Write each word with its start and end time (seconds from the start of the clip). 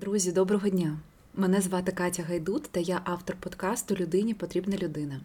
Друзі, 0.00 0.32
доброго 0.32 0.68
дня! 0.68 0.98
Мене 1.34 1.60
звати 1.60 1.92
Катя 1.92 2.22
Гайдут 2.22 2.62
та 2.62 2.80
я 2.80 3.00
автор 3.04 3.36
подкасту 3.40 3.94
Людині 3.94 4.34
потрібна 4.34 4.76
людина. 4.76 5.20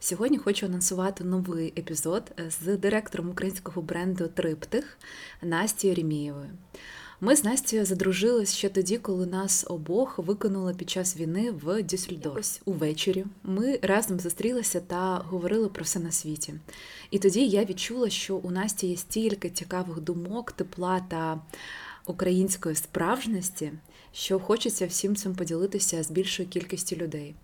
Сьогодні 0.00 0.38
хочу 0.38 0.66
анонсувати 0.66 1.24
новий 1.24 1.72
епізод 1.78 2.32
з 2.48 2.76
директором 2.76 3.30
українського 3.30 3.82
бренду 3.82 4.28
Триптих 4.28 4.98
Настією 5.42 5.98
Рімієвою. 5.98 6.50
Ми 7.20 7.36
з 7.36 7.44
Настю 7.44 7.84
задружились 7.84 8.54
ще 8.54 8.68
тоді, 8.68 8.98
коли 8.98 9.26
нас 9.26 9.64
обох 9.68 10.18
викинули 10.18 10.74
під 10.74 10.90
час 10.90 11.16
війни 11.16 11.50
в 11.50 11.82
Дюссельдорф. 11.82 12.58
увечері. 12.64 13.24
Ми 13.42 13.78
разом 13.82 14.20
зустрілися 14.20 14.80
та 14.80 15.16
говорили 15.16 15.68
про 15.68 15.84
все 15.84 15.98
на 15.98 16.10
світі. 16.10 16.54
І 17.10 17.18
тоді 17.18 17.46
я 17.46 17.64
відчула, 17.64 18.10
що 18.10 18.36
у 18.36 18.50
Насті 18.50 18.86
є 18.86 18.96
стільки 18.96 19.50
цікавих 19.50 20.00
думок, 20.00 20.52
тепла 20.52 21.00
та 21.08 21.40
української 22.08 22.74
справжності, 22.74 23.72
що 24.12 24.38
хочеться 24.38 24.86
всім 24.86 25.16
цим 25.16 25.34
поділитися 25.34 26.02
з 26.02 26.10
більшою 26.10 26.48
кількістю 26.48 26.96
людей. 26.96 27.34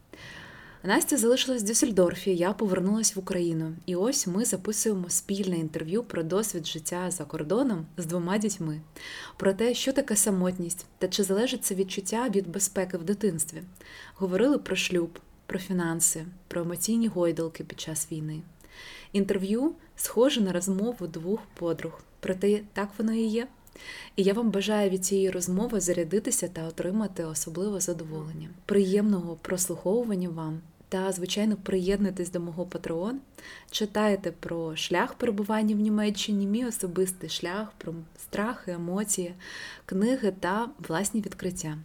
Настя 0.86 1.16
залишилась 1.16 1.62
в 1.62 1.66
Дюссельдорфі, 1.66 2.36
я 2.36 2.52
повернулася 2.52 3.12
в 3.16 3.18
Україну, 3.18 3.72
і 3.86 3.96
ось 3.96 4.26
ми 4.26 4.44
записуємо 4.44 5.04
спільне 5.08 5.58
інтерв'ю 5.58 6.02
про 6.02 6.22
досвід 6.22 6.66
життя 6.66 7.10
за 7.10 7.24
кордоном 7.24 7.86
з 7.96 8.06
двома 8.06 8.38
дітьми, 8.38 8.80
про 9.36 9.52
те, 9.52 9.74
що 9.74 9.92
таке 9.92 10.16
самотність 10.16 10.86
та 10.98 11.08
чи 11.08 11.22
залежить 11.22 11.64
це 11.64 11.74
відчуття 11.74 12.28
від 12.34 12.48
безпеки 12.48 12.96
в 12.96 13.04
дитинстві. 13.04 13.62
Говорили 14.14 14.58
про 14.58 14.76
шлюб, 14.76 15.18
про 15.46 15.58
фінанси, 15.58 16.24
про 16.48 16.60
емоційні 16.60 17.08
гойдалки 17.08 17.64
під 17.64 17.80
час 17.80 18.12
війни. 18.12 18.42
Інтерв'ю 19.12 19.74
схоже 19.96 20.40
на 20.40 20.52
розмову 20.52 21.06
двох 21.06 21.40
подруг, 21.54 22.00
проте 22.20 22.60
так 22.72 22.88
воно 22.98 23.12
і 23.12 23.26
є. 23.26 23.46
І 24.16 24.22
я 24.22 24.32
вам 24.32 24.50
бажаю 24.50 24.90
від 24.90 25.04
цієї 25.04 25.30
розмови 25.30 25.80
зарядитися 25.80 26.48
та 26.48 26.66
отримати 26.66 27.24
особливе 27.24 27.80
задоволення. 27.80 28.48
Приємного 28.66 29.36
прослуховування 29.42 30.28
вам 30.28 30.60
та, 30.88 31.12
звичайно, 31.12 31.56
приєднуйтесь 31.62 32.30
до 32.30 32.40
мого 32.40 32.64
Patreon, 32.64 33.14
читайте 33.70 34.30
про 34.30 34.76
шлях 34.76 35.14
перебування 35.14 35.74
в 35.74 35.78
Німеччині, 35.78 36.46
мій 36.46 36.66
особистий 36.66 37.30
шлях, 37.30 37.72
про 37.78 37.94
страхи, 38.18 38.72
емоції, 38.72 39.34
книги 39.86 40.32
та 40.40 40.68
власні 40.88 41.20
відкриття. 41.20 41.78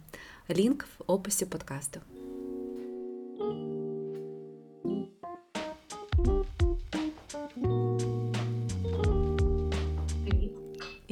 Лінк 0.50 0.86
в 0.98 1.02
описі 1.06 1.46
подкасту. 1.46 2.00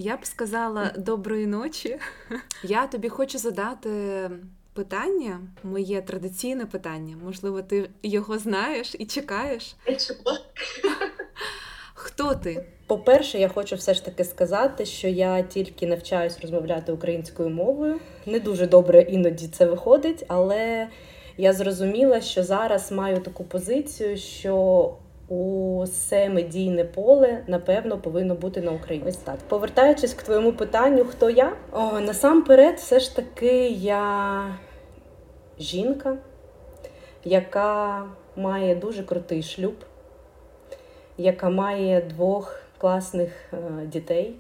Я 0.08 0.16
б 0.16 0.26
сказала 0.26 0.92
доброї 0.96 1.46
ночі. 1.46 1.98
Я 2.62 2.86
тобі 2.86 3.08
хочу 3.08 3.38
задати 3.38 3.90
питання, 4.72 5.40
моє 5.62 6.02
традиційне 6.02 6.66
питання. 6.66 7.16
Можливо, 7.24 7.62
ти 7.62 7.90
його 8.02 8.38
знаєш 8.38 8.94
і 8.98 9.06
чекаєш. 9.06 9.76
Хто 11.94 12.34
ти? 12.34 12.64
По-перше, 12.86 13.38
я 13.38 13.48
хочу 13.48 13.76
все 13.76 13.94
ж 13.94 14.04
таки 14.04 14.24
сказати, 14.24 14.86
що 14.86 15.08
я 15.08 15.42
тільки 15.42 15.86
навчаюсь 15.86 16.40
розмовляти 16.40 16.92
українською 16.92 17.48
мовою. 17.48 18.00
Не 18.26 18.40
дуже 18.40 18.66
добре 18.66 19.00
іноді 19.00 19.48
це 19.48 19.66
виходить, 19.66 20.24
але 20.28 20.88
я 21.36 21.52
зрозуміла, 21.52 22.20
що 22.20 22.44
зараз 22.44 22.92
маю 22.92 23.20
таку 23.20 23.44
позицію, 23.44 24.16
що 24.16 24.96
усе 25.28 26.28
медійне 26.28 26.84
поле, 26.84 27.44
напевно, 27.46 27.98
повинно 27.98 28.34
бути 28.34 28.60
на 28.60 28.72
Україні. 28.72 29.08
Ось 29.08 29.16
так. 29.16 29.38
Повертаючись 29.48 30.14
к 30.14 30.22
твоєму 30.22 30.52
питанню, 30.52 31.04
хто 31.04 31.30
я? 31.30 31.52
О, 31.72 32.00
Насамперед, 32.00 32.76
все 32.76 33.00
ж 33.00 33.16
таки, 33.16 33.68
я 33.68 34.44
жінка, 35.58 36.16
яка 37.24 38.04
має 38.36 38.74
дуже 38.74 39.02
крутий 39.02 39.42
шлюб, 39.42 39.74
яка 41.18 41.50
має 41.50 42.00
двох 42.00 42.60
класних 42.78 43.32
е, 43.52 43.86
дітей. 43.86 44.34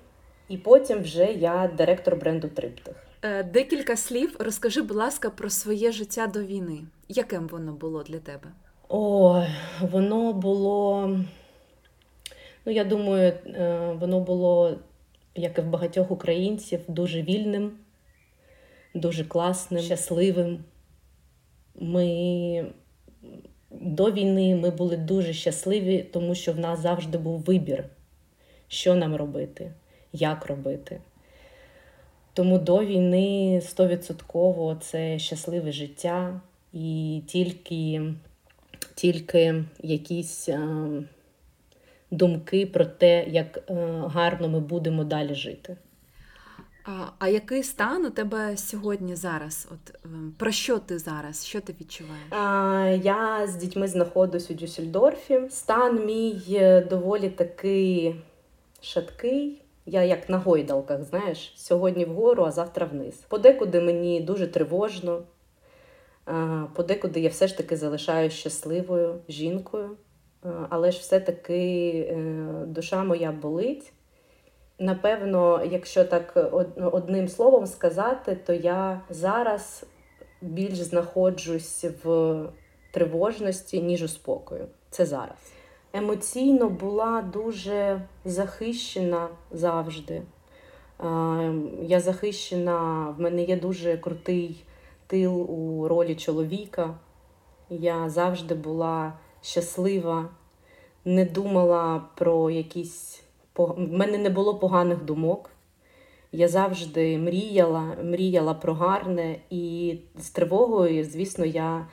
І 0.48 0.56
потім 0.56 1.02
вже 1.02 1.24
я 1.24 1.70
директор 1.76 2.16
бренду 2.16 2.48
Триптих. 2.48 2.94
Е, 3.22 3.42
декілька 3.42 3.96
слів 3.96 4.36
розкажи, 4.38 4.82
будь 4.82 4.96
ласка, 4.96 5.30
про 5.30 5.50
своє 5.50 5.92
життя 5.92 6.26
до 6.26 6.42
війни. 6.42 6.80
Яким 7.08 7.48
воно 7.48 7.72
було 7.72 8.02
для 8.02 8.18
тебе? 8.18 8.48
О, 8.90 9.44
воно 9.80 10.32
було, 10.32 11.08
ну 12.64 12.72
я 12.72 12.84
думаю, 12.84 13.32
е, 13.46 13.92
воно 14.00 14.20
було, 14.20 14.76
як 15.34 15.58
і 15.58 15.60
в 15.60 15.66
багатьох 15.66 16.10
українців, 16.10 16.80
дуже 16.88 17.22
вільним, 17.22 17.72
дуже 18.94 19.24
класним, 19.24 19.82
щасливим. 19.82 20.64
Ми 21.74 22.66
до 23.70 24.12
війни 24.12 24.56
ми 24.56 24.70
були 24.70 24.96
дуже 24.96 25.32
щасливі, 25.32 26.02
тому 26.02 26.34
що 26.34 26.52
в 26.52 26.58
нас 26.58 26.80
завжди 26.80 27.18
був 27.18 27.40
вибір, 27.40 27.84
що 28.68 28.94
нам 28.94 29.16
робити, 29.16 29.72
як 30.12 30.46
робити. 30.46 31.00
Тому 32.32 32.58
до 32.58 32.84
війни 32.84 33.60
стовідсотково 33.64 34.74
це 34.74 35.18
щасливе 35.18 35.72
життя 35.72 36.40
і 36.72 37.22
тільки 37.26 38.02
тільки 38.94 39.64
якісь 39.82 40.48
е, 40.48 40.60
думки 42.10 42.66
про 42.66 42.84
те, 42.84 43.24
як 43.28 43.56
е, 43.56 43.74
гарно 44.06 44.48
ми 44.48 44.60
будемо 44.60 45.04
далі 45.04 45.34
жити. 45.34 45.76
А 46.84 47.06
а 47.18 47.28
який 47.28 47.62
стан 47.62 48.06
у 48.06 48.10
тебе 48.10 48.56
сьогодні 48.56 49.16
зараз? 49.16 49.68
От 49.72 49.94
ем, 50.04 50.34
Про 50.38 50.50
що 50.50 50.78
ти 50.78 50.98
зараз? 50.98 51.46
Що 51.46 51.60
ти 51.60 51.74
відчуваєш? 51.80 52.26
А, 52.30 52.98
Я 53.02 53.46
з 53.46 53.56
дітьми 53.56 53.88
знаходжусь 53.88 54.50
у 54.50 54.54
Дюссельдорфі. 54.54 55.40
Стан 55.50 56.06
мій 56.06 56.42
е, 56.50 56.80
доволі 56.80 57.30
такий 57.30 58.16
шаткий. 58.80 59.62
Я 59.86 60.02
як 60.02 60.28
на 60.28 60.38
гойдалках, 60.38 61.02
знаєш, 61.02 61.52
сьогодні 61.56 62.04
вгору, 62.04 62.44
а 62.44 62.50
завтра 62.50 62.86
вниз. 62.86 63.14
Подекуди 63.28 63.80
мені 63.80 64.20
дуже 64.20 64.46
тривожно, 64.46 65.22
подекуди 66.74 67.20
я 67.20 67.28
все 67.28 67.46
ж 67.46 67.56
таки 67.56 67.76
залишаюся 67.76 68.36
щасливою 68.36 69.20
жінкою, 69.28 69.96
але 70.68 70.92
ж 70.92 70.98
все-таки 70.98 71.90
е, 72.10 72.16
душа 72.66 73.04
моя 73.04 73.32
болить. 73.32 73.92
Напевно, 74.78 75.64
якщо 75.70 76.04
так 76.04 76.52
одним 76.92 77.28
словом 77.28 77.66
сказати, 77.66 78.38
то 78.46 78.52
я 78.52 79.00
зараз 79.10 79.86
більш 80.40 80.74
знаходжусь 80.74 81.84
в 82.04 82.38
тривожності, 82.92 83.82
ніж 83.82 84.02
у 84.02 84.08
спокою. 84.08 84.66
Це 84.90 85.06
зараз. 85.06 85.52
Емоційно 85.92 86.68
була 86.68 87.22
дуже 87.22 88.02
захищена 88.24 89.28
завжди. 89.50 90.22
Я 91.82 92.00
захищена, 92.00 93.08
в 93.18 93.20
мене 93.20 93.42
є 93.42 93.56
дуже 93.56 93.96
крутий 93.96 94.64
тил 95.08 95.50
у 95.50 95.88
ролі 95.88 96.14
чоловіка. 96.14 96.94
Я 97.70 98.08
завжди 98.08 98.54
була 98.54 99.12
щаслива, 99.42 100.28
не 101.04 101.24
думала 101.24 102.04
про 102.14 102.50
якісь 102.50 103.22
в 103.58 103.92
мене 103.92 104.18
не 104.18 104.30
було 104.30 104.54
поганих 104.54 105.04
думок. 105.04 105.50
Я 106.32 106.48
завжди 106.48 107.18
мріяла, 107.18 107.96
мріяла 108.02 108.54
про 108.54 108.74
гарне, 108.74 109.40
і 109.50 109.94
з 110.18 110.30
тривогою, 110.30 111.04
звісно, 111.04 111.44
я 111.44 111.86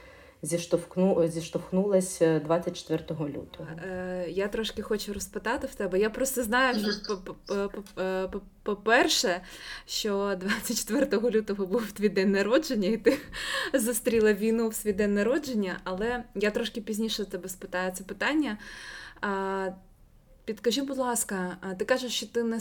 зіштовхну, 0.46 1.28
зіштовхнулася 1.28 2.40
24 2.40 3.04
лютого. 3.20 3.70
Е, 3.86 4.26
я 4.30 4.48
трошки 4.48 4.82
хочу 4.82 5.14
розпитати 5.14 5.68
в 5.68 5.76
тебе. 5.76 6.00
Я 6.00 6.10
просто 6.10 6.44
знаю, 6.44 6.80
що 6.80 7.20
по-перше, 8.64 9.42
що 9.86 10.36
24 10.40 11.32
лютого 11.32 11.66
був 11.66 11.92
твій 11.92 12.10
день 12.10 12.32
народження, 12.32 12.90
і 12.90 12.98
ти 12.98 13.18
зустріла 13.74 14.34
війну 14.34 14.70
в 14.70 14.76
свій 14.76 14.94
день 14.94 15.14
народження, 15.14 15.80
але 15.84 16.24
я 16.36 16.52
трошки 16.52 16.82
пізніше 16.82 17.26
тебе 17.26 17.50
спитаю 17.50 17.92
це 17.92 18.04
питання. 18.04 18.58
Підкажи, 20.46 20.82
будь 20.82 20.98
ласка, 20.98 21.58
ти 21.80 21.86
кажеш, 21.86 22.14
що 22.14 22.28
ти 22.28 22.44
не 22.44 22.60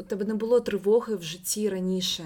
у 0.00 0.02
тебе 0.02 0.24
не 0.24 0.34
було 0.34 0.60
тривоги 0.60 1.16
в 1.16 1.22
житті 1.22 1.68
раніше. 1.68 2.24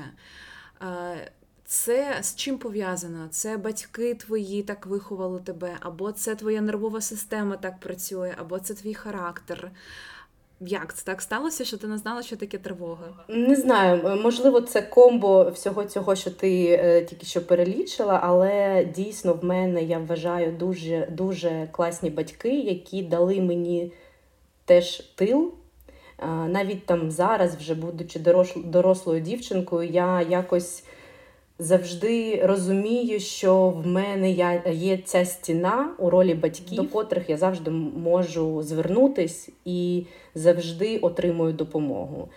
Це 1.75 2.19
з 2.21 2.37
чим 2.37 2.59
пов'язано? 2.59 3.29
Це 3.31 3.57
батьки 3.57 4.15
твої 4.15 4.63
так 4.63 4.87
виховали 4.87 5.41
тебе, 5.41 5.77
або 5.81 6.13
це 6.13 6.35
твоя 6.35 6.61
нервова 6.61 7.01
система 7.01 7.57
так 7.57 7.81
працює, 7.81 8.35
або 8.39 8.59
це 8.59 8.75
твій 8.75 8.95
характер. 8.95 9.71
Як 10.61 10.95
це 10.95 11.05
так 11.05 11.23
сталося, 11.23 11.65
що 11.65 11.77
ти 11.77 11.87
не 11.87 11.99
знала, 11.99 12.23
що 12.23 12.37
таке 12.37 12.59
тривога? 12.59 13.25
Не 13.29 13.57
знаю, 13.57 14.21
можливо, 14.23 14.61
це 14.61 14.83
комбо 14.83 15.51
всього 15.51 15.85
цього, 15.85 16.15
що 16.15 16.31
ти 16.31 16.67
е, 16.67 17.05
тільки 17.05 17.27
що 17.27 17.47
перелічила, 17.47 18.21
але 18.23 18.85
дійсно 18.85 19.35
в 19.35 19.45
мене 19.45 19.83
я 19.83 19.99
вважаю 19.99 20.53
дуже 20.53 21.09
дуже 21.13 21.69
класні 21.73 22.11
батьки, 22.11 22.61
які 22.61 23.03
дали 23.03 23.41
мені 23.41 23.93
теж 24.65 24.97
тил. 24.97 25.55
Навіть 26.47 26.87
там 26.87 27.11
зараз, 27.11 27.57
вже 27.57 27.75
будучи 27.75 28.21
дорослою 28.65 29.21
дівчинкою, 29.21 29.91
я 29.91 30.23
якось 30.23 30.85
завжди 31.59 32.43
розумію, 32.47 33.21
що 33.21 33.69
в 33.69 33.87
мене 33.87 34.31
є 34.73 34.99
ця 35.05 35.25
стіна 35.25 35.95
у 35.99 36.11
ролі 36.11 36.35
батьків, 36.35 36.77
до 36.77 36.85
котрих 36.85 37.31
я 37.31 37.37
завжди 37.37 37.71
можу 37.71 38.63
звернутись 38.63 39.51
і 39.65 40.07
завжди 40.35 40.99
отримую 40.99 41.53
допомогу. 41.53 42.29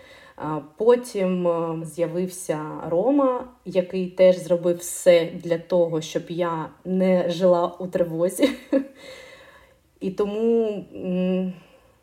Потім 0.76 1.48
е, 1.48 1.86
з'явився 1.86 2.60
Рома, 2.88 3.44
який 3.64 4.06
теж 4.06 4.38
зробив 4.38 4.76
все 4.76 5.28
для 5.44 5.58
того, 5.58 6.00
щоб 6.00 6.22
я 6.28 6.70
не 6.84 7.30
жила 7.30 7.76
у 7.78 7.86
тривозі. 7.86 8.50
І 10.00 10.10
тому 10.10 10.84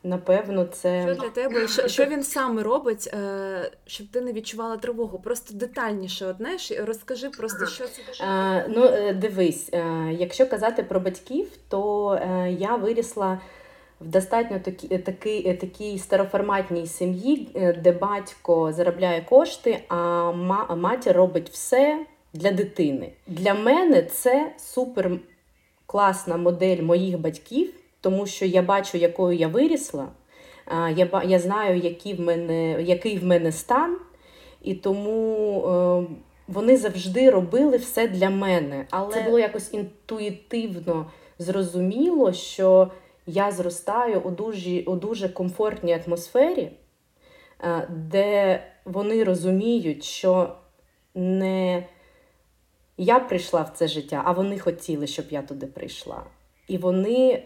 Напевно, 0.05 0.65
це 0.65 1.01
що 1.01 1.21
для 1.21 1.29
тебе, 1.29 1.67
що 1.67 1.87
що 1.87 2.05
він 2.05 2.23
саме 2.23 2.63
робить, 2.63 3.09
е, 3.13 3.71
щоб 3.85 4.07
ти 4.07 4.21
не 4.21 4.33
відчувала 4.33 4.77
тривогу? 4.77 5.19
Просто 5.19 5.53
детальніше 5.53 6.35
знаєш, 6.37 6.71
розкажи 6.71 7.29
просто, 7.29 7.65
що 7.65 7.83
це 7.83 8.01
а, 8.25 8.61
ну 8.69 8.85
е, 8.85 9.13
дивись, 9.13 9.69
е, 9.73 9.83
якщо 10.19 10.47
казати 10.47 10.83
про 10.83 10.99
батьків, 10.99 11.47
то 11.69 12.19
я 12.49 12.75
вирісла 12.75 13.39
в 14.01 14.07
достатньо 14.07 14.59
такі, 14.59 14.97
такі, 14.97 15.53
такій 15.53 15.99
староформатній 15.99 16.87
сім'ї, 16.87 17.49
де 17.83 17.91
батько 17.91 18.73
заробляє 18.73 19.21
кошти, 19.21 19.83
а 19.87 20.31
матір 20.75 21.15
робить 21.15 21.49
все 21.49 22.05
для 22.33 22.51
дитини. 22.51 23.11
Для 23.27 23.53
мене 23.53 24.03
це 24.03 24.51
супер 24.57 25.11
класна 25.85 26.37
модель 26.37 26.81
моїх 26.81 27.19
батьків 27.19 27.73
тому 28.05 28.25
що 28.25 28.45
я 28.45 28.61
бачу, 28.61 28.97
якою 28.97 29.37
я 29.37 29.47
вирісла, 29.47 30.07
я 30.95 31.21
я 31.25 31.39
знаю, 31.39 31.79
який 31.79 32.13
в 32.13 32.19
мене 32.19 32.81
який 32.81 33.19
в 33.19 33.25
мене 33.25 33.51
стан, 33.51 33.97
і 34.61 34.73
тому 34.73 35.59
е, 35.67 36.15
вони 36.47 36.77
завжди 36.77 37.29
робили 37.29 37.77
все 37.77 38.07
для 38.07 38.29
мене. 38.29 38.85
Але 38.89 39.13
це 39.13 39.21
було 39.21 39.39
якось 39.39 39.73
інтуїтивно 39.73 41.11
зрозуміло, 41.39 42.33
що 42.33 42.91
я 43.27 43.51
зростаю 43.51 44.19
у 44.19 44.31
дуже, 44.31 44.81
у 44.81 44.95
дуже 44.95 45.29
комфортній 45.29 45.99
атмосфері, 46.05 46.71
е, 47.63 47.87
де 47.89 48.63
вони 48.85 49.23
розуміють, 49.23 50.03
що 50.03 50.55
не 51.15 51.85
я 52.97 53.19
прийшла 53.19 53.61
в 53.61 53.69
це 53.69 53.87
життя, 53.87 54.21
а 54.25 54.31
вони 54.31 54.59
хотіли, 54.59 55.07
щоб 55.07 55.25
я 55.29 55.41
туди 55.41 55.65
прийшла. 55.65 56.23
І 56.67 56.77
вони 56.77 57.43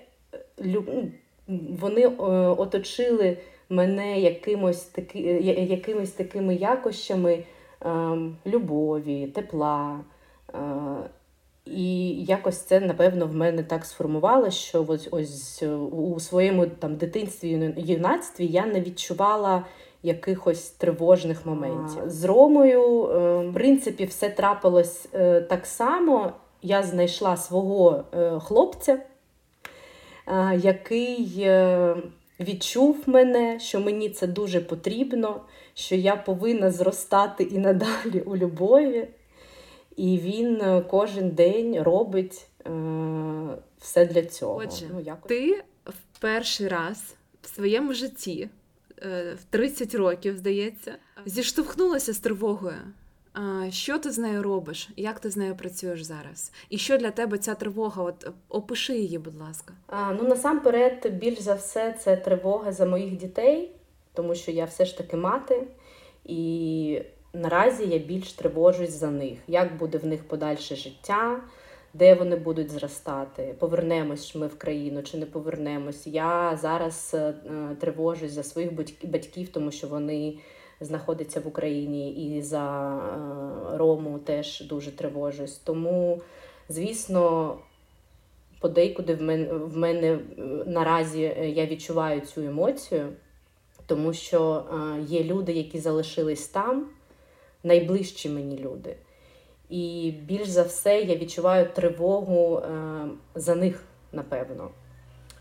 вони 1.79 2.01
е, 2.01 2.11
оточили 2.47 3.37
мене 3.69 4.19
якимось 4.19 4.83
таки, 4.83 5.19
е, 5.19 5.63
якимись 5.63 6.11
такими 6.11 6.55
якощами 6.55 7.43
ем, 7.81 8.37
любові, 8.45 9.27
тепла. 9.27 9.99
Е, 10.53 10.59
і 11.65 12.09
якось 12.23 12.57
це, 12.57 12.79
напевно, 12.79 13.27
в 13.27 13.35
мене 13.35 13.63
так 13.63 13.85
сформувало, 13.85 14.49
що 14.49 14.85
ось 14.87 15.07
ось 15.11 15.63
у 15.91 16.19
своєму 16.19 16.67
там 16.67 16.95
дитинстві 16.95 17.73
юнацтві 17.77 18.45
я 18.45 18.65
не 18.65 18.81
відчувала 18.81 19.65
якихось 20.03 20.69
тривожних 20.69 21.45
моментів. 21.45 22.03
З 22.05 22.23
Ромою, 22.23 23.01
в 23.49 23.53
принципі, 23.53 24.05
все 24.05 24.29
трапилось 24.29 25.07
так 25.49 25.65
само. 25.65 26.31
Я 26.61 26.83
знайшла 26.83 27.37
свого 27.37 28.03
хлопця 28.39 28.99
який 30.59 31.41
е, 31.41 31.95
відчув 32.39 33.03
мене, 33.05 33.59
що 33.59 33.79
мені 33.79 34.09
це 34.09 34.27
дуже 34.27 34.61
потрібно, 34.61 35.41
що 35.73 35.95
я 35.95 36.15
повинна 36.15 36.71
зростати 36.71 37.43
і 37.43 37.57
надалі 37.57 38.21
у 38.25 38.37
любові. 38.37 39.07
І 39.95 40.17
він 40.17 40.61
е, 40.61 40.83
кожен 40.89 41.29
день 41.29 41.81
робить 41.81 42.47
е, 42.65 42.69
все 43.79 44.05
для 44.05 44.25
цього. 44.25 44.55
Отже, 44.55 44.85
ну, 44.93 44.99
якось... 44.99 45.29
ти 45.29 45.63
в 45.85 46.19
перший 46.19 46.67
раз 46.67 47.15
в 47.41 47.47
своєму 47.47 47.93
житті, 47.93 48.49
в 49.33 49.43
30 49.49 49.95
років, 49.95 50.37
здається, 50.37 50.95
зіштовхнулася 51.25 52.13
з 52.13 52.19
тривогою. 52.19 52.77
Що 53.69 53.99
ти 53.99 54.11
з 54.11 54.17
нею 54.17 54.43
робиш? 54.43 54.89
Як 54.97 55.19
ти 55.19 55.29
з 55.29 55.37
нею 55.37 55.55
працюєш 55.55 56.03
зараз? 56.03 56.51
І 56.69 56.77
що 56.77 56.97
для 56.97 57.11
тебе 57.11 57.37
ця 57.37 57.55
тривога? 57.55 58.03
От 58.03 58.29
опиши 58.49 58.97
її, 58.97 59.17
будь 59.17 59.39
ласка. 59.39 59.73
А, 59.87 60.13
Ну 60.13 60.23
насамперед, 60.27 61.07
більш 61.13 61.39
за 61.39 61.53
все, 61.53 61.95
це 61.99 62.15
тривога 62.15 62.71
за 62.71 62.85
моїх 62.85 63.17
дітей, 63.17 63.71
тому 64.13 64.35
що 64.35 64.51
я 64.51 64.65
все 64.65 64.85
ж 64.85 64.97
таки 64.97 65.17
мати, 65.17 65.67
і 66.25 67.01
наразі 67.33 67.87
я 67.87 67.97
більш 67.97 68.33
тривожусь 68.33 68.89
за 68.89 69.11
них. 69.11 69.39
Як 69.47 69.77
буде 69.77 69.97
в 69.97 70.05
них 70.05 70.27
подальше 70.27 70.75
життя, 70.75 71.41
де 71.93 72.13
вони 72.13 72.35
будуть 72.35 72.71
зростати? 72.71 73.55
Повернемось 73.59 74.35
ми 74.35 74.47
в 74.47 74.57
країну 74.57 75.03
чи 75.03 75.17
не 75.17 75.25
повернемось? 75.25 76.07
Я 76.07 76.57
зараз 76.61 77.11
е, 77.13 77.33
тривожусь 77.79 78.31
за 78.31 78.43
своїх 78.43 78.71
батьків, 79.03 79.49
тому 79.49 79.71
що 79.71 79.87
вони 79.87 80.37
знаходиться 80.81 81.39
в 81.39 81.47
Україні, 81.47 82.11
і 82.11 82.41
за 82.41 82.95
е, 82.97 83.77
Рому 83.77 84.19
теж 84.19 84.61
дуже 84.61 84.91
тривожусь. 84.91 85.57
Тому, 85.57 86.21
звісно, 86.69 87.55
подейкуди 88.59 89.15
в 89.15 89.21
мене, 89.21 89.53
в 89.53 89.77
мене 89.77 90.07
е, 90.07 90.19
наразі 90.65 91.23
е, 91.23 91.49
я 91.49 91.65
відчуваю 91.65 92.21
цю 92.21 92.41
емоцію, 92.41 93.09
тому 93.85 94.13
що 94.13 94.63
є 95.07 95.23
люди, 95.23 95.53
які 95.53 95.79
залишились 95.79 96.47
там, 96.47 96.87
найближчі 97.63 98.29
мені 98.29 98.57
люди. 98.57 98.95
І 99.69 100.13
більш 100.23 100.47
за 100.47 100.63
все 100.63 101.01
я 101.01 101.15
відчуваю 101.15 101.69
тривогу 101.73 102.61
за 103.35 103.55
них, 103.55 103.83
напевно. 104.11 104.69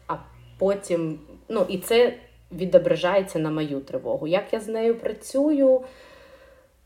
А 0.06 0.17
потім, 0.58 1.20
ну, 1.49 1.67
і 1.69 1.79
це 1.79 2.19
відображається 2.53 3.39
на 3.39 3.50
мою 3.50 3.81
тривогу. 3.81 4.27
Як 4.27 4.53
я 4.53 4.61
з 4.61 4.69
нею 4.69 4.95
працюю? 4.99 5.81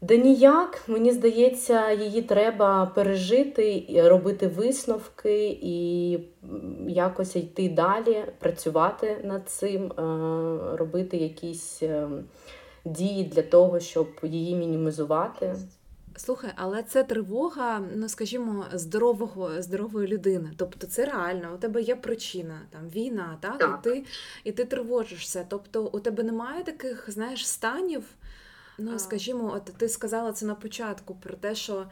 Да 0.00 0.17
ніяк, 0.17 0.82
мені 0.88 1.12
здається, 1.12 1.91
її 1.93 2.23
треба 2.23 2.87
пережити, 2.87 3.85
робити 4.05 4.47
висновки 4.47 5.59
і 5.62 6.19
якось 6.88 7.37
йти 7.37 7.69
далі, 7.69 8.25
працювати 8.38 9.17
над 9.25 9.49
цим, 9.49 9.93
е, 9.93 10.03
робити 10.76 11.17
якісь 11.17 11.82
е, 11.82 12.09
дії 12.85 13.25
для 13.25 13.43
того, 13.43 13.81
щоб 13.81 14.09
її 14.23 14.56
мінімізувати. 14.56 15.56
Слухай, 16.17 16.50
але 16.56 16.82
це 16.82 17.05
тривога, 17.05 17.82
ну 17.97 18.09
скажімо, 18.09 18.64
здорового 18.73 19.62
здорової 19.62 20.09
людини. 20.09 20.50
Тобто 20.57 20.87
це 20.87 21.04
реально, 21.04 21.54
у 21.54 21.59
тебе 21.59 21.83
є 21.83 21.97
причина, 21.97 22.61
там 22.71 22.88
війна, 22.88 23.38
так? 23.40 23.59
так. 23.59 23.81
І 23.81 23.88
ти 23.88 24.04
і 24.45 24.52
ти 24.52 24.64
тривожишся. 24.64 25.47
Тобто 25.49 25.85
у 25.92 26.00
тебе 26.00 26.23
немає 26.23 26.64
таких, 26.64 27.11
знаєш, 27.11 27.49
станів. 27.49 28.04
Ну, 28.78 28.99
скажімо, 28.99 29.52
от 29.57 29.64
ти 29.64 29.88
сказала 29.88 30.33
це 30.33 30.47
на 30.47 30.54
початку 30.54 31.14
про 31.14 31.35
те, 31.35 31.54
що 31.54 31.85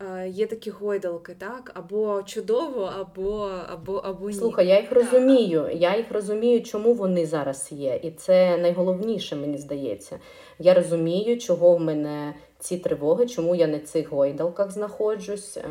е, 0.00 0.28
є 0.28 0.46
такі 0.46 0.70
гойдалки, 0.70 1.34
так? 1.38 1.72
Або 1.74 2.22
чудово, 2.22 2.92
або 3.00 3.50
або, 3.68 3.94
або 3.94 4.26
ні. 4.30 4.36
Слухай, 4.36 4.66
я 4.66 4.80
їх 4.80 4.92
розумію. 4.92 5.70
Я 5.74 5.96
їх 5.96 6.12
розумію, 6.12 6.62
чому 6.62 6.94
вони 6.94 7.26
зараз 7.26 7.68
є. 7.72 8.00
І 8.02 8.10
це 8.10 8.56
найголовніше, 8.56 9.36
мені 9.36 9.58
здається. 9.58 10.18
Я 10.58 10.74
розумію, 10.74 11.38
чого 11.38 11.76
в 11.76 11.80
мене 11.80 12.34
ці 12.58 12.78
тривоги, 12.78 13.26
чому 13.26 13.54
я 13.54 13.66
на 13.66 13.78
цих 13.78 14.12
гойдалках 14.12 14.70
знаходжусь, 14.70 15.56
е, 15.56 15.62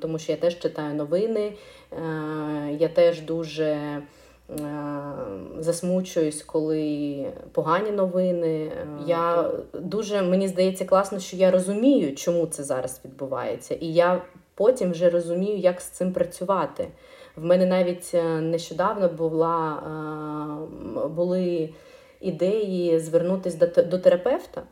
тому 0.00 0.18
що 0.18 0.32
я 0.32 0.38
теж 0.38 0.58
читаю 0.58 0.94
новини, 0.94 1.52
е, 1.92 1.96
я 2.78 2.88
теж 2.88 3.20
дуже 3.20 3.64
е, 3.64 4.02
засмучуюсь, 5.58 6.42
коли 6.42 7.26
погані 7.52 7.90
новини. 7.90 8.72
Я 9.06 9.50
дуже 9.72 10.22
мені 10.22 10.48
здається 10.48 10.84
класно, 10.84 11.18
що 11.18 11.36
я 11.36 11.50
розумію, 11.50 12.14
чому 12.14 12.46
це 12.46 12.64
зараз 12.64 13.00
відбувається, 13.04 13.74
і 13.74 13.86
я 13.86 14.22
потім 14.54 14.90
вже 14.90 15.10
розумію, 15.10 15.56
як 15.56 15.80
з 15.80 15.84
цим 15.84 16.12
працювати. 16.12 16.88
В 17.36 17.44
мене 17.44 17.66
навіть 17.66 18.14
нещодавно 18.40 19.08
була 19.08 19.82
були 21.16 21.70
ідеї 22.20 22.98
звернутися 22.98 23.66
до, 23.66 23.82
до 23.82 23.98
терапевта. 23.98 24.62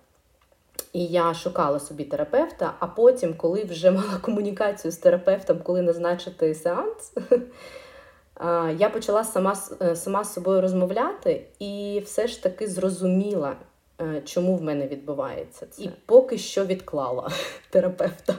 І 0.92 1.06
я 1.06 1.34
шукала 1.34 1.80
собі 1.80 2.04
терапевта, 2.04 2.74
а 2.78 2.86
потім, 2.86 3.34
коли 3.34 3.64
вже 3.64 3.90
мала 3.90 4.18
комунікацію 4.20 4.92
з 4.92 4.96
терапевтом, 4.96 5.58
коли 5.62 5.82
назначити 5.82 6.54
сеанс, 6.54 7.12
я 8.78 8.90
почала 8.92 9.24
сама 9.24 9.56
е, 9.82 9.96
сама 9.96 10.24
з 10.24 10.32
собою 10.32 10.60
розмовляти 10.60 11.46
і 11.58 12.02
все 12.04 12.26
ж 12.26 12.42
таки 12.42 12.66
зрозуміла, 12.66 13.56
е, 14.00 14.22
чому 14.24 14.56
в 14.56 14.62
мене 14.62 14.86
відбувається 14.86 15.66
це. 15.70 15.82
І 15.82 15.90
поки 16.06 16.38
що 16.38 16.64
відклала 16.64 17.30
терапевта. 17.70 18.34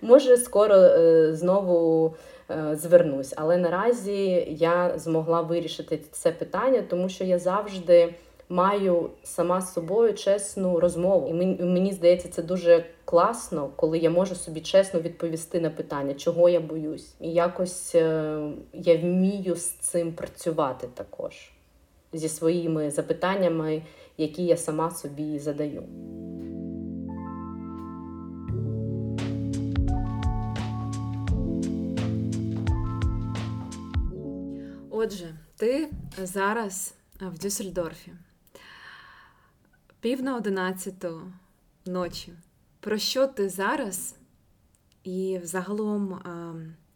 Може, 0.00 0.36
скоро 0.36 0.74
е, 0.74 1.34
знову 1.34 2.14
звернусь, 2.72 3.34
але 3.36 3.56
наразі 3.56 4.46
я 4.50 4.98
змогла 4.98 5.40
вирішити 5.40 6.00
це 6.12 6.32
питання, 6.32 6.82
тому 6.90 7.08
що 7.08 7.24
я 7.24 7.38
завжди 7.38 8.14
маю 8.50 9.10
сама 9.22 9.60
з 9.60 9.72
собою 9.72 10.14
чесну 10.14 10.80
розмову. 10.80 11.28
І 11.28 11.32
мені, 11.64 11.92
здається, 11.92 12.28
це 12.28 12.42
дуже 12.42 12.86
класно, 13.04 13.70
коли 13.76 13.98
я 13.98 14.10
можу 14.10 14.34
собі 14.34 14.60
чесно 14.60 15.00
відповісти 15.00 15.60
на 15.60 15.70
питання, 15.70 16.14
чого 16.14 16.48
я 16.48 16.60
боюсь. 16.60 17.14
І 17.20 17.32
якось 17.32 17.94
е, 17.94 18.38
я 18.72 18.96
вмію 18.96 19.56
з 19.56 19.66
цим 19.70 20.12
працювати 20.12 20.88
також 20.94 21.50
зі 22.12 22.28
своїми 22.28 22.90
запитаннями, 22.90 23.82
які 24.18 24.44
я 24.44 24.56
сама 24.56 24.90
собі 24.90 25.38
задаю. 25.38 25.82
Отже, 34.90 35.34
ти 35.56 35.88
зараз 36.22 36.94
в 37.20 37.38
Дюссельдорфі. 37.38 38.12
Пів 40.00 40.22
на 40.22 40.36
одинадцяту 40.36 41.22
ночі. 41.86 42.32
Про 42.80 42.98
що 42.98 43.26
ти 43.26 43.48
зараз? 43.48 44.16
І 45.04 45.38
взагалом, 45.42 46.20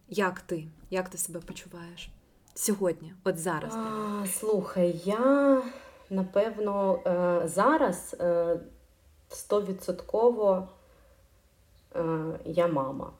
як 0.08 0.40
ти? 0.40 0.68
Як 0.90 1.08
ти 1.08 1.18
себе 1.18 1.40
почуваєш 1.40 2.10
сьогодні, 2.54 3.14
от 3.24 3.38
зараз? 3.38 3.74
А, 3.74 4.26
Слухай, 4.26 5.00
я 5.04 5.62
напевно 6.10 6.98
е, 7.06 7.48
зараз 7.48 8.16
е, 8.20 8.60
стовідсотково 9.28 10.68
е, 11.96 12.02
я 12.44 12.66
мама. 12.66 13.12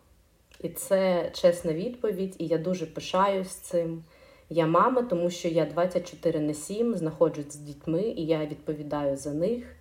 І 0.61 0.69
це 0.69 1.31
чесна 1.35 1.73
відповідь, 1.73 2.37
і 2.39 2.47
я 2.47 2.59
дуже 2.59 2.87
пишаюсь 2.87 3.55
цим. 3.55 4.05
Я 4.51 4.67
мама, 4.67 5.03
тому 5.03 5.31
що 5.31 5.49
я 5.49 5.65
24 5.65 6.41
на 6.41 6.55
7 6.55 6.95
знаходжусь 6.95 7.53
з 7.53 7.57
дітьми, 7.57 8.03
і 8.03 8.27
я 8.27 8.47
відповідаю 8.47 9.17
за 9.17 9.33
них 9.33 9.77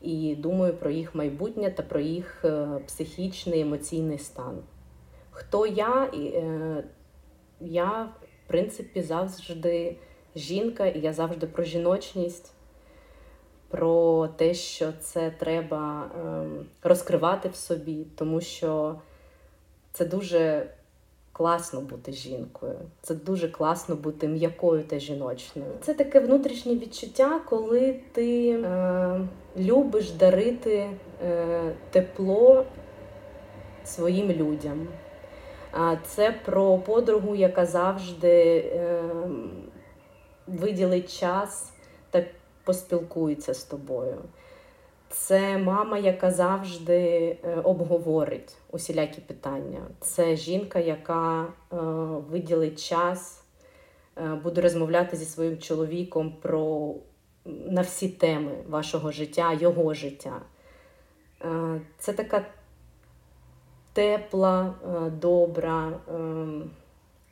і 0.00 0.36
думаю 0.36 0.74
про 0.74 0.90
їх 0.90 1.14
майбутнє 1.14 1.70
та 1.70 1.82
про 1.82 2.00
їх 2.00 2.44
психічний 2.86 3.60
емоційний 3.60 4.18
стан. 4.18 4.58
Хто 5.30 5.66
я? 5.66 6.10
Я, 7.60 8.08
в 8.44 8.48
принципі, 8.48 9.02
завжди 9.02 9.96
жінка, 10.36 10.86
і 10.86 11.00
я 11.00 11.12
завжди 11.12 11.46
про 11.46 11.64
жіночність, 11.64 12.52
про 13.68 14.28
те, 14.28 14.54
що 14.54 14.92
це 15.00 15.30
треба 15.30 16.10
ем, 16.20 16.66
розкривати 16.82 17.48
в 17.48 17.56
собі, 17.56 18.06
тому 18.16 18.40
що 18.40 19.00
це 19.92 20.04
дуже 20.04 20.70
класно 21.36 21.80
бути 21.80 22.12
жінкою, 22.12 22.78
це 23.02 23.14
дуже 23.14 23.48
класно 23.48 23.96
бути 23.96 24.28
м'якою 24.28 24.84
та 24.84 24.98
жіночною. 24.98 25.68
Це 25.80 25.94
таке 25.94 26.20
внутрішнє 26.20 26.74
відчуття, 26.74 27.40
коли 27.48 28.00
ти 28.12 28.50
е, 28.50 29.20
любиш 29.56 30.10
дарити 30.10 30.90
е, 31.24 31.72
тепло 31.90 32.64
своїм 33.84 34.32
людям. 34.32 34.88
А 35.72 35.96
це 36.06 36.34
про 36.44 36.78
подругу, 36.78 37.34
яка 37.34 37.66
завжди 37.66 38.58
е, 38.58 39.02
виділить 40.46 41.18
час 41.18 41.72
та 42.10 42.24
поспілкується 42.64 43.54
з 43.54 43.64
тобою. 43.64 44.16
Це 45.18 45.58
мама, 45.58 45.98
яка 45.98 46.30
завжди 46.30 46.98
е, 47.44 47.56
обговорить 47.64 48.56
усілякі 48.70 49.20
питання. 49.20 49.80
Це 50.00 50.36
жінка, 50.36 50.78
яка 50.78 51.42
е, 51.44 51.76
виділить 52.30 52.88
час, 52.88 53.44
е, 54.16 54.34
буде 54.34 54.60
розмовляти 54.60 55.16
зі 55.16 55.24
своїм 55.24 55.58
чоловіком 55.58 56.36
про 56.42 56.94
на 57.44 57.80
всі 57.80 58.08
теми 58.08 58.52
вашого 58.68 59.12
життя, 59.12 59.52
його 59.52 59.94
життя. 59.94 60.40
Це 61.98 62.12
така 62.12 62.46
тепла, 63.92 64.74
добра 65.20 65.92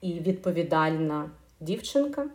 і 0.00 0.12
відповідальна 0.12 1.30
дівчинка, 1.60 2.26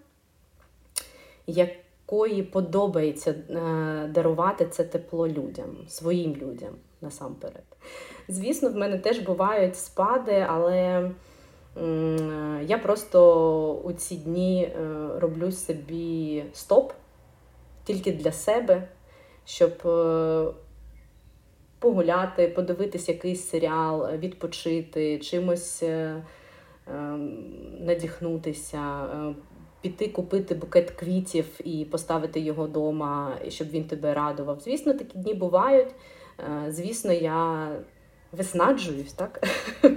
якої 2.11 2.43
подобається 2.43 3.31
е, 3.31 4.07
дарувати 4.07 4.65
це 4.65 4.83
тепло 4.83 5.27
людям, 5.27 5.77
своїм 5.87 6.35
людям 6.35 6.73
насамперед. 7.01 7.63
Звісно, 8.27 8.69
в 8.69 8.75
мене 8.75 8.97
теж 8.97 9.19
бувають 9.19 9.77
спади, 9.77 10.45
але 10.49 11.11
я 12.65 12.77
просто 12.83 13.73
у 13.83 13.93
ці 13.93 14.15
дні 14.15 14.63
е, 14.63 15.07
роблю 15.19 15.51
собі 15.51 16.43
стоп 16.53 16.93
тільки 17.83 18.11
для 18.11 18.31
себе, 18.31 18.87
щоб 19.45 19.87
е, 19.87 20.45
погуляти, 21.79 22.47
подивитись 22.47 23.09
якийсь 23.09 23.49
серіал, 23.49 24.11
відпочити, 24.17 25.19
чимось 25.19 25.83
надихнутися, 27.79 29.07
піти 29.81 30.07
купити 30.07 30.55
букет 30.55 30.91
квітів 30.91 31.45
і 31.63 31.85
поставити 31.85 32.39
його 32.39 32.63
вдома, 32.63 33.37
щоб 33.47 33.69
він 33.69 33.83
тебе 33.83 34.13
радував. 34.13 34.59
Звісно, 34.59 34.93
такі 34.93 35.17
дні 35.17 35.33
бувають. 35.33 35.89
Е, 36.39 36.71
звісно, 36.71 37.13
я 37.13 37.69
виснаджуюсь, 38.31 39.13
так? 39.13 39.47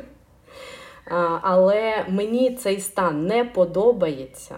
Але 1.42 2.04
мені 2.08 2.54
цей 2.54 2.80
стан 2.80 3.26
не 3.26 3.44
подобається. 3.44 4.56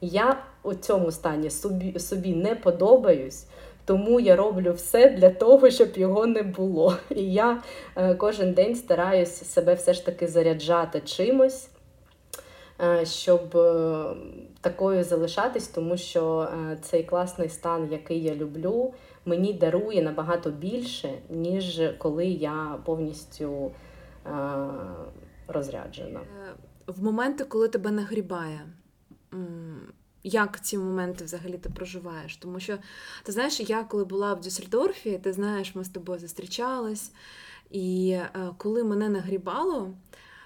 Я 0.00 0.44
у 0.62 0.74
цьому 0.74 1.10
стані 1.10 1.50
собі, 1.50 1.98
собі 1.98 2.34
не 2.34 2.54
подобаюсь, 2.54 3.46
тому 3.84 4.20
я 4.20 4.36
роблю 4.36 4.72
все 4.72 5.10
для 5.10 5.30
того, 5.30 5.70
щоб 5.70 5.88
його 5.96 6.26
не 6.26 6.42
було. 6.42 6.96
І 7.10 7.32
я 7.32 7.62
е, 7.96 8.14
кожен 8.14 8.52
день 8.52 8.74
стараюся 8.74 9.44
себе 9.44 9.74
все 9.74 9.94
ж 9.94 10.06
таки 10.06 10.28
заряджати 10.28 11.00
чимось. 11.00 11.68
Е, 12.82 13.06
щоб 13.06 13.56
е, 13.56 14.04
такою 14.60 15.04
залишатись, 15.04 15.68
тому 15.68 15.96
що 15.96 16.40
е, 16.40 16.78
цей 16.82 17.04
класний 17.04 17.48
стан, 17.48 17.88
який 17.92 18.22
я 18.22 18.34
люблю, 18.34 18.94
мені 19.24 19.52
дарує 19.52 20.02
набагато 20.02 20.50
більше, 20.50 21.18
ніж 21.30 21.80
коли 21.98 22.26
я 22.26 22.78
повністю 22.84 23.70
розряджена. 25.48 26.20
В 26.86 27.04
моменти, 27.04 27.44
коли 27.44 27.68
тебе 27.68 27.90
нагрібає. 27.90 28.60
Як 30.24 30.60
ці 30.60 30.78
моменти 30.78 31.24
взагалі 31.24 31.58
ти 31.58 31.70
проживаєш? 31.70 32.36
Тому 32.36 32.60
що 32.60 32.78
ти 33.22 33.32
знаєш, 33.32 33.60
я 33.60 33.84
коли 33.84 34.04
була 34.04 34.34
в 34.34 34.40
Дюссельдорфі, 34.40 35.18
ти 35.18 35.32
знаєш, 35.32 35.74
ми 35.74 35.84
з 35.84 35.88
тобою 35.88 36.18
зустрічались, 36.18 37.12
і 37.70 38.18
коли 38.56 38.84
мене 38.84 39.08
нагрібало, 39.08 39.90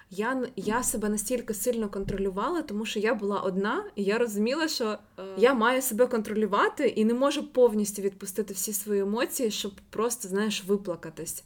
я 0.09 0.43
я 0.55 0.83
себе 0.83 1.09
настільки 1.09 1.53
сильно 1.53 1.89
контролювала, 1.89 2.61
тому 2.61 2.85
що 2.85 2.99
я 2.99 3.13
була 3.13 3.39
одна, 3.39 3.83
і 3.95 4.03
я 4.03 4.17
розуміла, 4.17 4.67
що 4.67 4.85
е, 4.85 5.23
я 5.37 5.53
маю 5.53 5.81
себе 5.81 6.07
контролювати 6.07 6.87
і 6.87 7.05
не 7.05 7.13
можу 7.13 7.47
повністю 7.53 8.01
відпустити 8.01 8.53
всі 8.53 8.73
свої 8.73 9.01
емоції, 9.01 9.51
щоб 9.51 9.71
просто, 9.89 10.27
знаєш, 10.27 10.65
виплакатись. 10.65 11.43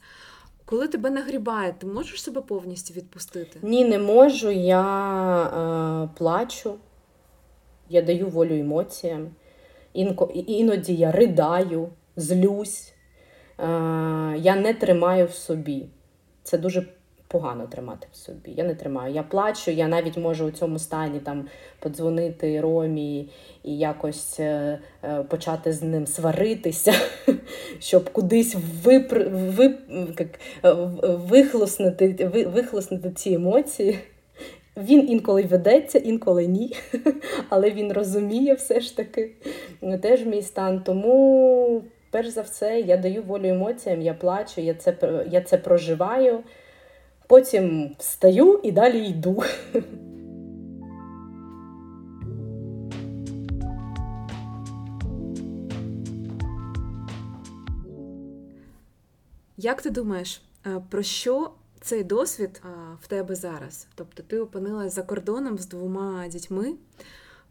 Коли 0.64 0.88
тебе 0.88 1.10
нагрібає, 1.10 1.74
ти 1.78 1.86
можеш 1.86 2.22
себе 2.22 2.40
повністю 2.40 2.94
відпустити? 2.94 3.58
Ні, 3.62 3.84
не 3.84 3.98
можу. 3.98 4.50
Я 4.50 6.04
е, 6.04 6.08
плачу, 6.18 6.74
я 7.88 8.02
даю 8.02 8.28
волю 8.28 8.54
емоціям. 8.54 9.30
Інко, 9.92 10.30
іноді 10.34 10.94
я 10.94 11.12
ридаю, 11.12 11.88
злюсь, 12.16 12.94
е, 13.58 13.64
я 14.38 14.56
не 14.56 14.74
тримаю 14.74 15.26
в 15.26 15.32
собі. 15.32 15.86
Це 16.42 16.58
дуже 16.58 16.86
погано 17.32 17.66
тримати 17.66 18.06
в 18.12 18.16
собі. 18.16 18.54
Я 18.56 18.64
не 18.64 18.74
тримаю. 18.74 19.14
Я 19.14 19.22
плачу, 19.22 19.70
я 19.70 19.88
навіть 19.88 20.16
можу 20.16 20.46
у 20.46 20.50
цьому 20.50 20.78
стані 20.78 21.20
там 21.20 21.48
подзвонити 21.78 22.60
Ромі 22.60 23.28
і 23.62 23.78
якось 23.78 24.40
е, 24.40 24.78
е, 25.04 25.22
почати 25.22 25.72
з 25.72 25.82
ним 25.82 26.06
сваритися, 26.06 26.92
щоб 27.78 28.10
кудись 28.10 28.56
випр... 28.84 29.28
вип... 29.30 29.80
як, 30.18 30.28
е, 30.64 30.72
вихлоснути, 31.02 32.26
вихлоснути 32.54 33.10
ці 33.10 33.32
емоції. 33.32 33.98
Він 34.76 35.10
інколи 35.10 35.42
ведеться, 35.42 35.98
інколи 35.98 36.46
ні. 36.46 36.76
Але 37.48 37.70
він 37.70 37.92
розуміє 37.92 38.54
все 38.54 38.80
ж 38.80 38.96
таки 38.96 39.30
теж 40.02 40.26
мій 40.26 40.42
стан. 40.42 40.82
Тому, 40.84 41.82
перш 42.10 42.28
за 42.28 42.42
все, 42.42 42.80
я 42.80 42.96
даю 42.96 43.22
волю 43.22 43.46
емоціям, 43.46 44.02
я 44.02 44.14
плачу, 44.14 44.60
я 44.60 44.74
це, 44.74 44.96
я 45.30 45.40
це 45.40 45.58
проживаю. 45.58 46.42
Потім 47.28 47.96
встаю 47.98 48.60
і 48.62 48.72
далі 48.72 49.06
йду. 49.06 49.42
Як 59.56 59.82
ти 59.82 59.90
думаєш, 59.90 60.42
е, 60.66 60.82
про 60.90 61.02
що 61.02 61.50
цей 61.80 62.04
досвід 62.04 62.62
е, 62.64 62.68
в 63.00 63.06
тебе 63.06 63.34
зараз? 63.34 63.86
Тобто 63.94 64.22
ти 64.22 64.38
опинилась 64.38 64.94
за 64.94 65.02
кордоном 65.02 65.58
з 65.58 65.66
двома 65.66 66.28
дітьми. 66.28 66.74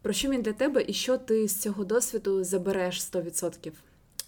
Про 0.02 0.12
що 0.12 0.30
він 0.30 0.42
для 0.42 0.52
тебе 0.52 0.84
і 0.86 0.92
що 0.92 1.18
ти 1.18 1.48
з 1.48 1.60
цього 1.60 1.84
досвіду 1.84 2.44
забереш 2.44 3.00
100% 3.00 3.72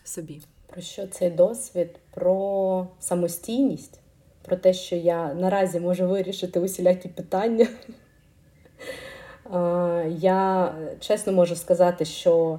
собі? 0.04 0.42
Про 0.66 0.82
що 0.82 1.06
цей 1.06 1.30
досвід? 1.30 1.88
Про 2.10 2.86
самостійність, 3.00 4.00
про 4.44 4.56
те, 4.56 4.72
що 4.72 4.96
я 4.96 5.34
наразі 5.34 5.80
можу 5.80 6.08
вирішити 6.08 6.60
усілякі 6.60 7.08
питання. 7.08 7.66
Я 10.08 10.74
чесно 11.00 11.32
можу 11.32 11.56
сказати, 11.56 12.04
що 12.04 12.58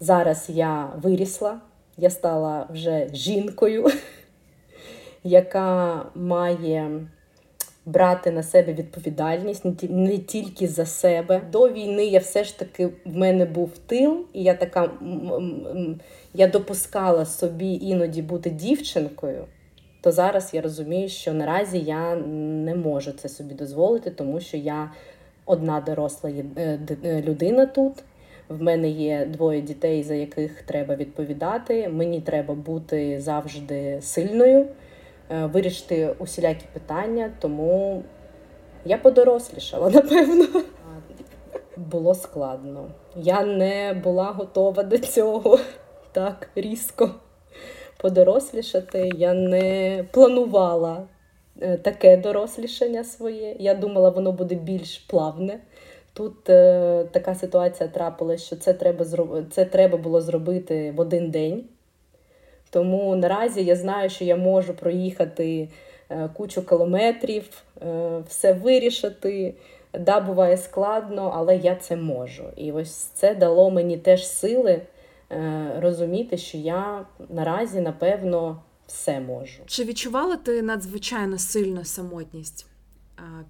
зараз 0.00 0.44
я 0.48 0.92
вирісла, 1.02 1.60
я 1.96 2.10
стала 2.10 2.66
вже 2.70 3.08
жінкою, 3.12 3.86
яка 5.24 6.04
має 6.14 7.00
брати 7.86 8.30
на 8.30 8.42
себе 8.42 8.72
відповідальність 8.72 9.64
не 9.82 10.18
тільки 10.18 10.68
за 10.68 10.86
себе. 10.86 11.42
До 11.52 11.68
війни 11.68 12.06
я 12.06 12.18
все 12.18 12.44
ж 12.44 12.58
таки 12.58 12.86
в 12.86 13.16
мене 13.16 13.44
був 13.44 13.78
тил, 13.86 14.26
і 14.32 14.42
я 14.42 14.54
така 14.54 14.90
я 16.34 16.48
допускала 16.48 17.24
собі 17.24 17.74
іноді 17.74 18.22
бути 18.22 18.50
дівчинкою. 18.50 19.44
То 20.00 20.12
зараз 20.12 20.54
я 20.54 20.60
розумію, 20.60 21.08
що 21.08 21.34
наразі 21.34 21.78
я 21.78 22.16
не 22.16 22.74
можу 22.74 23.12
це 23.12 23.28
собі 23.28 23.54
дозволити, 23.54 24.10
тому 24.10 24.40
що 24.40 24.56
я 24.56 24.90
одна 25.44 25.80
доросла 25.80 26.30
е, 26.30 26.78
е, 27.04 27.22
людина 27.22 27.66
тут. 27.66 27.92
В 28.48 28.62
мене 28.62 28.88
є 28.88 29.26
двоє 29.26 29.60
дітей, 29.60 30.02
за 30.02 30.14
яких 30.14 30.62
треба 30.62 30.94
відповідати. 30.96 31.88
Мені 31.88 32.20
треба 32.20 32.54
бути 32.54 33.20
завжди 33.20 33.98
сильною. 34.02 34.66
Е, 35.30 35.46
вирішити 35.46 36.14
усілякі 36.18 36.64
питання, 36.72 37.32
тому 37.40 38.02
я 38.84 38.98
подорослішала, 38.98 39.90
напевно. 39.94 40.46
Було 41.76 42.14
складно. 42.14 42.90
Я 43.16 43.44
не 43.44 44.00
була 44.04 44.24
готова 44.24 44.82
до 44.82 44.98
цього 44.98 45.58
так 46.12 46.48
різко 46.54 47.10
подорослішати. 47.98 49.10
Я 49.16 49.34
не 49.34 50.04
планувала 50.10 51.06
е, 51.60 51.76
таке 51.76 52.16
дорослішання 52.16 53.04
своє. 53.04 53.56
Я 53.58 53.74
думала, 53.74 54.10
воно 54.10 54.32
буде 54.32 54.54
більш 54.54 54.98
плавне. 54.98 55.60
Тут 56.12 56.50
е, 56.50 57.04
така 57.12 57.34
ситуація 57.34 57.88
трапилася, 57.88 58.46
що 58.46 58.56
це 58.56 58.72
треба 58.72 59.04
це 59.50 59.64
треба 59.64 59.98
було 59.98 60.20
зробити 60.20 60.92
в 60.96 61.00
один 61.00 61.30
день. 61.30 61.64
Тому 62.70 63.16
наразі 63.16 63.64
я 63.64 63.76
знаю, 63.76 64.10
що 64.10 64.24
я 64.24 64.36
можу 64.36 64.74
проїхати 64.74 65.68
е, 66.10 66.28
кучу 66.36 66.66
кілометрів, 66.66 67.62
е, 67.82 68.22
все 68.28 68.52
вирішити. 68.52 69.54
Да, 69.98 70.20
буває 70.20 70.56
складно, 70.56 71.32
але 71.34 71.56
я 71.56 71.74
це 71.74 71.96
можу. 71.96 72.44
І 72.56 72.72
ось 72.72 72.94
це 72.94 73.34
дало 73.34 73.70
мені 73.70 73.96
теж 73.96 74.26
сили 74.26 74.80
розуміти, 75.76 76.36
що 76.36 76.58
я 76.58 77.06
наразі, 77.28 77.80
напевно, 77.80 78.62
все 78.86 79.20
можу. 79.20 79.62
Чи 79.66 79.84
відчувала 79.84 80.36
ти 80.36 80.62
надзвичайно 80.62 81.38
сильну 81.38 81.84
самотність 81.84 82.66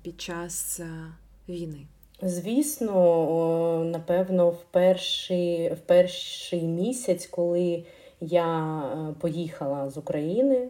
під 0.03 0.21
час 0.21 0.81
війни? 1.49 1.87
Звісно, 2.23 3.85
напевно, 3.85 4.51
в 4.51 4.65
перший, 4.71 5.73
в 5.73 5.79
перший 5.79 6.63
місяць, 6.63 7.27
коли 7.27 7.85
я 8.21 8.79
е, 8.79 9.15
поїхала 9.21 9.91
з 9.91 9.97
України, 9.97 10.69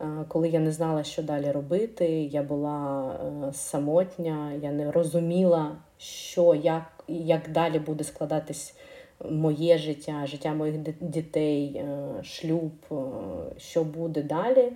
е, 0.00 0.06
коли 0.28 0.48
я 0.48 0.60
не 0.60 0.72
знала, 0.72 1.04
що 1.04 1.22
далі 1.22 1.50
робити. 1.50 2.08
Я 2.10 2.42
була 2.42 3.12
е, 3.12 3.52
самотня, 3.52 4.52
я 4.62 4.72
не 4.72 4.92
розуміла, 4.92 5.76
що, 5.98 6.54
як, 6.54 7.04
як 7.08 7.52
далі 7.52 7.78
буде 7.78 8.04
складатись 8.04 8.74
моє 9.30 9.78
життя, 9.78 10.26
життя 10.26 10.54
моїх 10.54 10.76
дітей, 11.00 11.84
шлюб, 12.22 12.72
що 13.58 13.84
буде 13.84 14.22
далі. 14.22 14.72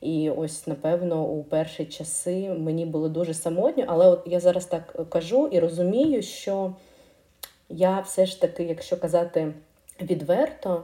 І 0.00 0.30
ось, 0.30 0.66
напевно, 0.66 1.24
у 1.24 1.44
перші 1.44 1.84
часи 1.84 2.48
мені 2.58 2.86
було 2.86 3.08
дуже 3.08 3.34
самотньо, 3.34 3.84
але 3.86 4.06
от 4.06 4.22
я 4.26 4.40
зараз 4.40 4.66
так 4.66 5.10
кажу 5.10 5.48
і 5.52 5.58
розумію, 5.58 6.22
що 6.22 6.74
я 7.68 8.00
все 8.00 8.26
ж 8.26 8.40
таки, 8.40 8.62
якщо 8.62 8.96
казати 8.96 9.52
відверто, 10.02 10.82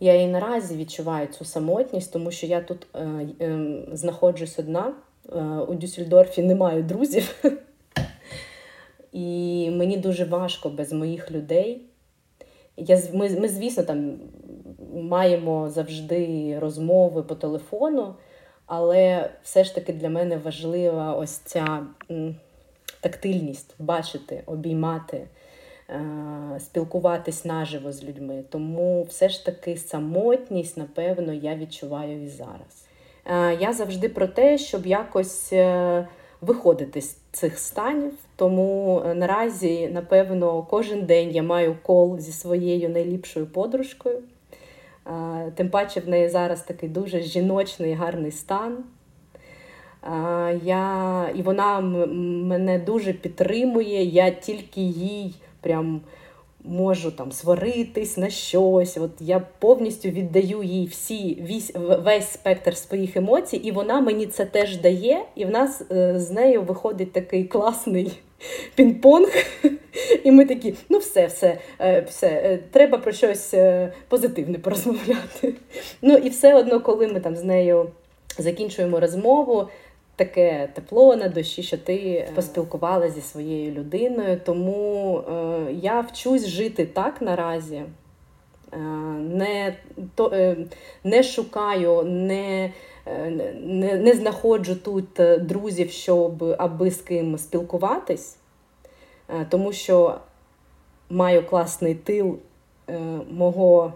я 0.00 0.14
і 0.14 0.26
наразі 0.26 0.76
відчуваю 0.76 1.26
цю 1.26 1.44
самотність, 1.44 2.12
тому 2.12 2.30
що 2.30 2.46
я 2.46 2.60
тут 2.60 2.86
е, 2.94 3.28
е, 3.40 3.58
знаходжусь 3.92 4.58
одна. 4.58 4.92
Е, 5.32 5.40
у 5.42 5.74
Дюссельдорфі 5.74 6.42
не 6.42 6.54
маю 6.54 6.82
друзів. 6.82 7.44
І 9.12 9.70
мені 9.70 9.96
дуже 9.96 10.24
важко 10.24 10.68
без 10.70 10.92
моїх 10.92 11.30
людей. 11.30 11.87
Я, 12.78 13.02
Ми, 13.12 13.30
ми, 13.30 13.48
звісно, 13.48 13.82
там 13.82 14.18
маємо 14.94 15.70
завжди 15.70 16.54
розмови 16.58 17.22
по 17.22 17.34
телефону, 17.34 18.14
але 18.66 19.30
все 19.42 19.64
ж 19.64 19.74
таки 19.74 19.92
для 19.92 20.08
мене 20.08 20.36
важлива 20.36 21.14
ось 21.14 21.36
ця 21.36 21.86
тактильність 23.00 23.74
бачити, 23.78 24.42
обіймати. 24.46 25.26
Е, 25.90 26.60
спілкуватись 26.60 27.44
наживо 27.44 27.92
з 27.92 28.04
людьми. 28.04 28.44
Тому 28.48 29.02
все 29.02 29.28
ж 29.28 29.44
таки 29.46 29.76
самотність, 29.76 30.76
напевно, 30.76 31.32
я 31.32 31.56
відчуваю 31.56 32.22
і 32.22 32.28
зараз. 32.28 32.86
Е, 33.26 33.54
я 33.60 33.72
завжди 33.72 34.08
про 34.08 34.26
те, 34.26 34.58
щоб 34.58 34.86
якось 34.86 35.52
е, 35.52 36.08
виходити 36.40 37.02
з 37.02 37.16
цих 37.38 37.58
станів. 37.58 38.12
Тому 38.36 39.02
наразі, 39.14 39.88
напевно, 39.88 40.62
кожен 40.62 41.06
день 41.06 41.30
я 41.30 41.42
маю 41.42 41.76
кол 41.82 42.18
зі 42.18 42.32
своєю 42.32 42.88
найліпшою 42.88 43.46
подружкою. 43.46 44.22
Тим 45.54 45.70
паче 45.70 46.00
в 46.00 46.08
неї 46.08 46.28
зараз 46.28 46.62
такий 46.62 46.88
дуже 46.88 47.20
жіночний 47.20 47.94
гарний 47.94 48.30
стан. 48.30 48.84
Я, 50.62 51.30
І 51.34 51.42
вона 51.42 51.80
мене 51.80 52.78
дуже 52.78 53.12
підтримує, 53.12 54.04
я 54.04 54.30
тільки 54.30 54.80
їй 54.80 55.34
прям 55.60 56.00
можу 56.68 57.10
там 57.10 57.32
сваритись 57.32 58.16
на 58.16 58.30
щось. 58.30 58.96
От 58.96 59.10
Я 59.20 59.42
повністю 59.58 60.08
віддаю 60.08 60.62
їй 60.62 60.86
всі, 60.86 61.42
весь, 61.48 61.72
весь 62.04 62.32
спектр 62.32 62.76
своїх 62.76 63.16
емоцій, 63.16 63.56
і 63.56 63.72
вона 63.72 64.00
мені 64.00 64.26
це 64.26 64.44
теж 64.44 64.76
дає, 64.76 65.24
і 65.34 65.44
в 65.44 65.50
нас 65.50 65.82
е, 65.90 66.18
з 66.18 66.30
нею 66.30 66.62
виходить 66.62 67.12
такий 67.12 67.44
класний 67.44 68.12
пінг-понг. 68.76 69.46
І 70.24 70.30
ми 70.30 70.44
такі, 70.44 70.74
ну 70.88 70.98
все, 70.98 71.26
все, 71.26 71.58
е, 71.80 72.00
все, 72.00 72.26
е, 72.26 72.58
треба 72.70 72.98
про 72.98 73.12
щось 73.12 73.54
позитивне 74.08 74.58
порозмовляти. 74.58 75.54
Ну 76.02 76.16
і 76.16 76.28
все 76.28 76.54
одно, 76.54 76.80
коли 76.80 77.06
ми 77.06 77.20
там 77.20 77.36
з 77.36 77.44
нею 77.44 77.90
закінчуємо 78.38 79.00
розмову 79.00 79.68
таке 80.18 80.68
тепло 80.74 81.16
на 81.16 81.28
душі, 81.28 81.62
що 81.62 81.78
ти 81.78 81.96
е, 81.96 82.30
поспілкувалася 82.34 83.14
зі 83.14 83.20
своєю 83.20 83.72
людиною. 83.72 84.40
Тому 84.44 85.18
е, 85.18 85.72
я 85.72 86.00
вчусь 86.00 86.46
жити 86.46 86.86
так 86.86 87.22
наразі. 87.22 87.82
Е, 88.72 88.78
не 89.18 89.76
то, 90.14 90.30
е, 90.34 90.56
не 91.04 91.22
шукаю, 91.22 92.02
не 92.02 92.72
не, 93.62 93.94
не 93.94 94.12
знаходжу 94.12 94.74
тут 94.84 95.08
друзів, 95.40 95.90
щоб 95.90 96.44
аби 96.58 96.90
з 96.90 97.00
ким 97.00 97.38
спілкуватись, 97.38 98.36
тому 99.48 99.72
що 99.72 100.18
маю 101.10 101.46
класний 101.46 101.94
тил 101.94 102.38
мого 103.30 103.92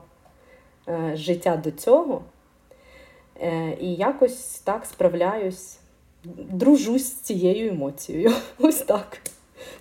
життя 1.14 1.56
до 1.56 1.70
цього. 1.70 2.22
І 3.80 3.94
якось 3.94 4.58
так 4.64 4.86
справляюсь 4.86 5.78
дружусь 6.24 7.06
з 7.06 7.20
цією 7.20 7.72
емоцією. 7.72 8.32
Ось 8.58 8.80
так. 8.80 9.18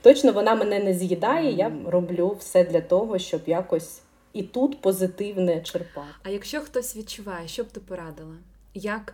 Точно 0.02 0.32
вона 0.32 0.56
мене 0.56 0.80
не 0.80 0.94
з'їдає, 0.94 1.52
я 1.52 1.72
роблю 1.86 2.36
все 2.40 2.64
для 2.64 2.82
того, 2.82 3.20
щоб 3.20 3.42
якось 3.46 4.02
і 4.34 4.44
тут 4.44 4.82
позитивне 4.82 5.62
черпати. 5.62 6.08
А 6.24 6.30
якщо 6.30 6.62
хтось 6.62 6.96
відчуває, 6.96 7.48
що 7.48 7.64
б 7.64 7.68
ти 7.68 7.80
порадила? 7.80 8.36
Як 8.74 9.14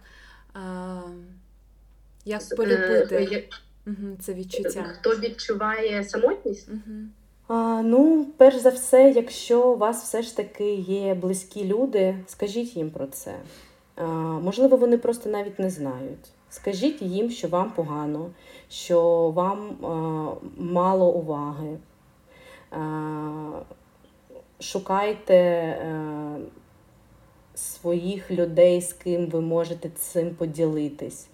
а, 0.53 1.01
як 2.25 2.41
е, 2.51 2.55
полюбити 2.55 3.49
угу, 3.87 4.17
це 4.19 4.33
відчуття? 4.33 4.83
Хто 4.83 5.15
відчуває 5.15 6.03
самотність? 6.03 6.69
Угу. 6.69 6.97
А, 7.47 7.81
Ну, 7.81 8.27
перш 8.37 8.55
за 8.55 8.69
все, 8.69 9.09
якщо 9.15 9.71
у 9.71 9.77
вас 9.77 10.03
все 10.03 10.21
ж 10.21 10.37
таки 10.37 10.73
є 10.75 11.13
близькі 11.13 11.65
люди, 11.65 12.17
скажіть 12.27 12.75
їм 12.75 12.91
про 12.91 13.07
це. 13.07 13.35
А, 13.95 14.05
Можливо, 14.39 14.77
вони 14.77 14.97
просто 14.97 15.29
навіть 15.29 15.59
не 15.59 15.69
знають. 15.69 16.31
Скажіть 16.49 17.01
їм, 17.01 17.29
що 17.29 17.47
вам 17.47 17.71
погано, 17.71 18.29
що 18.69 19.29
вам 19.29 19.69
е, 19.69 20.47
мало 20.57 21.11
уваги. 21.11 21.77
Е, 22.73 22.77
шукайте 24.59 25.35
е, 25.35 26.37
своїх 27.55 28.31
людей, 28.31 28.81
з 28.81 28.93
ким 28.93 29.25
ви 29.25 29.41
можете 29.41 29.89
цим 29.89 30.35
поділитись. 30.35 31.27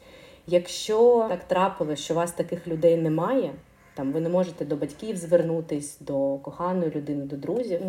Якщо 0.48 1.26
так 1.30 1.44
трапилось, 1.44 2.00
що 2.00 2.14
у 2.14 2.18
вас 2.18 2.32
таких 2.32 2.68
людей 2.68 2.98
немає, 2.98 3.54
там 3.94 4.12
ви 4.12 4.20
не 4.20 4.30
можете 4.30 4.66
до 4.66 4.76
батьків 4.76 5.18
звернутись, 5.18 5.98
до 6.00 6.38
коханої 6.38 6.92
людини, 6.92 7.26
до 7.26 7.38
друзів. 7.38 7.82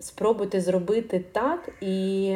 Спробуйте 0.00 0.60
зробити 0.60 1.24
так 1.32 1.68
і 1.80 2.34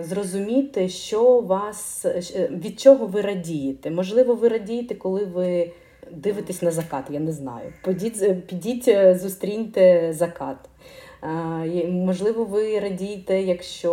зрозуміти, 0.00 0.88
що 0.88 1.40
вас 1.40 2.04
е, 2.04 2.48
від 2.52 2.80
чого 2.80 3.06
ви 3.06 3.20
радієте. 3.20 3.90
Можливо, 3.90 4.34
ви 4.34 4.48
радієте, 4.48 4.94
коли 4.94 5.24
ви 5.24 5.70
дивитесь 6.10 6.62
на 6.62 6.70
закат, 6.70 7.04
я 7.10 7.20
не 7.20 7.32
знаю. 7.32 7.72
Підіть, 7.84 8.46
підіть 8.46 8.88
е, 8.88 9.14
зустріньте 9.14 10.12
закат. 10.12 10.56
Е, 11.22 11.88
Можливо, 11.88 12.44
ви 12.44 12.80
радієте, 12.80 13.42
якщо 13.42 13.92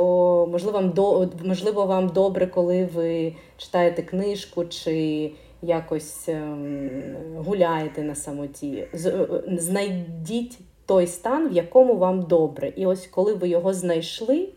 можливо 0.52 0.78
вам 0.78 0.90
до 0.90 1.30
можливо 1.46 1.86
вам 1.86 2.08
добре, 2.08 2.48
коли 2.48 2.86
ви 2.86 3.34
читаєте 3.58 4.02
книжку 4.02 4.66
чи 4.66 5.32
якось 5.62 6.30
ем, 6.30 6.90
гуляєте 7.38 8.04
на 8.04 8.16
самоті. 8.16 8.88
Е, 8.94 9.10
е, 9.10 9.28
Знайдіть 9.58 10.60
той 10.86 11.08
стан, 11.08 11.50
в 11.50 11.52
якому 11.52 11.98
вам 11.98 12.22
добре. 12.22 12.74
І 12.76 12.86
ось 12.86 13.08
коли 13.08 13.34
ви 13.34 13.50
його 13.50 13.74
знайшли, 13.74 14.38
е, 14.38 14.48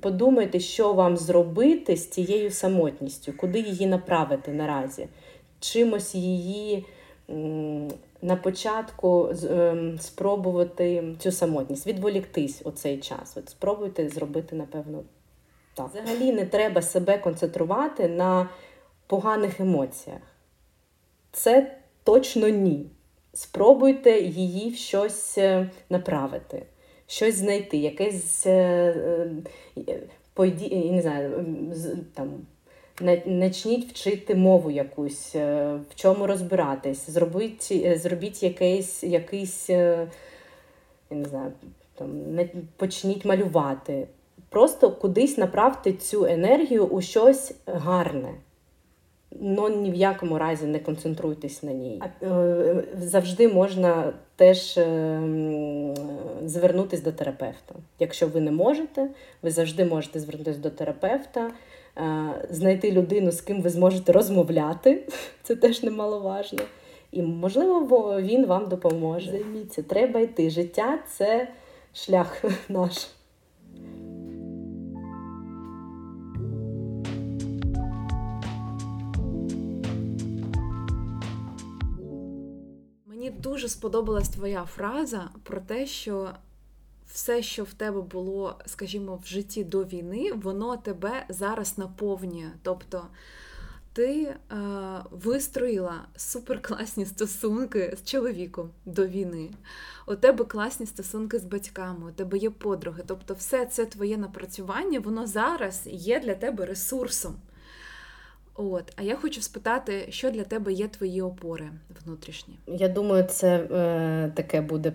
подумайте, 0.00 0.60
що 0.60 0.92
вам 0.92 1.16
зробити 1.16 1.96
з 1.96 2.08
цією 2.08 2.50
самотністю, 2.50 3.32
куди 3.32 3.60
її 3.60 3.86
направити 3.86 4.52
наразі. 4.52 5.08
Чимось 5.60 6.14
її 6.14 6.86
на 8.22 8.36
початку 8.42 9.32
ем, 9.50 9.98
спробувати 9.98 11.14
цю 11.18 11.32
самотність, 11.32 11.86
відволіктись 11.86 12.62
у 12.64 12.70
цей 12.70 12.98
час. 12.98 13.36
От 13.36 13.48
спробуйте 13.48 14.08
зробити, 14.08 14.56
напевно, 14.56 15.02
так. 15.74 15.88
Взагалі 15.88 16.32
не 16.32 16.44
треба 16.44 16.82
себе 16.82 17.18
концентрувати 17.18 18.08
на 18.08 18.48
поганих 19.06 19.60
емоціях. 19.60 20.20
Це 21.32 21.76
точно 22.04 22.48
ні. 22.48 22.86
Спробуйте 23.32 24.20
її 24.20 24.70
в 24.70 24.76
щось 24.76 25.38
е, 25.38 25.70
направити, 25.90 26.66
щось 27.06 27.34
знайти, 27.34 27.76
якесь 27.76 28.46
е, 28.46 28.52
е, 29.78 29.98
пойді, 30.34 30.68
я 30.86 30.92
не 30.92 31.02
знаю, 31.02 31.46
там. 32.14 32.28
Начніть 33.26 33.90
вчити 33.90 34.34
мову 34.34 34.70
якусь, 34.70 35.34
е, 35.34 35.74
в 35.90 35.94
чому 35.94 36.26
розбиратись, 36.26 37.10
зробіть, 37.10 37.98
зробіть 38.00 38.42
якийсь, 38.42 39.04
якийсь 39.04 39.70
я 41.10 41.16
не 41.16 41.24
знаю, 41.24 41.52
там, 41.94 42.38
почніть 42.76 43.24
малювати. 43.24 44.08
Просто 44.48 44.90
кудись 44.90 45.38
направте 45.38 45.92
цю 45.92 46.24
енергію 46.24 46.86
у 46.86 47.00
щось 47.00 47.54
гарне. 47.66 48.34
Ну, 49.40 49.68
ні 49.68 49.90
в 49.90 49.94
якому 49.94 50.38
разі 50.38 50.66
не 50.66 50.78
концентруйтесь 50.78 51.62
на 51.62 51.72
ній. 51.72 52.02
Е, 52.22 52.84
Завжди 52.98 53.48
можна 53.48 54.12
теж 54.36 54.78
е, 54.78 55.20
звернутися 56.44 57.02
до 57.02 57.12
терапевта. 57.12 57.74
Якщо 57.98 58.28
ви 58.28 58.40
не 58.40 58.50
можете, 58.50 59.08
ви 59.42 59.50
завжди 59.50 59.84
можете 59.84 60.20
звернутися 60.20 60.58
до 60.58 60.70
терапевта, 60.70 61.50
е, 61.98 62.02
знайти 62.50 62.92
людину, 62.92 63.32
з 63.32 63.40
ким 63.40 63.62
ви 63.62 63.70
зможете 63.70 64.12
розмовляти. 64.12 65.02
Це 65.42 65.56
теж 65.56 65.82
немаловажно. 65.82 66.62
І, 67.12 67.22
можливо, 67.22 68.16
він 68.20 68.46
вам 68.46 68.68
допоможе. 68.68 69.30
Займіться, 69.30 69.82
треба 69.82 70.20
йти. 70.20 70.50
Життя 70.50 70.98
це 71.08 71.48
шлях 71.92 72.44
наш. 72.68 73.08
Мені 83.26 83.38
дуже 83.38 83.68
сподобалась 83.68 84.28
твоя 84.28 84.64
фраза 84.64 85.30
про 85.42 85.60
те, 85.60 85.86
що 85.86 86.30
все, 87.12 87.42
що 87.42 87.64
в 87.64 87.72
тебе 87.72 88.00
було, 88.00 88.58
скажімо, 88.66 89.20
в 89.24 89.26
житті 89.26 89.64
до 89.64 89.84
війни, 89.84 90.32
воно 90.32 90.76
тебе 90.76 91.26
зараз 91.28 91.78
наповнює. 91.78 92.50
Тобто 92.62 93.06
ти 93.92 94.22
е, 94.22 94.36
вистроїла 95.10 96.06
суперкласні 96.16 97.06
стосунки 97.06 97.96
з 98.02 98.10
чоловіком 98.10 98.70
до 98.84 99.06
війни. 99.06 99.50
У 100.06 100.14
тебе 100.14 100.44
класні 100.44 100.86
стосунки 100.86 101.38
з 101.38 101.44
батьками, 101.44 102.10
у 102.10 102.12
тебе 102.12 102.38
є 102.38 102.50
подруги. 102.50 103.02
Тобто, 103.06 103.34
все 103.34 103.66
це 103.66 103.86
твоє 103.86 104.16
напрацювання, 104.16 105.00
воно 105.00 105.26
зараз 105.26 105.82
є 105.86 106.20
для 106.20 106.34
тебе 106.34 106.66
ресурсом. 106.66 107.34
От, 108.58 108.92
а 108.96 109.02
я 109.02 109.16
хочу 109.16 109.42
спитати, 109.42 110.06
що 110.10 110.30
для 110.30 110.44
тебе 110.44 110.72
є 110.72 110.88
твої 110.88 111.22
опори 111.22 111.70
внутрішні? 112.04 112.54
Я 112.66 112.88
думаю, 112.88 113.24
це 113.24 113.56
е, 113.56 114.32
таке 114.34 114.60
буде 114.60 114.92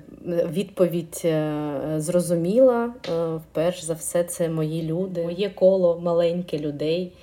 відповідь 0.50 1.22
е, 1.26 1.80
зрозуміла. 1.98 2.94
Е, 3.10 3.40
перш 3.52 3.84
за 3.84 3.94
все, 3.94 4.24
це 4.24 4.50
мої 4.50 4.84
люди, 4.84 5.24
моє 5.24 5.50
коло 5.50 6.00
маленьке 6.00 6.60
людей, 6.60 7.14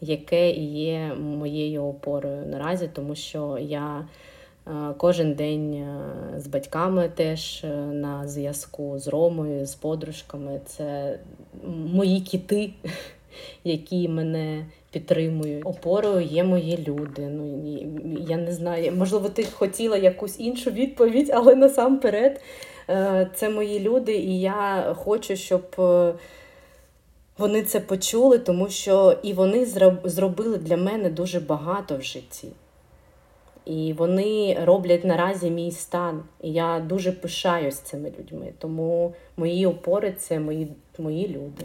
яке 0.00 0.50
і 0.50 0.64
є 0.64 1.14
моєю 1.14 1.84
опорою 1.84 2.46
наразі, 2.46 2.90
тому 2.92 3.14
що 3.14 3.58
я 3.60 4.08
е, 4.66 4.70
кожен 4.96 5.34
день 5.34 5.74
е, 5.74 6.40
з 6.40 6.46
батьками 6.46 7.10
теж 7.14 7.64
е, 7.64 7.76
на 7.76 8.28
зв'язку 8.28 8.98
з 8.98 9.08
Ромою, 9.08 9.66
з 9.66 9.74
подружками. 9.74 10.60
Це 10.66 11.18
мої 11.66 12.20
кіти, 12.20 12.70
які 13.64 14.08
мене 14.08 14.66
підтримують. 14.90 15.66
Опорою 15.66 16.20
є 16.20 16.44
мої 16.44 16.84
люди. 16.88 17.22
Ну 17.22 17.64
я 18.28 18.36
не 18.36 18.52
знаю. 18.52 18.92
Можливо, 18.92 19.28
ти 19.28 19.44
хотіла 19.44 19.96
якусь 19.96 20.40
іншу 20.40 20.70
відповідь, 20.70 21.30
але 21.34 21.54
насамперед 21.54 22.40
е, 22.90 23.30
це 23.34 23.50
мої 23.50 23.80
люди, 23.80 24.16
і 24.16 24.40
я 24.40 24.94
хочу, 24.98 25.36
щоб 25.36 25.62
е, 25.78 26.14
вони 27.38 27.62
це 27.62 27.80
почули, 27.80 28.38
тому 28.38 28.68
що 28.68 29.18
і 29.22 29.32
вони 29.32 29.66
зробили 30.04 30.58
для 30.58 30.76
мене 30.76 31.10
дуже 31.10 31.40
багато 31.40 31.96
в 31.96 32.02
житті. 32.02 32.48
І 33.66 33.92
вони 33.92 34.58
роблять 34.64 35.04
наразі 35.04 35.50
мій 35.50 35.70
стан. 35.70 36.22
І 36.42 36.52
я 36.52 36.80
дуже 36.80 37.12
пишаюсь 37.12 37.78
цими 37.78 38.12
людьми. 38.18 38.52
Тому 38.58 39.14
мої 39.36 39.66
опори 39.66 40.14
це 40.18 40.40
мої, 40.40 40.68
мої 40.98 41.28
люди. 41.28 41.64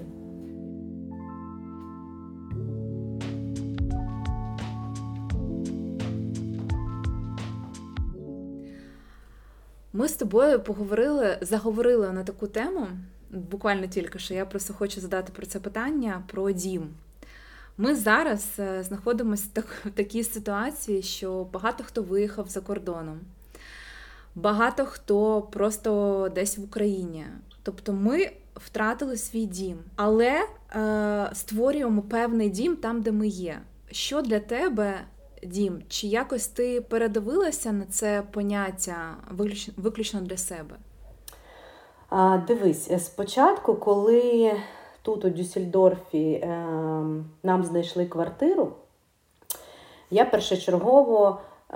Ми 9.95 10.07
з 10.07 10.13
тобою 10.13 10.59
поговорили, 10.59 11.37
заговорили 11.41 12.11
на 12.11 12.23
таку 12.23 12.47
тему, 12.47 12.87
буквально 13.31 13.87
тільки 13.87 14.19
що. 14.19 14.33
Я 14.33 14.45
просто 14.45 14.73
хочу 14.73 15.01
задати 15.01 15.31
про 15.35 15.45
це 15.45 15.59
питання 15.59 16.23
про 16.27 16.51
дім. 16.51 16.89
Ми 17.77 17.95
зараз 17.95 18.47
е, 18.59 18.83
знаходимося 18.83 19.47
в 19.85 19.91
такій 19.91 20.23
ситуації, 20.23 21.01
що 21.01 21.43
багато 21.43 21.83
хто 21.83 22.03
виїхав 22.03 22.47
за 22.47 22.61
кордоном, 22.61 23.19
багато 24.35 24.85
хто 24.85 25.41
просто 25.41 26.31
десь 26.35 26.57
в 26.57 26.63
Україні. 26.63 27.25
Тобто 27.63 27.93
ми 27.93 28.31
втратили 28.55 29.17
свій 29.17 29.45
дім, 29.45 29.77
але 29.95 30.47
е, 30.75 31.29
створюємо 31.33 32.01
певний 32.01 32.49
дім 32.49 32.75
там, 32.75 33.01
де 33.01 33.11
ми 33.11 33.27
є. 33.27 33.61
Що 33.91 34.21
для 34.21 34.39
тебе 34.39 35.01
дім? 35.45 35.81
Чи 35.87 36.07
якось 36.07 36.47
ти 36.47 36.81
передивилася 36.81 37.71
на 37.71 37.85
це 37.85 38.23
поняття 38.31 39.15
виключно, 39.77 40.21
для 40.21 40.37
себе? 40.37 40.75
А, 42.09 42.37
дивись, 42.47 43.05
спочатку, 43.05 43.75
коли 43.75 44.51
тут 45.01 45.25
у 45.25 45.29
Дюссельдорфі 45.29 46.31
е, 46.31 46.47
нам 47.43 47.63
знайшли 47.63 48.05
квартиру, 48.05 48.71
я 50.11 50.25
першочергово 50.25 51.37
е, 51.37 51.75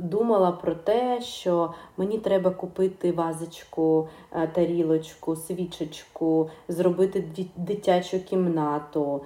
думала 0.00 0.52
про 0.52 0.74
те, 0.74 1.20
що 1.20 1.74
мені 1.96 2.18
треба 2.18 2.50
купити 2.50 3.12
вазочку, 3.12 4.08
е, 4.32 4.46
тарілочку, 4.46 5.36
свічечку, 5.36 6.50
зробити 6.68 7.24
дитячу 7.56 8.20
кімнату, 8.24 9.24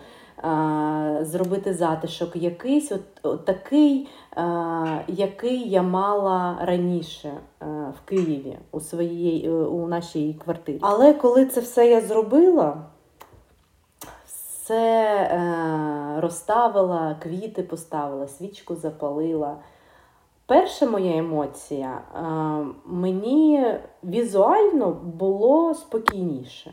зробити 1.20 1.74
затишок 1.74 2.36
якийсь, 2.36 2.92
от, 2.92 3.00
от 3.22 3.44
такий, 3.44 4.08
який 5.06 5.70
я 5.70 5.82
мала 5.82 6.58
раніше 6.60 7.28
е, 7.28 7.66
в 7.68 8.08
Києві 8.08 8.58
у 8.70 8.80
своїй 8.80 9.48
е, 9.48 9.50
у 9.50 9.88
нашій 9.88 10.36
квартирі. 10.44 10.78
Але 10.80 11.14
коли 11.14 11.46
це 11.46 11.60
все 11.60 11.88
я 11.88 12.00
зробила, 12.00 12.76
все 14.26 14.82
е, 15.14 16.20
розставила, 16.20 17.16
квіти 17.22 17.62
поставила, 17.62 18.28
свічку 18.28 18.74
запалила. 18.74 19.56
Перша 20.46 20.86
моя 20.86 21.16
емоція 21.16 22.00
мені 22.84 23.74
візуально 24.04 24.90
було 25.02 25.74
спокійніше. 25.74 26.72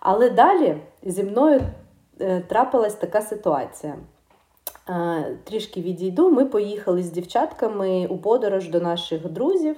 Але 0.00 0.30
далі 0.30 0.76
зі 1.02 1.24
мною 1.24 1.60
трапилась 2.48 2.94
така 2.94 3.22
ситуація. 3.22 3.96
Е, 4.88 5.36
Трішки 5.44 5.80
відійду. 5.80 6.30
Ми 6.30 6.44
поїхали 6.44 7.02
з 7.02 7.10
дівчатками 7.10 8.06
у 8.06 8.18
подорож 8.18 8.68
до 8.68 8.80
наших 8.80 9.28
друзів. 9.28 9.76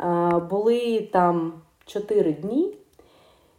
Е, 0.00 0.06
Були 0.50 1.08
там 1.12 1.52
4 1.84 2.32
дні. 2.32 2.74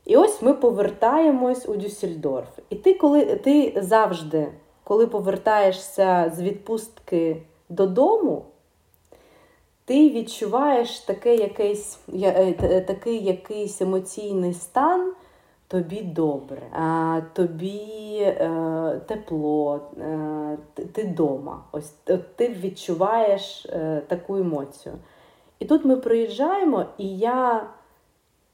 І 0.06 0.18
ось 0.18 0.42
ми 0.42 0.54
повертаємось 0.54 1.70
у 1.70 1.76
Дюссельдорф. 1.76 2.60
І 2.70 2.76
ти, 2.76 2.94
коли 2.94 3.26
ти 3.26 3.74
завжди, 3.82 4.48
коли 4.84 5.08
повертаєшся 5.08 6.32
з 6.36 6.42
відпустки 6.42 7.42
додому, 7.70 8.46
ти 9.86 10.10
відчуваєш 10.10 11.00
таке 11.00 11.36
якийсь, 11.36 12.00
е, 12.14 12.82
такий 12.82 13.24
якийсь 13.24 13.82
емоційний 13.82 14.54
стан, 14.54 15.14
тобі 15.70 16.02
добре, 16.02 16.62
тобі 17.34 18.18
е, 18.20 19.02
тепло, 19.08 19.82
е, 20.02 20.58
ти, 20.74 20.86
ти 20.86 21.04
дома. 21.04 21.64
Ось 21.72 21.90
ти 22.36 22.50
відчуваєш 22.50 23.66
е, 23.66 24.02
таку 24.08 24.38
емоцію. 24.38 24.96
І 25.60 25.66
тут 25.66 25.86
ми 25.86 25.98
приїжджаємо, 25.98 26.86
і 26.98 27.18
я 27.18 27.68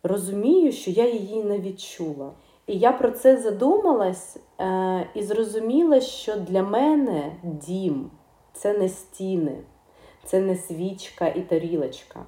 розумію, 0.04 0.72
що 0.72 0.92
я 0.92 1.10
її 1.10 1.44
не 1.44 1.60
відчула. 1.60 2.32
І 2.68 2.78
я 2.78 2.92
про 2.92 3.12
це 3.12 3.38
задумалась 3.38 4.38
е, 4.60 5.08
і 5.14 5.24
зрозуміла, 5.24 6.02
що 6.02 6.36
для 6.36 6.64
мене 6.64 7.36
дім 7.44 8.12
це 8.54 8.78
не 8.78 8.90
стіни, 8.90 9.58
це 10.24 10.40
не 10.40 10.56
свічка 10.56 11.28
і 11.28 11.42
тарілочка. 11.42 12.26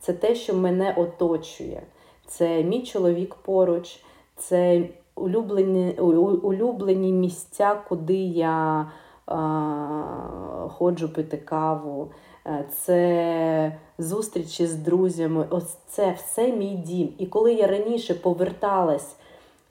Це 0.00 0.12
те, 0.12 0.34
що 0.34 0.54
мене 0.54 0.94
оточує. 0.98 1.82
Це 2.26 2.62
мій 2.62 2.82
чоловік 2.82 3.34
поруч, 3.34 4.00
це 4.36 4.88
улюблені, 5.14 5.92
улюблені 6.42 7.12
місця, 7.12 7.76
куди 7.88 8.16
я 8.16 8.80
е, 8.80 9.34
ходжу 10.68 11.08
пити 11.14 11.36
каву. 11.36 12.08
Е, 12.46 12.64
Це 12.72 13.76
зустрічі 13.98 14.66
з 14.66 14.74
друзями. 14.74 15.46
Ось 15.50 15.76
це 15.88 16.16
все 16.16 16.52
мій 16.52 16.74
дім. 16.74 17.08
І 17.18 17.26
коли 17.26 17.54
я 17.54 17.66
раніше 17.66 18.14
поверталась 18.14 19.16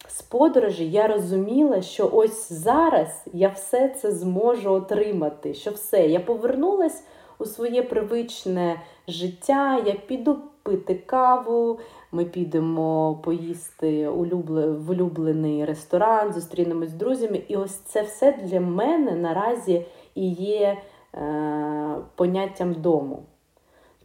з 0.08 0.22
подорожі, 0.22 0.92
я 0.92 1.08
розуміла, 1.08 1.82
що 1.82 2.10
ось 2.14 2.54
зараз 2.54 3.26
я 3.34 3.48
все 3.48 3.90
це 3.90 4.12
зможу 4.12 4.72
отримати. 4.72 5.54
Що 5.54 5.72
все, 5.72 6.08
я 6.08 6.20
повернулась 6.20 7.04
у 7.40 7.46
своє 7.46 7.84
привичне 7.84 8.82
життя, 9.08 9.82
я 9.86 9.94
піду 9.94 10.38
пити 10.64 10.96
каву, 11.06 11.80
ми 12.16 12.26
підемо 12.26 13.16
поїсти 13.24 14.10
в 14.10 14.90
улюблений 14.90 15.66
ресторан, 15.66 16.34
зустрінемось 16.34 16.90
з 16.90 16.94
друзями. 16.94 17.42
І 17.48 17.56
ось 17.56 17.76
це 17.76 18.02
все 18.02 18.32
для 18.32 18.60
мене 18.60 19.12
наразі 19.12 19.86
і 20.16 20.30
є 20.32 20.78
е, 21.14 21.96
поняттям 22.16 22.74
дому. 22.74 23.24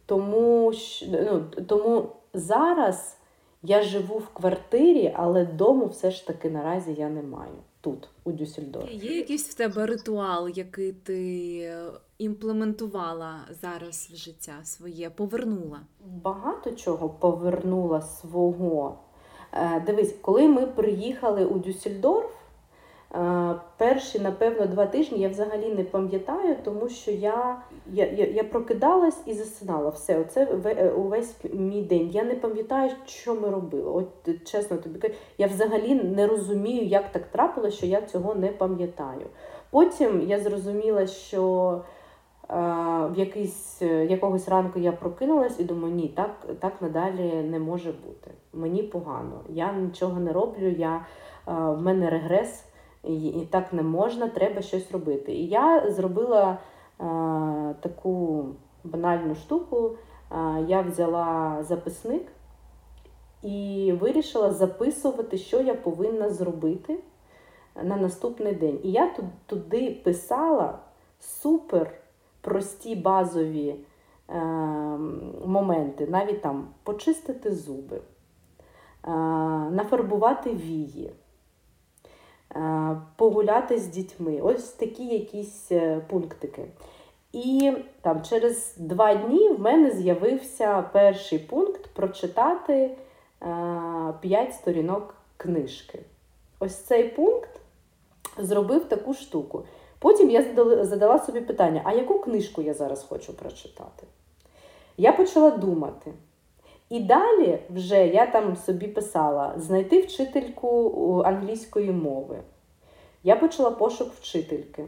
Тому, 0.05 0.73
ну, 1.11 1.43
тому 1.67 2.05
зараз 2.33 3.17
я 3.63 3.81
живу 3.81 4.17
в 4.17 4.27
квартирі, 4.27 5.13
але 5.15 5.45
дому 5.45 5.85
все 5.85 6.11
ж 6.11 6.27
таки 6.27 6.49
наразі 6.49 6.93
я 6.93 7.09
не 7.09 7.21
маю. 7.21 7.57
Тут, 7.81 8.09
у 8.23 8.31
Дюссельдорфі. 8.31 8.95
Є 8.95 9.17
якийсь 9.17 9.49
в 9.49 9.53
тебе 9.53 9.85
ритуал, 9.85 10.49
який 10.49 10.91
ти 10.93 11.73
імплементувала 12.17 13.39
зараз 13.61 14.09
в 14.13 14.15
життя 14.15 14.53
своє, 14.63 15.09
повернула? 15.09 15.79
Багато 16.23 16.71
чого 16.71 17.09
повернула 17.09 18.01
свого. 18.01 18.99
Е, 19.53 19.83
Дивись, 19.85 20.15
коли 20.21 20.47
ми 20.47 20.67
приїхали 20.67 21.45
у 21.45 21.59
Дюссельдорф, 21.59 22.31
перші, 23.77 24.19
напевно, 24.19 24.65
два 24.65 24.85
тижні 24.85 25.19
я 25.19 25.29
взагалі 25.29 25.69
не 25.69 25.83
пам'ятаю, 25.83 26.55
тому 26.63 26.89
що 26.89 27.11
я, 27.11 27.61
я, 27.87 28.05
я, 28.05 28.25
я 28.25 28.43
прокидалась 28.43 29.21
і 29.25 29.33
засинала. 29.33 29.89
Все, 29.89 30.19
оце 30.19 30.47
е, 30.65 30.91
увесь 30.91 31.35
мій 31.53 31.81
день. 31.81 32.09
Я 32.09 32.23
не 32.23 32.35
пам'ятаю, 32.35 32.91
що 33.05 33.35
ми 33.35 33.49
робили. 33.49 33.91
От 33.91 34.27
е, 34.27 34.33
чесно 34.45 34.77
тобі 34.77 34.99
кажу, 34.99 35.13
я 35.37 35.47
взагалі 35.47 35.95
не 35.95 36.27
розумію, 36.27 36.85
як 36.85 37.11
так 37.11 37.23
трапилося, 37.27 37.77
що 37.77 37.85
я 37.85 38.01
цього 38.01 38.35
не 38.35 38.47
пам'ятаю. 38.47 39.25
Потім 39.71 40.21
я 40.21 40.39
зрозуміла, 40.39 41.07
що 41.07 41.71
е, 42.49 42.53
в 43.07 43.13
якийсь, 43.15 43.81
е, 43.81 44.05
якогось 44.05 44.49
ранку 44.49 44.79
я 44.79 44.91
прокинулась 44.91 45.59
і 45.59 45.63
думаю, 45.63 45.93
ні, 45.93 46.07
так, 46.07 46.47
так 46.59 46.81
надалі 46.81 47.33
не 47.33 47.59
може 47.59 47.91
бути. 47.91 48.31
Мені 48.53 48.83
погано. 48.83 49.41
Я 49.49 49.73
нічого 49.73 50.19
не 50.19 50.33
роблю, 50.33 50.69
я, 50.69 50.95
е, 50.95 51.01
в 51.53 51.81
мене 51.81 52.09
регрес, 52.09 52.65
і, 53.03 53.47
так 53.49 53.73
не 53.73 53.83
можна, 53.83 54.27
треба 54.27 54.61
щось 54.61 54.91
робити. 54.91 55.33
І 55.33 55.47
я 55.47 55.91
зробила 55.91 56.51
е, 56.51 56.57
таку 57.81 58.45
банальну 58.83 59.35
штуку. 59.35 59.91
Е, 60.31 60.65
я 60.67 60.81
взяла 60.81 61.57
записник 61.63 62.27
і 63.43 63.93
вирішила 64.01 64.51
записувати, 64.51 65.37
що 65.37 65.61
я 65.61 65.73
повинна 65.73 66.29
зробити 66.29 66.99
на 67.83 67.95
наступний 67.97 68.55
день. 68.55 68.79
І 68.83 68.91
я 68.91 69.07
ту- 69.13 69.29
туди 69.45 70.01
писала 70.03 70.79
супер 71.19 71.91
прості 72.41 72.95
базові 72.95 73.75
е, 74.29 74.39
моменти, 75.45 76.07
навіть 76.09 76.41
там 76.41 76.67
почистити 76.83 77.51
зуби, 77.55 77.97
е, 77.97 79.09
нафарбувати 79.71 80.49
вії, 80.49 81.11
погуляти 83.15 83.79
з 83.79 83.87
дітьми. 83.87 84.39
Ось 84.41 84.69
такі 84.69 85.05
якісь 85.05 85.71
е, 85.71 86.01
пунктики. 86.09 86.65
І 87.33 87.73
там 88.01 88.21
через 88.21 88.75
два 88.77 89.15
дні 89.15 89.49
в 89.49 89.59
мене 89.59 89.91
з'явився 89.91 90.81
перший 90.81 91.39
пункт 91.39 91.87
прочитати 91.87 92.73
е, 92.73 92.95
п'ять 94.21 94.53
сторінок 94.53 95.15
книжки. 95.37 95.99
Ось 96.59 96.75
цей 96.75 97.03
пункт 97.09 97.49
зробив 98.37 98.85
таку 98.85 99.13
штуку. 99.13 99.65
Потім 99.99 100.29
я 100.29 100.43
задала 100.85 101.19
собі 101.19 101.41
питання: 101.41 101.81
а 101.83 101.93
яку 101.93 102.19
книжку 102.19 102.61
я 102.61 102.73
зараз 102.73 103.05
хочу 103.09 103.33
прочитати? 103.33 104.07
Я 104.97 105.11
почала 105.11 105.49
думати. 105.49 106.13
І 106.91 106.99
далі 106.99 107.59
вже 107.69 108.07
я 108.07 108.25
там 108.25 108.55
собі 108.55 108.87
писала 108.87 109.53
знайти 109.57 110.01
вчительку 110.01 111.23
англійської 111.25 111.91
мови. 111.91 112.39
Я 113.23 113.35
почала 113.35 113.71
пошук 113.71 114.13
вчительки. 114.13 114.85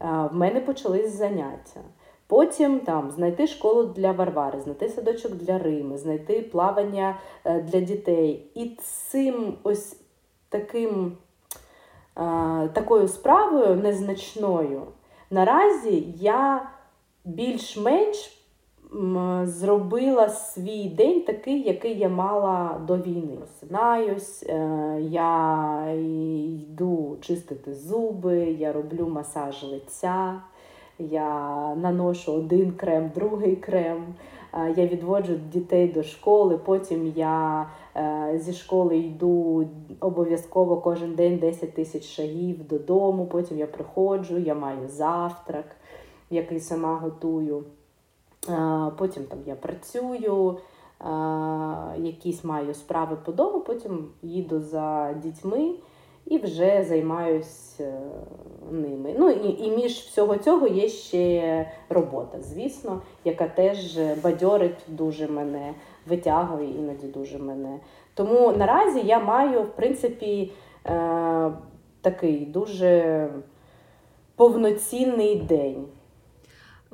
В 0.00 0.30
мене 0.32 0.60
почались 0.60 1.16
заняття. 1.16 1.80
Потім 2.26 2.80
там 2.80 3.10
знайти 3.10 3.46
школу 3.46 3.84
для 3.84 4.12
Варвари, 4.12 4.60
знайти 4.60 4.88
садочок 4.88 5.34
для 5.34 5.58
Рими, 5.58 5.98
знайти 5.98 6.42
плавання 6.42 7.18
е, 7.44 7.60
для 7.62 7.80
дітей. 7.80 8.50
І 8.54 8.78
цим 8.82 9.58
ось 9.62 10.00
таким 10.48 11.16
такою 12.72 13.08
справою 13.08 13.76
незначною. 13.76 14.82
Наразі 15.30 16.14
я 16.16 16.70
більш-менш 17.24 18.43
зробила 19.44 20.28
свій 20.28 20.88
день 20.88 21.20
такий, 21.20 21.62
який 21.62 21.98
я 21.98 22.08
мала 22.08 22.80
до 22.86 22.96
війни. 22.96 23.36
Просинаюсь, 23.36 24.42
е, 24.48 24.98
я 25.10 25.84
йду 26.46 27.16
чистити 27.20 27.74
зуби, 27.74 28.36
я 28.38 28.72
роблю 28.72 29.08
масаж 29.08 29.62
лиця, 29.64 30.40
я 30.98 31.74
наношу 31.74 32.32
один 32.32 32.72
крем, 32.72 33.10
другий 33.14 33.56
крем. 33.56 34.04
е, 34.54 34.74
Я 34.76 34.86
відводжу 34.86 35.34
дітей 35.52 35.88
до 35.88 36.02
школи, 36.02 36.58
потім 36.64 37.12
я 37.16 37.66
е, 37.96 38.38
зі 38.38 38.52
школи 38.52 38.98
йду 38.98 39.66
обов'язково 40.00 40.76
кожен 40.76 41.14
день 41.14 41.38
10 41.38 41.74
тисяч 41.74 42.04
шагів 42.04 42.68
додому. 42.68 43.26
Потім 43.26 43.58
я 43.58 43.66
приходжу, 43.66 44.38
я 44.38 44.54
маю 44.54 44.88
завтрак, 44.88 45.66
який 46.30 46.60
сама 46.60 46.96
готую. 46.96 47.64
Потім 48.98 49.24
там 49.24 49.38
я 49.46 49.54
працюю, 49.54 50.58
якісь 51.96 52.44
маю 52.44 52.74
справи 52.74 53.16
по 53.24 53.32
дому, 53.32 53.60
потім 53.60 54.08
їду 54.22 54.60
за 54.60 55.12
дітьми 55.12 55.74
і 56.26 56.38
вже 56.38 56.84
займаюсь 56.88 57.80
е, 57.80 58.00
ними. 58.70 59.14
Ну 59.18 59.30
і, 59.30 59.64
і 59.66 59.70
між 59.70 59.92
всього 59.92 60.36
цього 60.36 60.66
є 60.66 60.88
ще 60.88 61.66
робота, 61.88 62.38
звісно, 62.40 63.02
яка 63.24 63.48
теж 63.48 63.98
бадьорить 64.22 64.84
дуже 64.88 65.28
мене, 65.28 65.74
витягує 66.06 66.70
іноді 66.70 67.06
дуже 67.06 67.38
мене. 67.38 67.78
Тому 68.14 68.52
наразі 68.52 69.00
я 69.00 69.20
маю, 69.20 69.62
в 69.62 69.68
принципі, 69.68 70.52
е, 70.86 71.52
такий 72.00 72.46
дуже 72.46 73.28
повноцінний 74.36 75.36
день. 75.36 75.84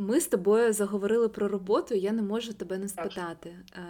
Ми 0.01 0.21
з 0.21 0.27
тобою 0.27 0.73
заговорили 0.73 1.29
про 1.29 1.49
роботу, 1.49 1.95
я 1.95 2.13
не 2.13 2.23
можу 2.23 2.53
тебе 2.53 2.79
не 2.79 2.89
спитати. 2.89 3.57
Е, 3.77 3.81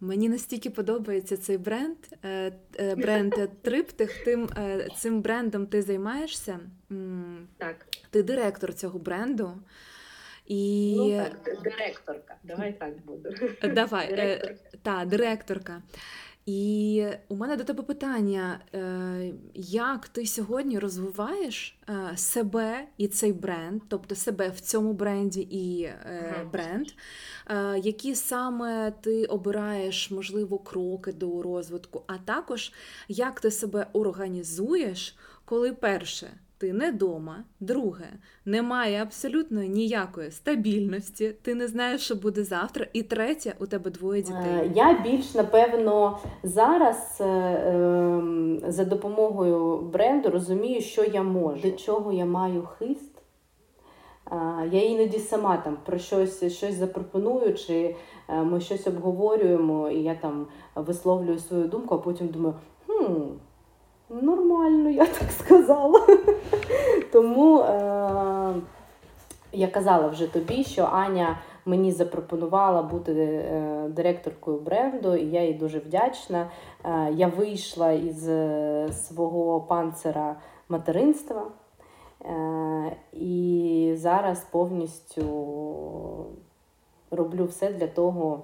Мені 0.00 0.28
настільки 0.28 0.70
подобається 0.70 1.36
цей 1.36 1.58
бренд, 1.58 1.96
е, 2.24 2.52
е, 2.78 2.94
бренд 2.94 3.34
Триптих. 3.62 4.24
Тим 4.24 4.48
цим 4.96 5.22
брендом 5.22 5.66
ти 5.66 5.82
займаєшся. 5.82 6.60
Так. 7.58 7.86
Ти 8.10 8.22
директор 8.22 8.74
цього 8.74 8.98
бренду. 8.98 9.52
І... 10.46 10.94
Ну 10.96 11.16
так, 11.16 11.62
директорка. 11.62 12.36
Давай 12.42 12.72
так 12.78 13.04
буде. 13.06 13.30
Давай, 13.74 14.08
Директорка. 14.08 14.78
та, 14.82 15.04
директорка. 15.04 15.82
І 16.46 17.06
у 17.28 17.36
мене 17.36 17.56
до 17.56 17.64
тебе 17.64 17.82
питання: 17.82 18.60
як 19.54 20.08
ти 20.08 20.26
сьогодні 20.26 20.78
розвиваєш 20.78 21.78
себе 22.16 22.88
і 22.98 23.08
цей 23.08 23.32
бренд, 23.32 23.82
тобто 23.88 24.14
себе 24.14 24.48
в 24.48 24.60
цьому 24.60 24.92
бренді 24.92 25.40
і 25.50 25.88
бренд, 26.52 26.86
які 27.84 28.14
саме 28.14 28.90
ти 28.90 29.24
обираєш, 29.24 30.10
можливо, 30.10 30.58
кроки 30.58 31.12
до 31.12 31.42
розвитку, 31.42 32.02
а 32.06 32.18
також 32.18 32.72
як 33.08 33.40
ти 33.40 33.50
себе 33.50 33.86
організуєш, 33.92 35.16
коли 35.44 35.72
перше 35.72 36.30
ти 36.58 36.72
не 36.72 36.90
вдома, 36.90 37.44
друге, 37.60 38.06
немає 38.44 39.02
абсолютно 39.02 39.62
ніякої 39.62 40.30
стабільності, 40.30 41.34
ти 41.42 41.54
не 41.54 41.68
знаєш, 41.68 42.00
що 42.00 42.14
буде 42.14 42.44
завтра, 42.44 42.86
і 42.92 43.02
третє, 43.02 43.54
у 43.60 43.66
тебе 43.66 43.90
двоє 43.90 44.22
дітей. 44.22 44.72
Я 44.74 45.00
більш 45.02 45.34
напевно 45.34 46.18
зараз 46.42 47.18
е, 47.20 47.24
ем, 47.24 48.60
за 48.68 48.84
допомогою 48.84 49.78
бренду 49.78 50.30
розумію, 50.30 50.80
що 50.80 51.04
я 51.04 51.22
можу, 51.22 51.62
до 51.62 51.70
чого 51.70 52.12
я 52.12 52.24
маю 52.24 52.68
хист. 52.78 53.14
Я 54.70 54.82
іноді 54.84 55.18
сама 55.18 55.56
там 55.56 55.76
про 55.86 55.98
щось 55.98 56.52
щось 56.52 56.74
запропоную, 56.74 57.54
чи 57.54 57.96
е, 58.28 58.42
ми 58.42 58.60
щось 58.60 58.86
обговорюємо, 58.86 59.90
і 59.90 60.02
я 60.02 60.14
там 60.14 60.46
висловлюю 60.74 61.38
свою 61.38 61.64
думку, 61.64 61.94
а 61.94 61.98
потім 61.98 62.28
думаю, 62.28 62.54
хм, 62.86 63.22
нормально, 64.22 64.90
я 64.90 65.06
так 65.06 65.30
сказала. 65.30 66.06
Тому 67.12 67.60
е, 67.60 68.54
я 69.52 69.68
казала 69.68 70.08
вже 70.08 70.26
тобі, 70.26 70.64
що 70.64 70.88
Аня 70.92 71.38
мені 71.66 71.92
запропонувала 71.92 72.82
бути 72.82 73.12
е, 73.12 73.88
директоркою 73.88 74.58
бренду, 74.58 75.14
і 75.14 75.26
я 75.26 75.42
їй 75.42 75.54
дуже 75.54 75.78
вдячна. 75.78 76.50
Е, 76.84 77.12
я 77.12 77.28
вийшла 77.28 77.92
із 77.92 78.28
е, 78.28 78.88
свого 78.92 79.60
панцира 79.60 80.36
материнства. 80.68 81.42
Е, 82.24 82.96
і 83.12 83.94
зараз 83.96 84.46
повністю 84.50 85.24
роблю 87.10 87.44
все 87.44 87.72
для 87.72 87.86
того, 87.86 88.42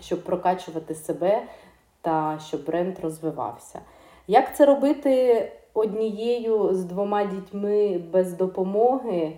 щоб 0.00 0.24
прокачувати 0.24 0.94
себе 0.94 1.42
та 2.00 2.38
щоб 2.46 2.64
бренд 2.64 2.98
розвивався. 3.02 3.80
Як 4.30 4.56
це 4.56 4.66
робити 4.66 5.52
однією 5.74 6.74
з 6.74 6.84
двома 6.84 7.24
дітьми 7.24 7.98
без 8.12 8.32
допомоги? 8.32 9.32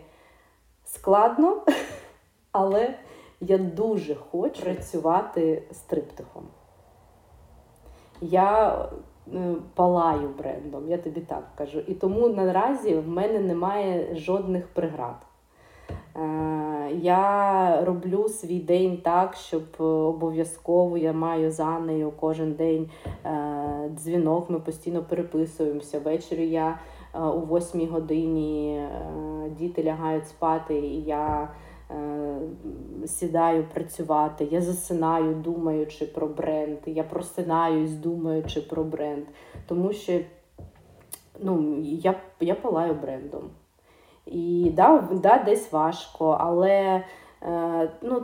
Складно, 0.85 1.62
але 2.53 2.94
я 3.40 3.59
дуже 3.59 4.14
хочу 4.14 4.62
працювати 4.62 5.62
з 5.70 5.79
триптихом. 5.79 6.42
Я 8.20 8.79
е, 9.35 9.55
палаю 9.74 10.29
брендом, 10.29 10.88
я 10.88 10.98
тобі 10.98 11.20
так 11.20 11.44
кажу. 11.55 11.81
І 11.81 11.94
тому 11.94 12.29
наразі 12.29 12.94
в 12.94 13.09
мене 13.09 13.38
немає 13.38 14.14
жодних 14.14 14.68
преград. 14.68 15.16
Е, 16.16 16.90
я 17.03 17.85
роблю 17.85 18.29
свій 18.29 18.59
день 18.59 18.96
так, 18.96 19.35
щоб 19.37 19.62
обов'язково 19.81 20.99
я 20.99 21.12
маю 21.12 21.51
за 21.51 21.79
нею 21.79 22.12
кожен 22.20 22.53
день 22.53 22.90
е, 23.25 23.90
дзвінок, 23.94 24.51
ми 24.51 24.61
постійно 24.61 25.03
переписуємося. 25.03 26.01
Ввечері 26.01 26.49
я 26.49 26.79
у 27.14 27.57
8 27.57 27.88
годині 27.88 28.83
діти 29.59 29.85
лягають 29.85 30.29
спати, 30.29 30.75
і 30.79 31.03
я 31.03 31.49
сідаю 33.07 33.64
працювати, 33.75 34.49
я 34.51 34.61
засинаю, 34.61 35.35
думаючи 35.35 36.07
про 36.07 36.27
бренд, 36.27 36.79
я 36.87 37.05
просинаюсь, 37.05 37.92
думаючи 37.92 38.61
про 38.61 38.85
бренд. 38.85 39.25
Тому 39.66 39.92
що 39.92 40.20
ну, 41.40 41.79
я 41.83 42.14
я 42.40 42.55
палаю 42.55 42.94
брендом. 42.94 43.42
І 44.31 44.73
да, 44.77 45.09
да, 45.12 45.43
десь 45.45 45.73
важко, 45.73 46.37
але 46.40 47.05
е, 47.43 47.90
ну, 48.03 48.23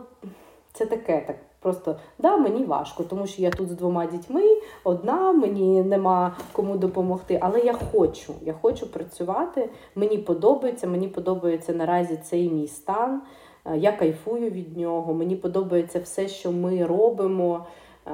це 0.73 0.87
таке 0.87 1.25
так. 1.27 1.37
Просто 1.61 1.97
да, 2.19 2.37
мені 2.37 2.65
важко, 2.65 3.05
тому 3.05 3.27
що 3.27 3.43
я 3.43 3.51
тут 3.51 3.69
з 3.69 3.73
двома 3.73 4.07
дітьми, 4.07 4.43
одна, 4.85 5.33
мені 5.33 5.83
нема 5.83 6.37
кому 6.53 6.77
допомогти. 6.77 7.39
Але 7.43 7.61
я 7.61 7.73
хочу. 7.73 8.35
Я 8.43 8.53
хочу 8.53 8.93
працювати. 8.93 9.71
Мені 9.95 10.19
подобається, 10.19 10.87
мені 10.87 11.09
подобається 11.09 11.73
наразі 11.73 12.17
цей 12.17 12.51
мій 12.51 12.69
стан. 12.69 13.23
Е, 13.65 13.79
я 13.79 13.93
кайфую 13.93 14.51
від 14.51 14.77
нього, 14.77 15.15
мені 15.15 15.37
подобається 15.37 16.01
все, 16.01 16.29
що 16.29 16.53
ми 16.53 16.87
робимо. 16.87 17.67
Е, 18.07 18.11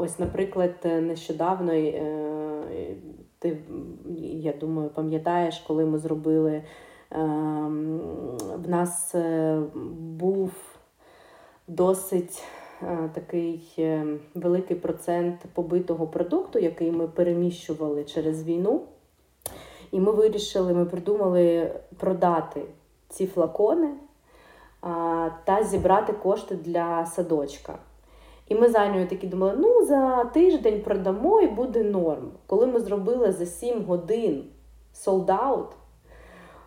ось, 0.00 0.18
наприклад, 0.18 0.74
нещодавно 0.84 1.72
е, 1.72 2.96
ти, 3.38 3.58
я 4.18 4.52
думаю, 4.52 4.88
пам'ятаєш, 4.88 5.58
коли 5.58 5.84
ми 5.84 5.98
зробили. 5.98 6.62
В 7.14 8.68
нас 8.68 9.14
був 10.00 10.50
досить 11.68 12.44
такий 13.12 13.62
великий 14.34 14.76
процент 14.76 15.40
побитого 15.54 16.06
продукту, 16.06 16.58
який 16.58 16.92
ми 16.92 17.08
переміщували 17.08 18.04
через 18.04 18.44
війну. 18.44 18.80
І 19.90 20.00
ми 20.00 20.12
вирішили, 20.12 20.74
ми 20.74 20.84
придумали 20.84 21.72
продати 21.96 22.62
ці 23.08 23.26
флакони 23.26 23.90
та 25.44 25.64
зібрати 25.64 26.12
кошти 26.12 26.54
для 26.54 27.06
садочка. 27.06 27.78
І 28.48 28.54
ми 28.54 28.68
з 28.68 28.74
Анею 28.74 29.08
такі 29.08 29.26
думали, 29.26 29.54
ну 29.58 29.86
за 29.86 30.24
тиждень 30.24 30.82
продамо 30.82 31.40
і 31.40 31.46
буде 31.46 31.84
норм. 31.84 32.30
Коли 32.46 32.66
ми 32.66 32.80
зробили 32.80 33.32
за 33.32 33.46
7 33.46 33.84
годин 33.84 34.44
солдаут, 34.92 35.68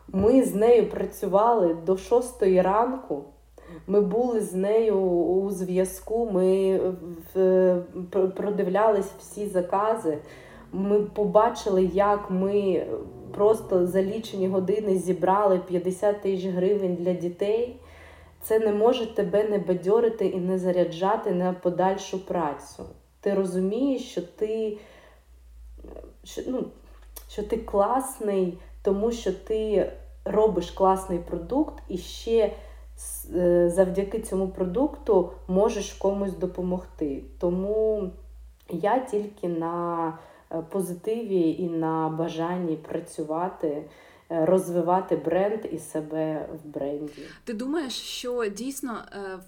ми 0.08 0.44
з 0.44 0.56
нею 0.56 0.90
працювали 0.90 1.74
до 1.86 1.98
6 1.98 2.44
ранку. 2.44 3.24
Ми 3.88 4.02
були 4.02 4.42
з 4.42 4.54
нею 4.54 4.96
у 4.96 5.52
зв'язку, 5.52 6.30
ми 6.32 6.80
продивлялись 8.36 9.12
всі 9.20 9.48
закази. 9.48 10.18
Ми 10.72 11.00
побачили, 11.00 11.86
як 11.86 12.32
ми 12.32 12.86
просто 13.32 13.88
за 13.88 14.04
лічені 14.04 14.48
години 14.48 14.98
зібрали 14.98 15.60
50 15.68 16.22
тисяч 16.22 16.46
гривень 16.46 16.96
для 16.96 17.14
дітей 17.14 17.80
це 18.46 18.60
не 18.60 18.72
може 18.72 19.16
тебе 19.16 19.44
не 19.44 19.58
бадьорити 19.58 20.28
і 20.28 20.38
не 20.38 20.60
заряджати 20.60 21.32
на 21.32 21.54
подальшу 21.54 22.26
працю. 22.26 22.86
Ти 23.20 23.34
розумієш, 23.34 24.02
що 24.12 24.22
ти 24.22 24.78
що, 26.24 26.42
ну, 26.48 26.66
що 27.30 27.44
ти 27.44 27.58
класний, 27.58 28.58
тому 28.86 29.12
що 29.12 29.34
ти 29.34 29.92
робиш 30.26 30.72
класний 30.72 31.20
продукт 31.20 31.84
і 31.90 31.98
ще 31.98 32.54
е, 33.36 33.70
завдяки 33.70 34.20
цьому 34.20 34.48
продукту 34.48 35.32
можеш 35.48 35.94
комусь 35.94 36.38
допомогти. 36.38 37.24
Тому 37.40 38.10
я 38.70 39.00
тільки 39.00 39.48
на 39.48 40.08
е, 40.52 40.64
позитиві 40.70 41.52
і 41.60 41.70
на 41.70 42.10
бажанні 42.10 42.76
працювати. 42.76 43.84
Е, 44.32 44.46
розвивати 44.46 45.16
бренд 45.16 45.60
і 45.72 45.78
себе 45.78 46.50
в 46.54 46.68
бренді. 46.68 47.22
Ти 47.44 47.54
думаєш, 47.54 47.94
що 47.94 48.46
дійсно 48.46 48.98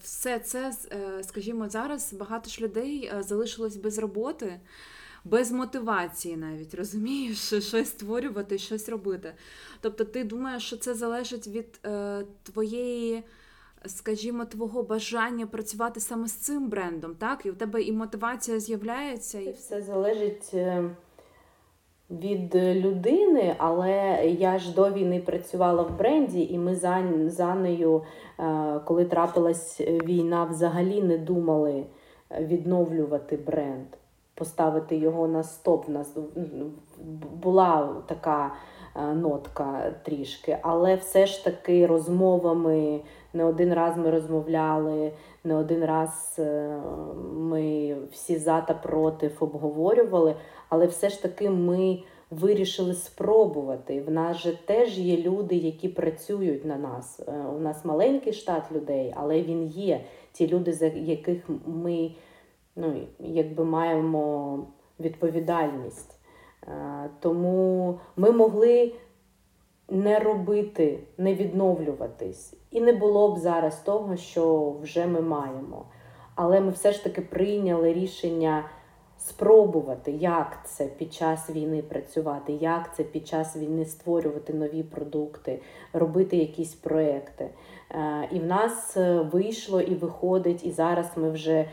все 0.02 0.40
це, 0.40 0.74
скажімо, 1.22 1.70
зараз 1.70 2.14
багато 2.14 2.50
ж 2.50 2.62
людей 2.62 3.12
залишилось 3.20 3.76
без 3.76 4.00
роботи, 4.00 4.60
без 5.30 5.52
мотивації 5.52 6.38
навіть 6.38 6.76
розумієш, 6.76 7.38
щось 7.68 7.88
створювати, 7.88 8.58
щось 8.58 8.90
робити. 8.90 9.34
Тобто, 9.82 10.04
ти 10.04 10.24
думаєш, 10.24 10.64
що 10.64 10.78
це 10.78 10.94
залежить 10.94 11.48
від 11.48 11.80
твоєї. 12.44 13.24
Скажімо, 13.86 14.46
твого 14.46 14.84
бажання 14.84 15.48
працювати 15.48 16.00
саме 16.00 16.28
з 16.28 16.34
цим 16.34 16.70
брендом, 16.70 17.16
так? 17.16 17.46
І 17.46 17.52
у 17.52 17.54
тебе 17.54 17.82
і 17.82 17.92
мотивація 17.92 18.60
з'являється, 18.60 19.40
і 19.40 19.52
все 19.52 19.82
залежить 19.82 20.54
від 22.10 22.56
людини, 22.56 23.56
але 23.58 24.22
я 24.40 24.60
ж 24.60 24.74
до 24.74 24.92
війни 24.92 25.20
працювала 25.20 25.84
в 25.84 25.98
бренді, 25.98 26.42
і 26.42 26.58
ми 26.58 26.76
за, 26.76 27.04
за 27.28 27.56
нею, 27.56 28.04
е, 28.40 28.80
коли 28.86 29.06
трапилась 29.06 29.82
війна, 29.82 30.44
взагалі 30.44 31.02
не 31.02 31.18
думали 31.18 31.84
відновлювати 32.40 33.38
бренд, 33.38 33.88
поставити 34.38 34.96
його 34.96 35.28
на 35.28 35.44
стоп. 35.44 35.90
У 35.90 35.92
нас 35.92 36.18
була 37.44 37.96
така 38.08 38.54
е, 38.96 39.14
нотка 39.14 39.94
трішки, 40.06 40.58
але 40.62 40.96
все 40.96 41.26
ж 41.26 41.44
таки 41.44 41.88
розмовами 41.88 43.02
не 43.34 43.46
один 43.46 43.74
раз 43.74 43.98
ми 43.98 44.12
розмовляли, 44.12 45.12
не 45.44 45.56
один 45.56 45.86
раз 45.86 46.36
е, 46.40 46.78
ми 47.34 47.96
всі 48.12 48.38
за 48.38 48.62
та 48.62 48.74
проти 48.74 49.32
обговорювали, 49.40 50.36
але 50.70 50.86
все 50.88 51.10
ж 51.10 51.22
таки 51.22 51.50
ми 51.50 52.00
вирішили 52.32 52.94
спробувати. 52.94 54.02
В 54.02 54.12
нас 54.12 54.38
же 54.38 54.58
теж 54.66 55.00
є 55.00 55.18
люди, 55.18 55.56
які 55.56 55.90
працюють 55.90 56.66
на 56.66 56.78
нас. 56.78 57.20
Е, 57.28 57.32
У 57.58 57.60
нас 57.60 57.86
маленький 57.86 58.34
штат 58.34 58.72
людей, 58.72 59.14
але 59.18 59.42
він 59.42 59.68
є. 59.68 60.02
Ті 60.32 60.48
люди, 60.48 60.74
за 60.74 60.86
яких 60.86 61.50
ми 61.66 62.12
ну, 62.78 63.08
якби 63.20 63.66
маємо 63.66 64.60
відповідальність. 65.00 66.20
Е, 66.64 67.10
Тому 67.20 68.00
ми 68.16 68.32
могли 68.32 68.94
не 69.90 70.20
робити, 70.20 71.00
не 71.18 71.36
відновлюватись. 71.36 72.54
І 72.72 72.82
не 72.82 72.94
було 72.94 73.36
б 73.36 73.38
зараз 73.38 73.80
того, 73.80 74.16
що 74.16 74.76
вже 74.82 75.08
ми 75.08 75.22
маємо. 75.22 75.86
Але 76.36 76.62
ми 76.62 76.72
все 76.72 76.92
ж 76.92 77.04
таки 77.04 77.22
прийняли 77.22 77.94
рішення 77.94 78.64
спробувати, 79.18 80.12
як 80.12 80.60
це 80.66 80.86
під 80.86 81.14
час 81.14 81.50
війни 81.50 81.82
працювати, 81.82 82.54
як 82.54 82.96
це 82.96 83.04
під 83.04 83.28
час 83.28 83.56
війни 83.58 83.86
створювати 83.86 84.54
нові 84.54 84.84
продукти, 84.84 85.62
робити 85.94 86.38
якісь 86.38 86.74
проекти. 86.74 87.50
Е, 87.92 88.28
І 88.32 88.40
в 88.40 88.46
нас 88.46 88.98
е, 88.98 89.22
вийшло 89.22 89.82
і 89.82 89.96
виходить, 89.96 90.66
і 90.66 90.72
зараз 90.72 91.12
ми 91.16 91.32
вже 91.32 91.52
е, 91.54 91.68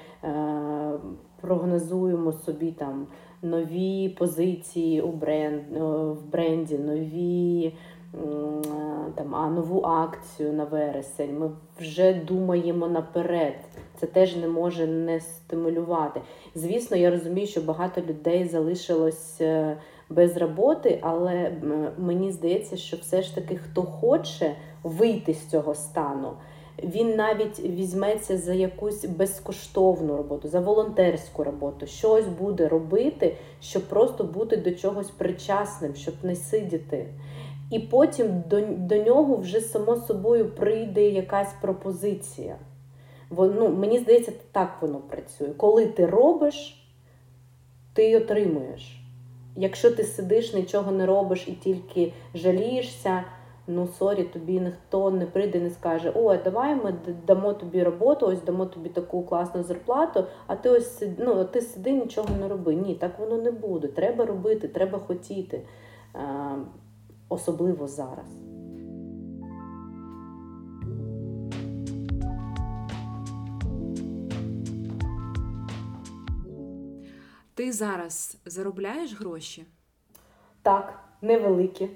прогнозуємо 1.40 2.32
собі 2.32 2.72
там 2.72 3.06
нові 3.42 4.08
позиції 4.08 5.00
у 5.00 5.08
бренд, 5.08 5.62
в 6.20 6.26
бренді, 6.32 6.78
нові 6.78 7.74
там, 9.14 9.34
а, 9.34 9.50
нову 9.50 9.82
акцію 9.82 10.52
на 10.52 10.64
вересень. 10.64 11.38
Ми 11.38 11.50
вже 11.80 12.14
думаємо 12.14 12.88
наперед. 12.88 13.54
Це 13.96 14.06
теж 14.06 14.36
не 14.36 14.48
може 14.48 14.86
не 14.86 15.20
стимулювати. 15.20 16.20
Звісно, 16.54 16.96
я 16.96 17.10
розумію, 17.10 17.46
що 17.46 17.60
багато 17.60 18.00
людей 18.00 18.48
залишилось 18.48 19.40
без 20.14 20.36
роботи, 20.36 20.98
але 21.02 21.52
мені 21.98 22.32
здається, 22.32 22.76
що 22.76 22.96
все 22.96 23.22
ж 23.22 23.34
таки 23.34 23.56
хто 23.56 23.82
хоче 23.82 24.54
вийти 24.82 25.34
з 25.34 25.46
цього 25.46 25.74
стану, 25.74 26.32
він 26.82 27.16
навіть 27.16 27.60
візьметься 27.60 28.38
за 28.38 28.54
якусь 28.54 29.04
безкоштовну 29.04 30.16
роботу, 30.16 30.48
за 30.48 30.60
волонтерську 30.60 31.44
роботу, 31.44 31.86
щось 31.86 32.26
буде 32.26 32.68
робити, 32.68 33.36
щоб 33.60 33.82
просто 33.82 34.24
бути 34.24 34.56
до 34.56 34.70
чогось 34.70 35.10
причасним, 35.10 35.94
щоб 35.94 36.14
не 36.22 36.36
сидіти. 36.36 37.06
І 37.70 37.78
потім 37.78 38.42
до, 38.48 38.60
до 38.60 38.96
нього 38.96 39.36
вже 39.36 39.60
само 39.60 39.96
собою 39.96 40.50
прийде 40.50 41.08
якась 41.08 41.52
пропозиція. 41.60 42.56
Вон- 43.30 43.54
ну, 43.58 43.68
мені 43.68 43.98
здається, 43.98 44.32
так 44.52 44.76
воно 44.80 44.98
працює. 44.98 45.48
Коли 45.56 45.86
ти 45.86 46.06
робиш, 46.06 46.86
ти 47.92 48.16
отримуєш. 48.16 49.03
Якщо 49.56 49.90
ти 49.90 50.04
сидиш, 50.04 50.54
нічого 50.54 50.92
не 50.92 51.06
робиш 51.06 51.48
і 51.48 51.52
тільки 51.52 52.12
жалієшся, 52.34 53.24
ну 53.66 53.88
sorry, 53.98 54.24
тобі 54.24 54.60
ніхто 54.60 55.10
не 55.10 55.26
прийде 55.26 55.60
не 55.60 55.70
скаже: 55.70 56.12
О, 56.14 56.36
давай 56.36 56.74
ми 56.74 56.94
дамо 57.26 57.54
тобі 57.54 57.82
роботу, 57.82 58.26
ось 58.26 58.42
дамо 58.42 58.66
тобі 58.66 58.88
таку 58.88 59.22
класну 59.22 59.62
зарплату, 59.62 60.24
а 60.46 60.56
ти 60.56 60.70
ось 60.70 61.04
ну, 61.18 61.44
ти 61.44 61.60
сиди, 61.60 61.92
нічого 61.92 62.28
не 62.40 62.48
роби. 62.48 62.74
Ні, 62.74 62.94
так 62.94 63.18
воно 63.18 63.38
не 63.38 63.50
буде. 63.50 63.88
Треба 63.88 64.26
робити, 64.26 64.68
треба 64.68 64.98
хотіти. 64.98 65.62
Особливо 67.28 67.88
зараз. 67.88 68.26
Ти 77.54 77.72
зараз 77.72 78.36
заробляєш 78.46 79.20
гроші? 79.20 79.64
Так, 80.62 80.98
невеликі. 81.22 81.88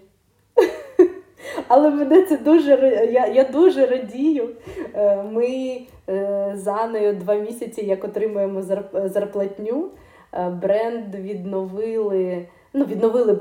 Але 1.69 1.91
мене 1.91 2.27
це 2.27 2.37
дуже 2.37 2.71
я, 3.13 3.27
я 3.27 3.45
дуже 3.45 3.87
радію. 3.87 4.49
Е, 4.95 5.23
Ми 5.23 5.81
е, 6.09 6.53
з 6.57 6.67
Анею 6.69 7.15
два 7.15 7.35
місяці, 7.35 7.85
як 7.85 8.05
отримуємо 8.05 8.63
зарплатню, 8.93 9.91
е, 10.33 10.51
бренд 10.51 11.15
відновили. 11.15 12.47
Ну, 12.73 12.85
відновили 12.85 13.39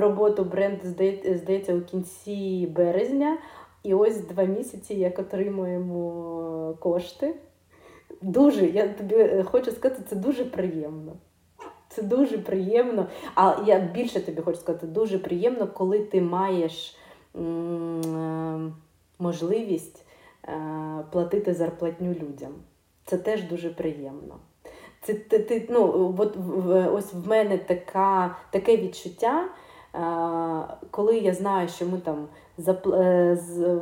роботу 0.00 0.44
бренд, 0.44 0.78
здається, 1.24 1.74
у 1.74 1.80
кінці 1.80 2.68
березня. 2.76 3.38
І 3.82 3.94
ось 3.94 4.20
два 4.20 4.44
місяці, 4.44 4.94
як 4.94 5.18
отримуємо 5.18 6.76
кошти. 6.80 7.34
Дуже, 8.22 8.66
я 8.66 8.88
тобі 8.88 9.42
хочу 9.42 9.70
сказати, 9.70 10.02
це 10.08 10.16
дуже 10.16 10.44
приємно. 10.44 11.16
Це 11.98 12.04
дуже 12.04 12.38
приємно. 12.38 13.06
А 13.34 13.56
я 13.66 13.78
більше 13.78 14.20
тобі 14.20 14.42
хочу 14.42 14.58
сказати, 14.58 14.86
дуже 14.86 15.18
приємно, 15.18 15.66
коли 15.66 15.98
ти 15.98 16.20
маєш 16.20 16.96
е, 17.34 17.38
можливість 19.18 20.04
е, 20.48 20.60
платити 21.12 21.54
зарплатню 21.54 22.10
людям. 22.10 22.52
Це 23.04 23.18
теж 23.18 23.42
дуже 23.42 23.70
приємно. 23.70 24.36
Це 25.02 25.14
ти, 25.14 25.38
ти, 25.38 25.68
ну, 25.70 26.14
от, 26.18 26.36
ось 26.92 27.14
в 27.14 27.28
мене 27.28 27.58
така, 27.58 28.36
таке 28.50 28.76
відчуття, 28.76 29.44
е, 29.44 29.98
коли 30.90 31.18
я 31.18 31.34
знаю, 31.34 31.68
що 31.68 31.86
ми 31.86 31.98
там 31.98 32.28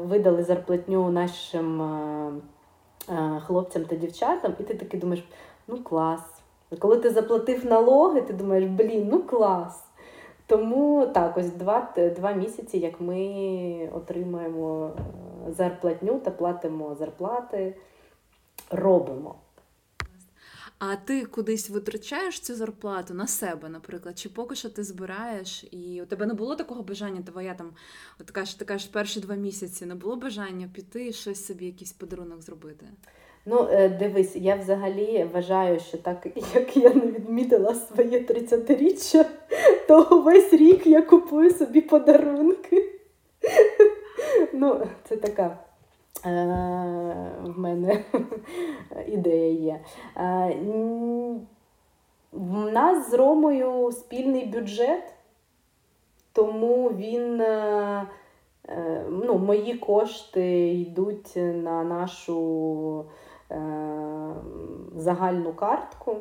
видали 0.06 0.42
зарплатню 0.42 1.10
нашим 1.10 1.82
хлопцям 3.46 3.84
та 3.84 3.96
дівчатам, 3.96 4.54
і 4.60 4.62
ти 4.62 4.74
такий 4.74 5.00
думаєш, 5.00 5.24
ну 5.68 5.82
клас. 5.82 6.35
Коли 6.78 6.96
ти 6.96 7.10
заплатив 7.10 7.66
налоги, 7.66 8.22
ти 8.22 8.32
думаєш, 8.32 8.64
блін, 8.64 9.08
ну 9.12 9.22
клас. 9.22 9.84
Тому 10.46 11.06
так, 11.06 11.36
ось 11.36 11.50
два, 11.50 11.94
два 12.16 12.32
місяці, 12.32 12.78
як 12.78 13.00
ми 13.00 13.90
отримаємо 13.92 14.90
е, 15.48 15.52
зарплатню 15.52 16.18
та 16.18 16.30
платимо 16.30 16.94
зарплати, 16.94 17.76
робимо. 18.70 19.34
А 20.78 20.96
ти 20.96 21.24
кудись 21.24 21.70
витрачаєш 21.70 22.40
цю 22.40 22.54
зарплату 22.54 23.14
на 23.14 23.26
себе, 23.26 23.68
наприклад, 23.68 24.18
чи 24.18 24.28
поки 24.28 24.54
що 24.54 24.70
ти 24.70 24.84
збираєш, 24.84 25.64
і 25.70 26.02
у 26.02 26.06
тебе 26.06 26.26
не 26.26 26.34
було 26.34 26.56
такого 26.56 26.82
бажання, 26.82 27.22
твоя 27.22 27.54
там, 27.54 27.72
от 28.20 28.30
кажеш, 28.30 28.54
ти 28.54 28.64
кажеш, 28.64 28.88
перші 28.88 29.20
два 29.20 29.34
місяці 29.34 29.86
не 29.86 29.94
було 29.94 30.16
бажання 30.16 30.70
піти 30.74 31.08
і 31.08 31.12
щось 31.12 31.46
собі, 31.46 31.66
якийсь 31.66 31.92
подарунок 31.92 32.42
зробити? 32.42 32.86
Ну, 33.48 33.68
е, 33.70 33.88
дивись, 33.88 34.36
я 34.36 34.56
взагалі 34.56 35.28
вважаю, 35.32 35.80
що 35.80 35.98
так 35.98 36.26
як 36.54 36.76
я 36.76 36.94
не 36.94 37.06
відмітила 37.06 37.74
своє 37.74 38.18
30-річчя, 38.18 39.24
то 39.88 40.22
весь 40.22 40.52
рік 40.52 40.86
я 40.86 41.02
купую 41.02 41.50
собі 41.50 41.80
подарунки. 41.80 42.92
Ну, 44.52 44.86
це 45.08 45.16
така 45.16 45.44
е, 45.44 45.58
в 47.44 47.58
мене 47.58 48.04
ідея 49.06 49.52
є. 49.52 49.80
Е, 50.16 50.56
В 52.32 52.70
нас 52.72 53.10
з 53.10 53.14
Ромою 53.14 53.92
спільний 53.92 54.46
бюджет, 54.46 55.14
тому 56.32 56.88
він. 56.88 57.42
Ну, 59.10 59.38
мої 59.38 59.74
кошти 59.74 60.68
йдуть 60.68 61.36
на 61.36 61.84
нашу 61.84 63.04
загальну 64.96 65.52
картку. 65.52 66.16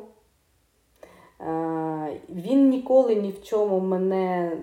Е, 1.40 2.20
він 2.28 2.68
ніколи 2.68 3.14
ні 3.14 3.30
в 3.30 3.42
чому 3.42 3.80
мене 3.80 4.56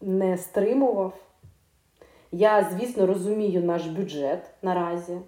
не 0.00 0.36
стримував. 0.36 1.12
Я, 2.32 2.70
звісно, 2.72 3.06
розумію 3.06 3.62
наш 3.62 3.86
бюджет 3.86 4.50
наразі. 4.62 5.18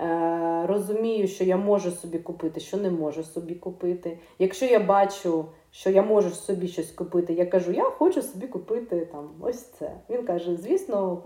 Е, 0.00 0.66
розумію, 0.66 1.28
що 1.28 1.44
я 1.44 1.56
можу 1.56 1.90
собі 1.90 2.18
купити, 2.18 2.60
що 2.60 2.76
не 2.76 2.90
можу 2.90 3.22
собі 3.22 3.54
купити. 3.54 4.18
Якщо 4.38 4.66
я 4.66 4.78
бачу, 4.78 5.44
що 5.70 5.90
я 5.90 6.02
можу 6.02 6.30
собі 6.30 6.68
щось 6.68 6.90
купити, 6.90 7.32
я 7.32 7.46
кажу, 7.46 7.72
я 7.72 7.84
хочу 7.84 8.22
собі 8.22 8.46
купити 8.46 9.06
там 9.06 9.30
ось 9.40 9.62
це. 9.64 9.92
Він 10.10 10.22
каже: 10.22 10.56
звісно, 10.56 11.22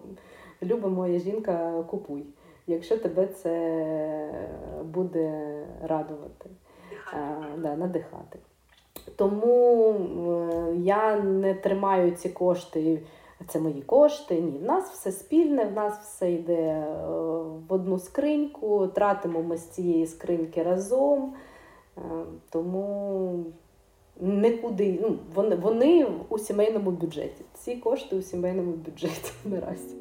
люба 0.63 0.89
моя 0.89 1.19
жінка, 1.19 1.85
купуй, 1.91 2.27
якщо 2.71 2.97
тебе 2.97 3.27
це 3.27 3.55
буде 4.85 5.57
радувати, 5.83 6.51
е, 7.15 7.37
да, 7.59 7.77
надихати. 7.77 8.39
Тому 9.17 9.91
е, 9.93 10.77
я 10.77 11.17
не 11.17 11.55
тримаю 11.55 12.11
ці 12.11 12.29
кошти. 12.29 13.03
Це 13.49 13.61
мої 13.61 13.83
кошти. 13.83 14.41
Ні, 14.41 14.59
в 14.59 14.63
нас 14.63 14.91
все 14.91 15.13
спільне, 15.13 15.65
в 15.65 15.73
нас 15.73 15.99
все 15.99 16.33
йде 16.33 16.63
е, 16.63 16.85
в 17.69 17.73
одну 17.73 17.99
скриньку, 17.99 18.87
тратимо 18.87 19.43
ми 19.43 19.57
з 19.57 19.69
цієї 19.69 20.07
скриньки 20.07 20.63
разом. 20.63 21.35
Тому 22.51 23.45
нікуди. 24.21 24.99
Ну, 25.03 25.19
вони, 25.35 25.57
вони 25.57 26.07
у 26.29 26.39
сімейному 26.39 26.91
бюджеті. 26.91 27.45
Ці 27.55 27.77
кошти 27.77 28.17
у 28.17 28.23
сімейному 28.23 28.73
бюджеті 28.73 29.33
наразі. 29.45 29.97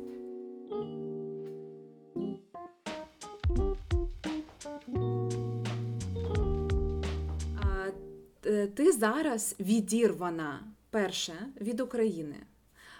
Ти 8.69 8.91
зараз 8.91 9.55
відірвана 9.59 10.59
перше 10.89 11.33
від 11.61 11.79
України, 11.79 12.35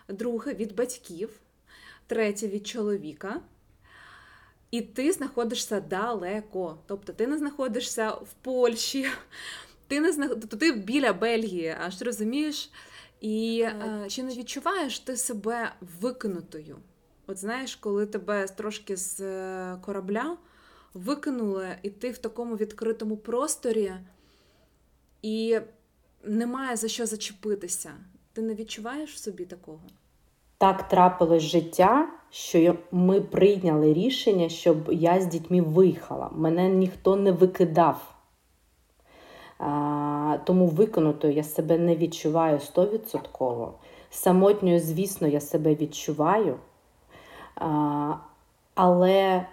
друге 0.09 0.53
від 0.53 0.75
батьків, 0.75 1.39
третє 2.07 2.47
від 2.47 2.67
чоловіка. 2.67 3.41
І 4.71 4.81
ти 4.81 5.11
знаходишся 5.11 5.79
далеко. 5.79 6.77
Тобто 6.87 7.13
ти 7.13 7.27
не 7.27 7.37
знаходишся 7.37 8.11
в 8.11 8.33
Польщі, 8.41 9.07
ти 9.87 9.99
не 9.99 10.11
знах... 10.11 10.29
тобто 10.29 10.57
ти 10.57 10.71
біля 10.71 11.13
Бельгії, 11.13 11.75
аж 11.79 12.01
розумієш. 12.01 12.71
І 13.21 13.61
е, 13.61 14.05
чи 14.09 14.23
не 14.23 14.35
відчуваєш 14.35 14.99
ти 14.99 15.17
себе 15.17 15.71
викинутою? 16.01 16.77
От 17.27 17.37
знаєш, 17.37 17.75
коли 17.75 18.05
тебе 18.05 18.47
трошки 18.47 18.97
з 18.97 19.21
е, 19.21 19.77
корабля 19.81 20.37
викинули, 20.93 21.75
і 21.83 21.89
ти 21.89 22.11
в 22.11 22.17
такому 22.17 22.55
відкритому 22.55 23.17
просторі, 23.17 23.93
і 25.21 25.59
немає 26.23 26.75
за 26.75 26.87
що 26.87 27.05
зачепитися. 27.05 27.91
Ти 28.33 28.41
не 28.41 28.55
відчуваєш 28.55 29.13
в 29.13 29.17
собі 29.17 29.45
такого? 29.45 29.79
Так 30.57 30.87
трапилось 30.87 31.43
життя, 31.43 32.07
що 32.29 32.75
ми 32.91 33.21
прийняли 33.21 33.93
рішення, 33.93 34.49
щоб 34.49 34.77
я 34.91 35.21
з 35.21 35.25
дітьми 35.25 35.61
виїхала. 35.61 36.29
Мене 36.31 36.69
ніхто 36.69 37.15
не 37.15 37.31
викидав. 37.31 38.15
А, 39.59 40.37
тому 40.45 40.67
виконутою 40.67 41.33
я 41.33 41.43
себе 41.43 41.77
не 41.77 41.95
відчуваю 41.95 42.59
стовідсотково. 42.59 43.73
Самотньою, 44.09 44.79
звісно, 44.79 45.27
я 45.27 45.41
себе 45.41 45.75
відчуваю. 45.75 46.57
А, 47.55 48.13
але 48.75 49.45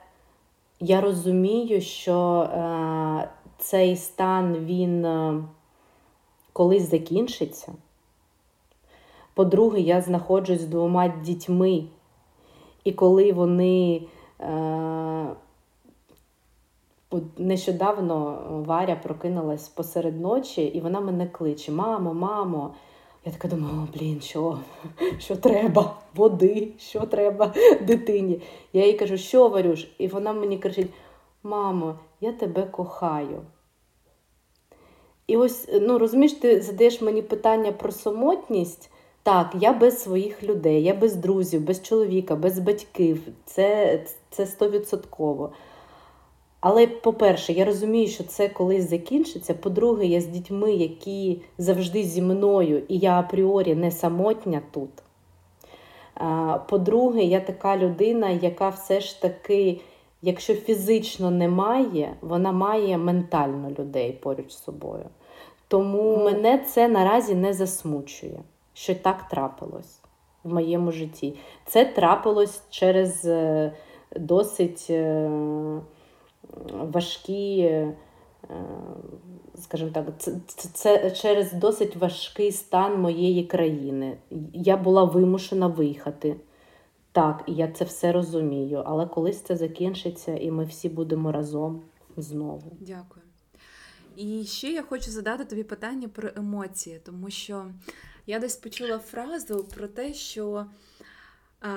я 0.80 1.00
розумію, 1.00 1.80
що 1.80 2.40
е, 2.40 3.28
цей 3.58 3.96
стан 3.96 4.54
він 4.54 5.04
е, 5.04 5.44
колись 6.52 6.90
закінчиться. 6.90 7.72
По-друге, 9.34 9.80
я 9.80 10.00
знаходжусь 10.00 10.60
з 10.60 10.64
двома 10.64 11.08
дітьми, 11.08 11.84
і 12.84 12.92
коли 12.92 13.32
вони 13.32 14.02
е, 14.40 15.26
нещодавно 17.38 18.38
Варя 18.66 18.96
прокинулась 19.02 19.68
посеред 19.68 20.20
ночі, 20.20 20.62
і 20.62 20.80
вона 20.80 21.00
мене 21.00 21.26
кличе: 21.26 21.72
Мамо, 21.72 22.14
мамо. 22.14 22.74
Я 23.26 23.32
така 23.32 23.48
думаю, 23.48 23.74
«О, 23.74 23.98
блін, 23.98 24.20
що? 24.20 24.58
що 25.18 25.36
треба? 25.36 25.94
Води, 26.14 26.68
що 26.78 27.00
треба 27.00 27.54
дитині. 27.80 28.40
Я 28.72 28.86
їй 28.86 28.92
кажу, 28.92 29.16
що 29.16 29.48
Варюш? 29.48 29.88
І 29.98 30.08
вона 30.08 30.32
мені 30.32 30.58
кричить: 30.58 30.90
Мамо, 31.46 31.94
я 32.20 32.32
тебе 32.32 32.62
кохаю. 32.62 33.42
І 35.26 35.36
ось, 35.36 35.68
ну 35.80 35.98
розумієш, 35.98 36.32
ти 36.32 36.60
задаєш 36.60 37.00
мені 37.00 37.22
питання 37.22 37.72
про 37.72 37.92
самотність. 37.92 38.90
Так, 39.22 39.52
я 39.60 39.72
без 39.72 40.02
своїх 40.02 40.42
людей, 40.42 40.82
я 40.82 40.94
без 40.94 41.16
друзів, 41.16 41.60
без 41.60 41.82
чоловіка, 41.82 42.36
без 42.36 42.58
батьків. 42.58 43.20
Це 43.44 44.00
це 44.30 44.46
стовідсотково. 44.46 45.52
Але, 46.60 46.86
по-перше, 46.86 47.52
я 47.52 47.64
розумію, 47.64 48.08
що 48.08 48.24
це 48.24 48.48
колись 48.48 48.90
закінчиться. 48.90 49.54
По-друге, 49.54 50.06
я 50.06 50.20
з 50.20 50.26
дітьми, 50.26 50.72
які 50.72 51.42
завжди 51.58 52.02
зі 52.02 52.22
мною, 52.22 52.82
і 52.88 52.98
я 52.98 53.18
апріорі 53.18 53.74
не 53.74 53.90
самотня 53.90 54.62
тут. 54.70 54.90
По-друге, 56.68 57.22
я 57.22 57.40
така 57.40 57.76
людина, 57.76 58.30
яка 58.30 58.68
все 58.68 59.00
ж 59.00 59.22
таки, 59.22 59.80
якщо 60.22 60.54
фізично 60.54 61.30
немає, 61.30 62.16
вона 62.20 62.52
має 62.52 62.98
ментально 62.98 63.70
людей 63.78 64.12
поруч 64.12 64.50
з 64.50 64.62
собою. 64.62 65.04
Тому 65.68 66.16
мене 66.24 66.58
це 66.58 66.88
наразі 66.88 67.34
не 67.34 67.52
засмучує, 67.52 68.40
що 68.72 68.94
так 68.94 69.28
трапилось 69.28 70.00
в 70.44 70.54
моєму 70.54 70.92
житті. 70.92 71.34
Це 71.64 71.84
трапилось 71.84 72.62
через 72.70 73.26
е, 73.26 73.72
досить 74.16 74.86
е, 74.90 75.30
важкі, 76.72 77.58
е, 77.60 77.94
скажімо 79.58 79.90
так, 79.94 80.04
це, 80.18 80.32
це 80.72 81.10
через 81.10 81.52
досить 81.52 81.96
важкий 81.96 82.52
стан 82.52 83.00
моєї 83.00 83.44
країни. 83.44 84.16
Я 84.52 84.76
була 84.76 85.04
вимушена 85.04 85.66
виїхати. 85.66 86.36
Так, 87.16 87.42
і 87.46 87.52
я 87.52 87.68
це 87.68 87.84
все 87.84 88.12
розумію, 88.12 88.82
але 88.86 89.06
колись 89.06 89.40
це 89.40 89.56
закінчиться, 89.56 90.36
і 90.36 90.50
ми 90.50 90.64
всі 90.64 90.88
будемо 90.88 91.32
разом 91.32 91.82
знову. 92.16 92.76
Дякую. 92.80 93.24
І 94.16 94.44
ще 94.44 94.68
я 94.68 94.82
хочу 94.82 95.10
задати 95.10 95.44
тобі 95.44 95.64
питання 95.64 96.08
про 96.08 96.30
емоції, 96.36 97.00
тому 97.04 97.30
що 97.30 97.66
я 98.26 98.38
десь 98.38 98.56
почула 98.56 98.98
фразу 98.98 99.64
про 99.64 99.88
те, 99.88 100.14
що 100.14 100.66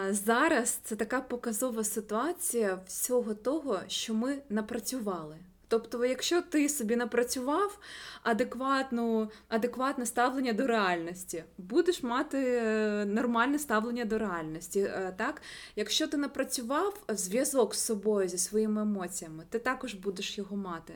зараз 0.09 0.69
це 0.69 0.95
така 0.95 1.21
показова 1.21 1.83
ситуація 1.83 2.79
всього 2.85 3.33
того, 3.33 3.79
що 3.87 4.13
ми 4.13 4.41
напрацювали. 4.49 5.37
Тобто, 5.69 6.05
якщо 6.05 6.41
ти 6.41 6.69
собі 6.69 6.95
напрацював 6.95 7.79
адекватну, 8.23 9.31
адекватне 9.47 10.05
ставлення 10.05 10.53
до 10.53 10.67
реальності, 10.67 11.43
будеш 11.57 12.03
мати 12.03 12.37
е, 12.37 13.05
нормальне 13.05 13.59
ставлення 13.59 14.05
до 14.05 14.17
реальності. 14.17 14.79
Е, 14.79 15.13
так? 15.17 15.41
Якщо 15.75 16.07
ти 16.07 16.17
напрацював 16.17 17.03
зв'язок 17.09 17.75
з 17.75 17.85
собою 17.85 18.27
зі 18.27 18.37
своїми 18.37 18.81
емоціями, 18.81 19.43
ти 19.49 19.59
також 19.59 19.93
будеш 19.93 20.37
його 20.37 20.57
мати. 20.57 20.93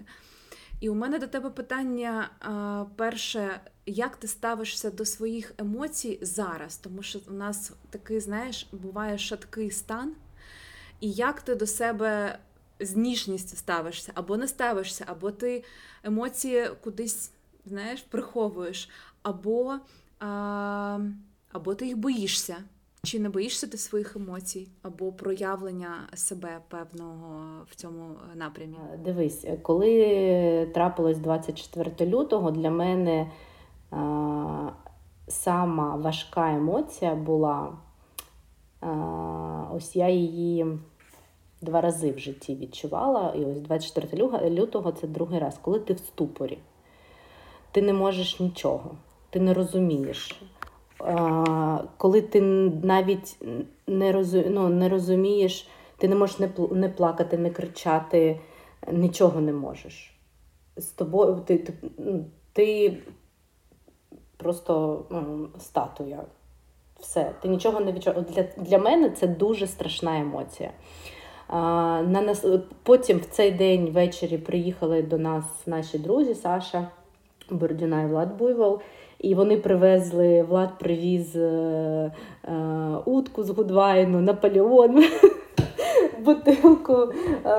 І 0.80 0.90
у 0.90 0.96
мене 0.96 1.20
до 1.20 1.28
тебе 1.28 1.50
питання 1.50 2.30
перше, 2.96 3.62
як 3.86 4.16
ти 4.16 4.28
ставишся 4.28 4.92
до 4.92 5.06
своїх 5.06 5.54
емоцій 5.58 6.20
зараз? 6.22 6.78
Тому 6.78 7.04
що 7.04 7.20
у 7.28 7.34
нас 7.34 7.72
такий, 7.90 8.20
знаєш, 8.20 8.68
буває 8.72 9.18
шаткий 9.18 9.72
стан, 9.72 10.16
і 11.00 11.12
як 11.12 11.42
ти 11.42 11.56
до 11.56 11.68
себе 11.68 12.40
з 12.86 12.96
ніжністю 12.96 13.58
ставишся, 13.58 14.12
або 14.16 14.38
не 14.38 14.48
ставишся, 14.48 15.06
або 15.08 15.32
ти 15.32 15.64
емоції 16.04 16.68
кудись, 16.84 17.32
знаєш, 17.66 18.02
приховуєш, 18.02 18.90
або, 19.24 19.76
а, 20.20 21.00
або 21.52 21.76
ти 21.76 21.88
їх 21.88 21.98
боїшся. 21.98 22.56
Чи 23.06 23.20
не 23.20 23.30
боїшся 23.30 23.68
ти 23.68 23.78
своїх 23.78 24.16
емоцій 24.16 24.68
або 24.82 25.12
проявлення 25.12 25.94
себе 26.14 26.60
певного 26.68 27.42
в 27.70 27.76
цьому 27.76 28.16
напрямі? 28.36 28.78
Дивись, 29.06 29.46
коли 29.62 30.72
трапилось 30.74 31.18
24 31.18 32.12
лютого, 32.12 32.52
для 32.52 32.72
мене 32.72 33.32
а, 33.92 34.70
сама 35.28 35.96
важка 35.96 36.54
емоція 36.54 37.16
була, 37.16 37.78
а, 38.82 38.92
ось 39.74 39.96
я 39.96 40.10
її 40.10 40.66
два 41.64 41.82
рази 41.82 42.11
в 42.11 42.20
житті 42.20 42.55
відчувала. 42.55 43.34
І 43.38 43.45
ось 43.45 43.59
24 43.59 44.49
лютого 44.49 44.91
це 44.91 45.07
другий 45.07 45.39
раз, 45.39 45.59
коли 45.61 45.80
ти 45.80 45.93
в 45.93 45.99
ступорі, 45.99 46.57
ти 47.72 47.82
не 47.82 47.93
можеш 47.93 48.39
нічого, 48.39 48.91
ти 49.30 49.39
не 49.39 49.53
розумієш 49.53 50.41
коли 51.97 52.22
ти 52.22 52.41
навіть 52.84 53.38
не 53.88 54.11
розумієш, 54.11 54.51
ну, 54.55 54.70
не 54.70 54.89
розумієш, 54.89 55.68
ти 55.97 56.07
не 56.07 56.16
можеш 56.16 56.39
не 56.72 56.89
плакати, 56.89 57.38
не 57.38 57.49
кричати, 57.49 58.39
нічого 58.91 59.41
не 59.41 59.53
можеш. 59.53 60.14
З 60.78 60.86
тобою 60.86 61.41
ти, 61.45 61.57
ти, 61.57 61.74
ну, 61.97 62.26
ти 62.53 62.97
просто 64.38 65.03
ну, 65.09 65.49
статуя. 65.59 66.24
Все, 66.99 67.32
ти 67.41 67.47
нічого 67.47 67.80
не 67.80 67.91
відчуваєш. 67.91 68.28
Для, 68.30 68.43
для 68.43 68.78
мене 68.78 69.09
це 69.09 69.28
дуже 69.28 69.68
страшна 69.68 70.20
емоція. 70.20 70.72
На 71.54 72.22
нас, 72.22 72.45
Потім 72.84 73.18
в 73.18 73.26
цей 73.26 73.51
день 73.51 73.89
ввечері 73.93 74.38
приїхали 74.38 75.01
до 75.01 75.18
нас 75.18 75.43
наші 75.66 75.97
друзі 75.97 76.36
Саша 76.36 76.88
Бордюна 77.49 78.01
і 78.01 78.08
Влад 78.08 78.38
Буйвол. 78.38 78.80
І 79.20 79.36
вони 79.36 79.58
привезли, 79.58 80.43
Влад 80.43 80.80
привіз 80.80 81.36
е, 81.36 81.39
е, 81.39 82.51
утку 83.06 83.43
з 83.43 83.49
Гудвайну, 83.49 84.22
Наполеон, 84.22 85.04
бутилку 86.20 86.93
е, 86.93 87.49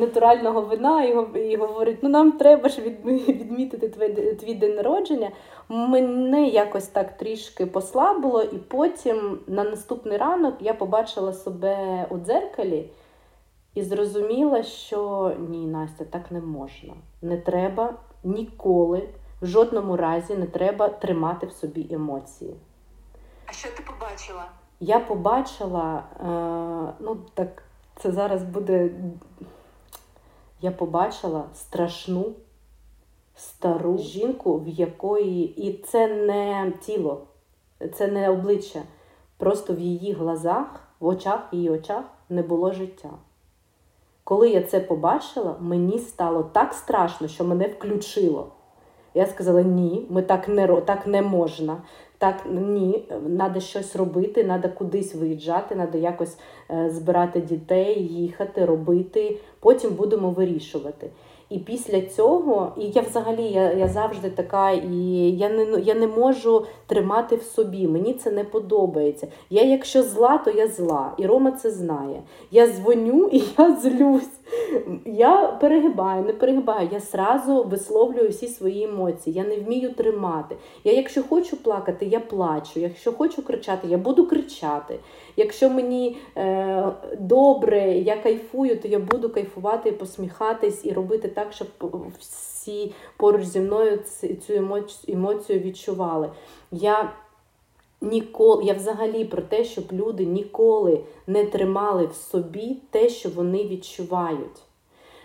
натурального 0.00 0.60
вина 0.60 1.04
і, 1.04 1.38
і 1.38 1.56
говорить: 1.56 1.98
ну 2.02 2.08
нам 2.08 2.32
треба 2.32 2.68
ж 2.68 2.80
відмітити 2.80 3.88
твій, 3.88 4.34
твій 4.34 4.54
день 4.54 4.74
народження. 4.74 5.30
Мене 5.68 6.48
якось 6.48 6.86
так 6.86 7.16
трішки 7.16 7.66
послабило, 7.66 8.42
і 8.42 8.56
потім 8.56 9.38
на 9.46 9.64
наступний 9.64 10.18
ранок 10.18 10.54
я 10.60 10.74
побачила 10.74 11.32
себе 11.32 12.06
у 12.10 12.18
дзеркалі 12.18 12.84
і 13.74 13.82
зрозуміла, 13.82 14.62
що 14.62 15.32
ні, 15.48 15.66
Настя, 15.66 16.04
так 16.04 16.30
не 16.30 16.40
можна. 16.40 16.94
Не 17.22 17.36
треба 17.36 17.94
ніколи 18.24 19.08
В 19.40 19.46
жодному 19.46 19.96
разі 19.96 20.34
не 20.34 20.46
треба 20.46 20.88
тримати 20.88 21.46
в 21.46 21.52
собі 21.52 21.88
емоції. 21.90 22.54
А 23.46 23.52
що 23.52 23.68
ти 23.76 23.82
побачила? 23.82 24.44
Я 24.80 25.00
побачила, 25.00 26.04
е, 26.20 26.94
ну 27.00 27.16
так, 27.34 27.62
це 27.96 28.12
зараз 28.12 28.42
буде. 28.42 28.90
Я 30.60 30.70
побачила 30.70 31.44
страшну 31.54 32.32
стару 33.34 33.98
жінку, 33.98 34.58
в 34.58 34.68
якої. 34.68 35.66
І 35.66 35.82
це 35.82 36.08
не 36.08 36.72
тіло, 36.80 37.26
це 37.94 38.08
не 38.08 38.30
обличчя. 38.30 38.82
Просто 39.36 39.74
в 39.74 39.78
її 39.80 40.12
глазах, 40.12 40.80
в 41.00 41.06
очах, 41.06 41.52
в 41.52 41.54
її 41.54 41.70
очах 41.70 42.04
не 42.28 42.42
було 42.42 42.72
життя. 42.72 43.10
Коли 44.24 44.50
я 44.50 44.62
це 44.62 44.80
побачила, 44.80 45.56
мені 45.60 45.98
стало 45.98 46.42
так 46.42 46.74
страшно, 46.74 47.28
що 47.28 47.44
мене 47.44 47.66
включило. 47.66 48.46
Я 49.14 49.26
сказала: 49.26 49.62
ні, 49.62 50.06
ми 50.10 50.22
так 50.22 50.48
не 50.48 50.66
так 50.66 51.06
не 51.06 51.22
можна. 51.22 51.76
Так, 52.18 52.36
ні, 52.50 53.08
треба 53.36 53.60
щось 53.60 53.96
робити, 53.96 54.44
треба 54.44 54.68
кудись 54.68 55.14
виїжджати, 55.14 55.74
треба 55.74 55.98
якось 55.98 56.36
е, 56.70 56.90
збирати 56.90 57.40
дітей, 57.40 58.06
їхати, 58.06 58.64
робити. 58.64 59.40
Потім 59.60 59.90
будемо 59.90 60.30
вирішувати. 60.30 61.10
І 61.52 61.58
після 61.58 62.00
цього, 62.00 62.72
і 62.78 62.86
я 62.86 63.02
взагалі 63.02 63.42
я, 63.42 63.72
я 63.72 63.88
завжди 63.88 64.30
така, 64.30 64.70
і 64.70 64.96
я 65.38 65.48
не, 65.48 65.80
я 65.80 65.94
не 65.94 66.06
можу 66.06 66.66
тримати 66.86 67.36
в 67.36 67.42
собі. 67.42 67.88
Мені 67.88 68.14
це 68.14 68.30
не 68.30 68.44
подобається. 68.44 69.26
Я, 69.50 69.62
якщо 69.62 70.02
зла, 70.02 70.38
то 70.38 70.50
я 70.50 70.68
зла. 70.68 71.12
І 71.18 71.26
Рома 71.26 71.52
це 71.52 71.70
знає. 71.70 72.22
Я 72.50 72.68
дзвоню 72.68 73.28
і 73.32 73.42
я 73.58 73.76
злюсь. 73.76 74.41
Я 75.04 75.46
перегибаю, 75.60 76.24
не 76.24 76.32
перегибаю. 76.32 76.88
Я 76.92 77.00
сразу 77.00 77.62
висловлюю 77.62 78.28
всі 78.28 78.48
свої 78.48 78.84
емоції. 78.84 79.36
Я 79.36 79.44
не 79.44 79.56
вмію 79.56 79.92
тримати. 79.92 80.56
Я, 80.84 80.92
якщо 80.92 81.22
хочу 81.22 81.56
плакати, 81.62 82.06
я 82.06 82.20
плачу. 82.20 82.80
Якщо 82.80 83.12
хочу 83.12 83.42
кричати, 83.42 83.88
я 83.88 83.98
буду 83.98 84.26
кричати. 84.26 84.98
Якщо 85.36 85.70
мені 85.70 86.16
е, 86.36 86.92
добре, 87.18 87.80
я 87.90 88.16
кайфую, 88.16 88.80
то 88.80 88.88
я 88.88 88.98
буду 88.98 89.30
кайфувати, 89.30 89.92
посміхатись 89.92 90.84
і 90.84 90.92
робити 90.92 91.28
так, 91.28 91.52
щоб 91.52 91.68
всі 92.18 92.92
поруч 93.16 93.44
зі 93.44 93.60
мною 93.60 93.98
цю 94.46 94.52
емоцію 95.08 95.58
відчували. 95.58 96.30
Я 96.70 97.12
ніколи, 98.02 98.64
я 98.64 98.74
взагалі 98.74 99.24
про 99.24 99.42
те, 99.42 99.64
щоб 99.64 99.84
люди 99.92 100.24
ніколи 100.24 101.00
не 101.26 101.44
тримали 101.44 102.06
в 102.06 102.14
собі 102.14 102.76
те, 102.90 103.08
що 103.08 103.28
вони 103.28 103.64
відчувають. 103.64 104.62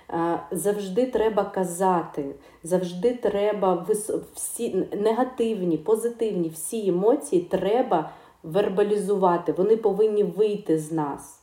Е, 0.10 0.40
Завжди 0.52 1.06
треба 1.06 1.44
казати, 1.44 2.26
завжди 2.64 3.14
треба 3.14 3.88
всі 4.34 4.86
негативні, 4.92 5.78
позитивні 5.78 6.50
всі 6.50 6.90
емоції 6.90 7.42
треба 7.42 8.12
вербалізувати. 8.44 9.52
Вони 9.52 9.78
повинні 9.78 10.24
вийти 10.24 10.78
з 10.78 10.92
нас. 10.92 11.40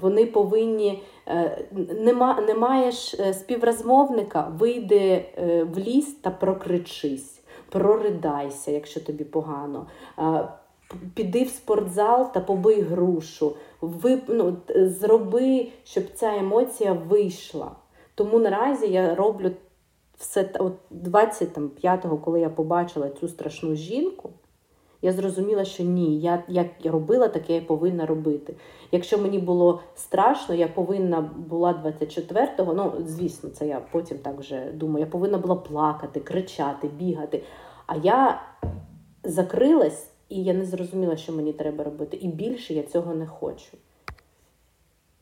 Вони 0.00 0.26
повинні 0.26 1.02
е, 1.26 1.64
нема, 2.00 2.40
не 2.46 2.54
маєш 2.54 3.14
е, 3.14 3.34
співрозмовника, 3.34 4.52
вийди 4.58 5.24
в 5.72 5.78
ліс 5.78 6.14
та 6.14 6.30
прокричись, 6.30 7.40
проридайся, 7.70 8.70
якщо 8.70 9.00
тобі 9.00 9.24
погано. 9.24 9.86
Піди 11.14 11.44
в 11.44 11.48
спортзал 11.48 12.32
та 12.32 12.40
побий 12.40 12.80
грушу. 12.80 13.56
Ви, 13.80 14.22
ну, 14.28 14.56
зроби, 14.76 15.68
щоб 15.84 16.04
ця 16.14 16.36
емоція 16.36 16.92
вийшла. 16.92 17.72
Тому 18.14 18.38
наразі 18.38 18.86
я 18.86 19.14
роблю 19.14 19.50
все 20.18 20.50
от 20.58 20.74
25-го, 20.90 22.18
коли 22.18 22.40
я 22.40 22.50
побачила 22.50 23.10
цю 23.10 23.28
страшну 23.28 23.74
жінку, 23.74 24.30
я 25.02 25.12
зрозуміла, 25.12 25.64
що 25.64 25.82
ні, 25.84 26.20
я 26.20 26.42
як 26.48 26.66
я 26.80 26.90
робила, 26.90 27.28
таке 27.28 27.54
я 27.54 27.60
повинна 27.60 28.06
робити. 28.06 28.56
Якщо 28.92 29.18
мені 29.18 29.38
було 29.38 29.80
страшно, 29.94 30.54
я 30.54 30.68
повинна 30.68 31.20
була 31.36 31.82
24-го, 31.84 32.74
ну 32.74 32.92
звісно, 33.06 33.50
це 33.50 33.66
я 33.66 33.80
потім 33.92 34.18
так 34.18 34.38
вже 34.38 34.72
думаю, 34.72 35.04
я 35.04 35.10
повинна 35.10 35.38
була 35.38 35.54
плакати, 35.54 36.20
кричати, 36.20 36.88
бігати. 36.88 37.42
А 37.86 37.96
я 37.96 38.42
закрилась 39.24 40.10
і 40.28 40.42
я 40.42 40.54
не 40.54 40.64
зрозуміла, 40.64 41.16
що 41.16 41.32
мені 41.32 41.52
треба 41.52 41.84
робити. 41.84 42.16
І 42.16 42.28
більше 42.28 42.74
я 42.74 42.82
цього 42.82 43.14
не 43.14 43.26
хочу. 43.26 43.76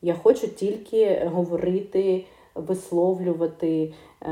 Я 0.01 0.13
хочу 0.13 0.47
тільки 0.47 1.25
говорити, 1.33 2.25
висловлювати, 2.55 3.93
е, 4.21 4.29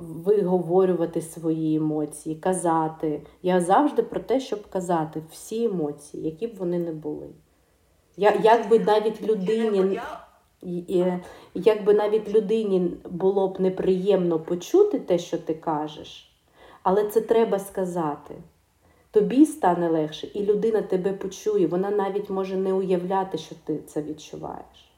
виговорювати 0.00 1.20
свої 1.22 1.76
емоції, 1.76 2.34
казати. 2.36 3.22
Я 3.42 3.60
завжди 3.60 4.02
про 4.02 4.20
те, 4.20 4.40
щоб 4.40 4.66
казати 4.68 5.22
всі 5.30 5.64
емоції, 5.64 6.24
які 6.24 6.46
б 6.46 6.56
вони 6.58 6.78
не 6.78 6.92
були. 6.92 7.26
Я, 8.16 8.40
як 8.42 8.68
би 8.68 8.78
навіть 8.78 9.22
людині, 9.22 10.00
і- 10.62 10.78
і- 10.78 11.12
як 11.54 11.84
навіть 11.94 12.34
людині 12.34 12.90
було 13.10 13.48
б 13.48 13.60
неприємно 13.60 14.40
почути 14.40 14.98
те, 14.98 15.18
що 15.18 15.38
ти 15.38 15.54
кажеш, 15.54 16.32
але 16.82 17.08
це 17.08 17.20
треба 17.20 17.58
сказати. 17.58 18.34
Тобі 19.10 19.46
стане 19.46 19.88
легше, 19.88 20.26
і 20.26 20.44
людина 20.44 20.82
тебе 20.82 21.12
почує. 21.12 21.66
Вона 21.66 21.90
навіть 21.90 22.30
може 22.30 22.56
не 22.56 22.72
уявляти, 22.72 23.38
що 23.38 23.54
ти 23.64 23.78
це 23.78 24.02
відчуваєш. 24.02 24.90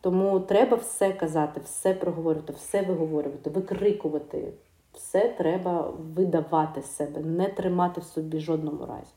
Тому 0.00 0.40
треба 0.40 0.76
все 0.76 1.12
казати, 1.12 1.60
все 1.64 1.94
проговорювати, 1.94 2.52
все 2.52 2.82
виговорювати, 2.82 3.50
викрикувати. 3.50 4.52
Все 4.92 5.34
треба 5.38 5.94
видавати 6.14 6.82
з 6.82 6.96
себе, 6.96 7.20
не 7.20 7.48
тримати 7.48 8.00
в 8.00 8.04
собі 8.04 8.40
жодному 8.40 8.86
разі. 8.86 9.12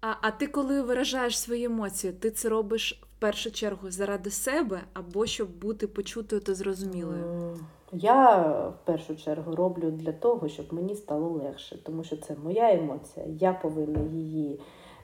А, 0.00 0.14
а 0.20 0.30
ти, 0.30 0.46
коли 0.46 0.82
виражаєш 0.82 1.38
свої 1.38 1.64
емоції, 1.64 2.12
ти 2.12 2.30
це 2.30 2.48
робиш 2.48 3.05
першу 3.18 3.50
чергу 3.50 3.90
заради 3.90 4.30
себе 4.30 4.80
або 4.94 5.26
щоб 5.26 5.48
бути 5.58 5.86
почутою 5.86 6.42
та 6.42 6.54
зрозумілою? 6.54 7.56
Я 7.92 8.42
в 8.68 8.86
першу 8.86 9.16
чергу 9.16 9.56
роблю 9.56 9.90
для 9.90 10.12
того, 10.12 10.48
щоб 10.48 10.74
мені 10.74 10.94
стало 10.94 11.28
легше, 11.28 11.84
тому 11.84 12.04
що 12.04 12.16
це 12.16 12.36
моя 12.44 12.74
емоція. 12.74 13.26
Я 13.40 13.52
повинна 13.52 14.00
її 14.12 14.60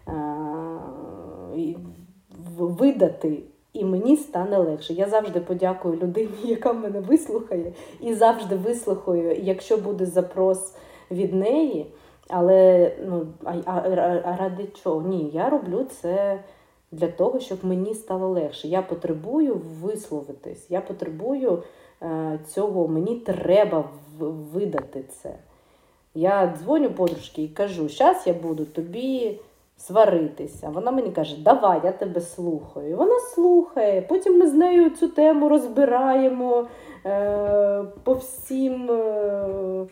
е, 0.09 0.13
видати, 2.59 3.43
і 3.73 3.85
мені 3.85 4.17
стане 4.17 4.59
легше. 4.59 4.93
Я 4.93 5.09
завжди 5.09 5.41
подякую 5.41 5.97
людині, 5.97 6.31
яка 6.45 6.73
мене 6.73 7.01
вислухає, 7.01 7.73
і 8.01 8.15
завжди 8.15 8.57
вислухаю, 8.57 9.37
якщо 9.43 9.77
буде 9.77 10.07
запрос 10.07 10.75
від 11.11 11.35
неї. 11.35 11.87
Але 12.29 12.93
ну, 13.07 13.27
а, 13.45 13.55
а, 13.67 13.73
а 14.25 14.37
ради 14.37 14.69
чого? 14.83 15.03
Ні, 15.03 15.31
я 15.35 15.51
роблю 15.51 15.85
це 15.85 16.41
для 16.93 17.09
того, 17.09 17.41
щоб 17.41 17.59
мені 17.65 17.95
стало 17.95 18.29
легше. 18.29 18.69
Я 18.69 18.83
потребую 18.83 19.61
висловитись, 19.83 20.67
я 20.71 20.81
потребую 20.81 21.63
е, 22.03 22.39
цього, 22.49 22.89
мені 22.89 23.17
треба 23.17 23.85
видати 24.53 25.05
це. 25.23 25.35
Я 26.15 26.57
дзвоню 26.59 26.91
подружці 26.91 27.43
і 27.43 27.49
кажу, 27.49 27.89
зараз 27.89 28.23
я 28.27 28.33
буду 28.33 28.65
тобі 28.65 29.41
сваритися. 29.77 30.71
Вона 30.75 30.91
мені 30.91 31.11
каже, 31.11 31.37
давай, 31.43 31.81
я 31.85 31.93
тебе 31.93 32.21
слухаю. 32.21 32.91
І 32.91 32.95
вона 32.95 33.21
слухає. 33.21 34.03
Потім 34.03 34.39
ми 34.39 34.47
з 34.47 34.55
нею 34.55 34.91
цю 34.91 35.09
тему 35.09 35.49
розбираємо 35.49 36.67
е, 37.07 37.85
по 38.05 38.15
всім. 38.15 38.91
Е, 38.91 39.87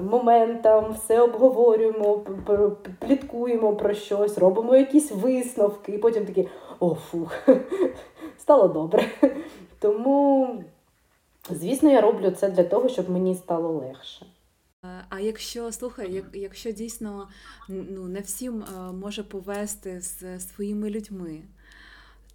моментам, 0.00 0.92
все 0.92 1.20
обговорюємо, 1.20 2.24
пліткуємо 2.98 3.76
про 3.76 3.94
щось, 3.94 4.38
робимо 4.38 4.76
якісь 4.76 5.12
висновки, 5.12 5.92
і 5.92 5.98
потім 5.98 6.26
такі 6.26 6.48
о, 6.80 6.94
фух, 6.94 7.34
стало 8.38 8.68
добре. 8.68 9.04
Тому, 9.78 10.48
звісно, 11.50 11.90
я 11.90 12.00
роблю 12.00 12.30
це 12.30 12.50
для 12.50 12.64
того, 12.64 12.88
щоб 12.88 13.10
мені 13.10 13.34
стало 13.34 13.72
легше. 13.72 14.26
Е, 14.84 15.04
А 15.08 15.20
якщо 15.20 15.72
слухай, 15.72 16.12
як, 16.12 16.24
якщо 16.34 16.72
дійсно 16.72 17.28
ну, 17.68 18.08
не 18.08 18.20
всім 18.20 18.62
е, 18.62 18.92
може 18.92 19.22
повести 19.22 20.00
з 20.00 20.40
своїми 20.40 20.90
людьми, 20.90 21.42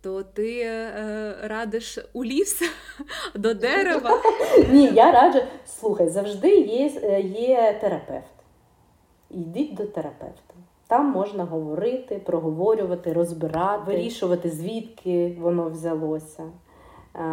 то 0.01 0.23
ти 0.23 0.61
е, 0.61 1.35
радиш 1.43 1.99
у 2.13 2.25
ліс 2.25 2.61
до 3.35 3.53
дерева. 3.53 4.09
Ні, 4.71 4.85
я 4.85 5.11
раджу, 5.11 5.39
слухай, 5.65 6.09
завжди 6.09 6.55
є, 6.55 6.91
е, 7.03 7.21
є 7.21 7.77
терапевт. 7.81 8.25
Йдіть 9.29 9.73
до 9.73 9.85
терапевта. 9.85 10.53
Там 10.87 11.05
можна 11.05 11.43
говорити, 11.43 12.21
проговорювати, 12.25 13.13
розбирати, 13.13 13.83
вирішувати, 13.87 14.49
звідки 14.49 15.37
воно 15.39 15.69
взялося. 15.69 16.43
А, 17.13 17.25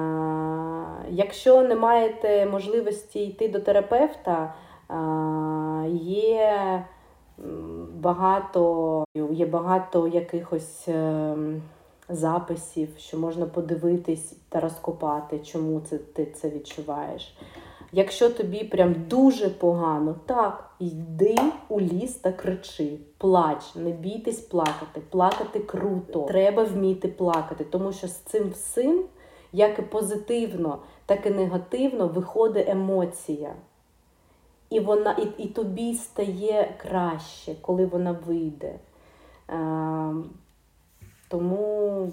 якщо 1.10 1.62
не 1.62 1.74
маєте 1.74 2.46
можливості 2.46 3.24
йти 3.24 3.48
до 3.48 3.60
терапевта, 3.60 4.54
а, 4.88 5.84
є 6.02 6.84
Багато 7.94 9.04
є 9.14 9.46
багато 9.46 10.08
якихось 10.08 10.88
ем, 10.88 11.62
записів, 12.08 12.88
що 12.98 13.18
можна 13.18 13.46
подивитись 13.46 14.36
та 14.48 14.60
розкопати, 14.60 15.38
чому 15.38 15.80
це 15.80 15.98
ти 15.98 16.26
це 16.26 16.50
відчуваєш. 16.50 17.34
Якщо 17.92 18.30
тобі 18.30 18.64
прям 18.64 18.94
дуже 19.08 19.50
погано, 19.50 20.16
так, 20.26 20.70
йди 20.78 21.36
у 21.68 21.80
ліс 21.80 22.14
та 22.14 22.32
кричи, 22.32 22.98
плач, 23.18 23.74
не 23.74 23.90
бійтесь 23.90 24.40
плакати, 24.40 25.00
плакати 25.10 25.58
круто. 25.58 26.22
Треба 26.22 26.64
вміти 26.64 27.08
плакати, 27.08 27.64
тому 27.64 27.92
що 27.92 28.08
з 28.08 28.16
цим 28.16 28.50
всім, 28.50 29.04
як 29.52 29.78
і 29.78 29.82
позитивно, 29.82 30.78
так 31.06 31.26
і 31.26 31.30
негативно, 31.30 32.08
виходить 32.08 32.68
емоція. 32.68 33.54
І, 34.70 34.80
вона, 34.80 35.12
і, 35.12 35.42
і 35.42 35.48
тобі 35.48 35.94
стає 35.94 36.74
краще, 36.78 37.54
коли 37.60 37.86
вона 37.86 38.12
вийде. 38.26 38.74
Е, 41.28 41.30
тому 41.30 42.12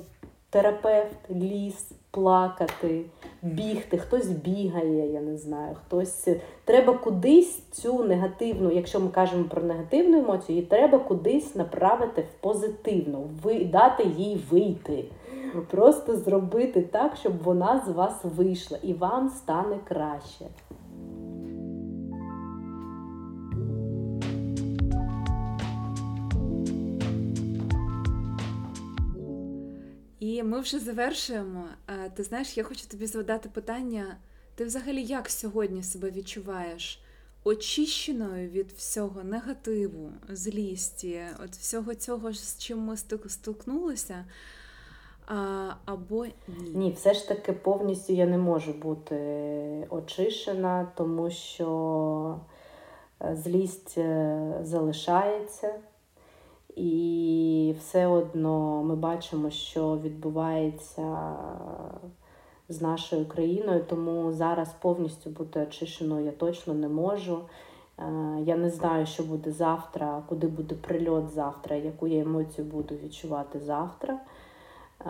терапевт, 0.49 1.29
ліс, 1.31 1.91
плакати, 2.11 3.05
бігти, 3.41 3.97
хтось 3.97 4.27
бігає, 4.27 5.11
я 5.13 5.21
не 5.21 5.37
знаю, 5.37 5.75
хтось. 5.85 6.27
Треба 6.65 6.93
кудись 6.93 7.59
цю 7.71 8.03
негативну, 8.03 8.71
якщо 8.71 8.99
ми 8.99 9.09
кажемо 9.09 9.43
про 9.43 9.61
негативну 9.61 10.19
емоцію, 10.19 10.55
її 10.55 10.67
треба 10.67 10.99
кудись 10.99 11.55
направити 11.55 12.21
в 12.21 12.41
позитивну, 12.41 13.29
дати 13.71 14.03
їй 14.03 14.41
вийти. 14.49 15.05
Просто 15.71 16.15
зробити 16.15 16.81
так, 16.81 17.15
щоб 17.15 17.43
вона 17.43 17.83
з 17.87 17.89
вас 17.89 18.13
вийшла 18.23 18.77
і 18.83 18.93
вам 18.93 19.29
стане 19.29 19.79
краще. 19.87 20.45
І 30.35 30.43
ми 30.43 30.59
вже 30.59 30.79
завершуємо. 30.79 31.63
Ти 32.13 32.23
знаєш, 32.23 32.57
я 32.57 32.63
хочу 32.63 32.87
тобі 32.87 33.05
задати 33.05 33.49
питання. 33.49 34.17
Ти 34.55 34.65
взагалі 34.65 35.03
як 35.03 35.29
сьогодні 35.29 35.83
себе 35.83 36.11
відчуваєш? 36.11 37.01
Очищеною 37.43 38.49
від 38.49 38.71
всього 38.71 39.23
негативу, 39.23 40.09
злісті, 40.29 41.21
от 41.43 41.51
всього 41.51 41.95
цього, 41.95 42.33
з 42.33 42.57
чим 42.57 42.79
ми 42.79 42.97
стикнулися, 43.27 44.25
а, 45.27 45.69
або 45.85 46.25
ні? 46.25 46.33
Ні, 46.73 46.91
все 46.91 47.13
ж 47.13 47.27
таки 47.27 47.53
повністю 47.53 48.13
я 48.13 48.25
не 48.25 48.37
можу 48.37 48.73
бути 48.73 49.15
очищена, 49.89 50.91
тому 50.97 51.29
що 51.31 52.39
е, 53.21 53.35
злість 53.43 53.97
е, 53.97 54.59
залишається, 54.63 55.75
і 56.75 57.75
все 57.79 58.07
одно 58.07 58.83
ми 58.83 58.95
бачимо, 58.95 59.49
що 59.49 59.97
відбувається 59.97 61.35
з 62.69 62.81
нашою 62.81 63.25
країною, 63.25 63.83
тому 63.89 64.31
зараз 64.31 64.73
повністю 64.81 65.29
бути 65.29 65.59
очищеною 65.59 66.25
я 66.25 66.31
точно 66.31 66.73
не 66.73 66.87
можу. 66.87 67.39
Е, 67.99 68.03
Я 68.41 68.55
не 68.57 68.69
знаю, 68.69 69.05
що 69.05 69.23
буде 69.23 69.51
завтра, 69.51 70.23
куди 70.29 70.47
буде 70.47 70.75
прильот 70.75 71.29
завтра, 71.29 71.75
яку 71.75 72.07
я 72.07 72.21
емоцію 72.21 72.65
буду 72.65 72.95
відчувати 72.95 73.59
завтра. 73.59 74.19
Е, 75.01 75.09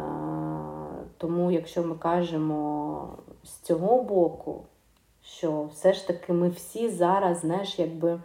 Тому, 1.17 1.51
якщо 1.51 1.83
ми 1.83 1.95
кажемо 1.95 3.09
з 3.43 3.51
цього 3.51 4.01
боку, 4.01 4.63
що 5.23 5.63
все 5.63 5.93
ж 5.93 6.07
таки 6.07 6.33
ми 6.33 6.49
всі 6.49 6.89
зараз, 6.89 7.39
знаєш, 7.39 7.79
якби 7.79 8.19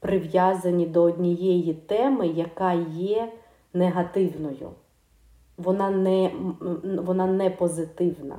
прив'язані 0.00 0.86
до 0.86 1.02
однієї 1.02 1.74
теми, 1.74 2.26
яка 2.26 2.72
є 2.92 3.32
негативною. 3.74 4.70
Вона 5.58 5.90
не, 5.90 6.30
вона 7.02 7.26
не 7.26 7.50
позитивна. 7.50 8.38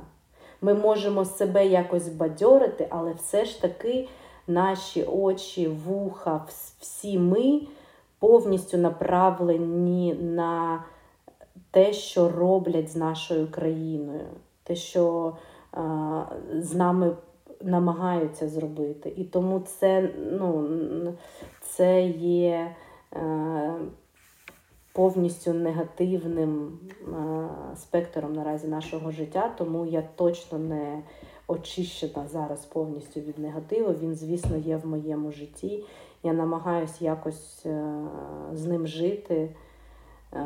Ми 0.60 0.74
можемо 0.74 1.24
себе 1.24 1.66
якось 1.66 2.08
бадьорити, 2.08 2.86
але 2.90 3.12
все 3.12 3.44
ж 3.44 3.62
таки 3.62 4.08
наші 4.46 5.04
очі, 5.04 5.68
вуха, 5.68 6.46
всі 6.80 7.18
ми 7.18 7.60
повністю 8.18 8.78
направлені 8.78 10.14
на 10.14 10.84
те, 11.70 11.92
що 11.92 12.28
роблять 12.28 12.90
з 12.90 12.96
нашою 12.96 13.50
країною, 13.50 14.26
те, 14.64 14.74
що 14.74 15.32
е, 15.74 15.80
з 16.52 16.74
нами 16.74 17.16
намагаються 17.64 18.48
зробити. 18.48 19.12
І 19.16 19.24
тому 19.24 19.60
це, 19.60 20.10
ну, 20.32 20.68
це 21.60 22.02
є 22.06 22.74
е, 23.12 23.74
повністю 24.92 25.52
негативним 25.54 26.78
е, 27.08 27.48
спектром 27.76 28.32
наразі 28.32 28.68
нашого 28.68 29.10
життя, 29.10 29.54
тому 29.58 29.86
я 29.86 30.02
точно 30.16 30.58
не 30.58 31.02
очищена 31.46 32.26
зараз 32.26 32.64
повністю 32.64 33.20
від 33.20 33.38
негативу. 33.38 33.94
Він, 34.02 34.14
звісно, 34.14 34.56
є 34.56 34.76
в 34.76 34.86
моєму 34.86 35.32
житті. 35.32 35.84
Я 36.22 36.32
намагаюся 36.32 37.04
якось 37.04 37.66
е, 37.66 37.94
з 38.52 38.66
ним 38.66 38.86
жити. 38.86 39.54
Е, 40.32 40.44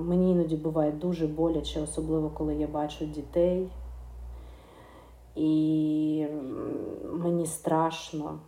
Мені 0.00 0.32
іноді 0.32 0.56
буває 0.56 0.92
дуже 0.92 1.26
боляче, 1.26 1.80
особливо 1.80 2.30
коли 2.30 2.54
я 2.54 2.66
бачу 2.66 3.04
дітей. 3.04 3.68
І 5.36 6.26
мені 7.12 7.46
страшно. 7.46 8.38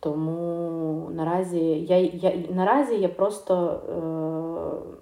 Тому 0.00 1.08
наразі 1.12 1.60
я, 1.64 1.98
я, 1.98 2.32
наразі 2.50 2.94
я 2.94 3.08
просто, 3.08 3.54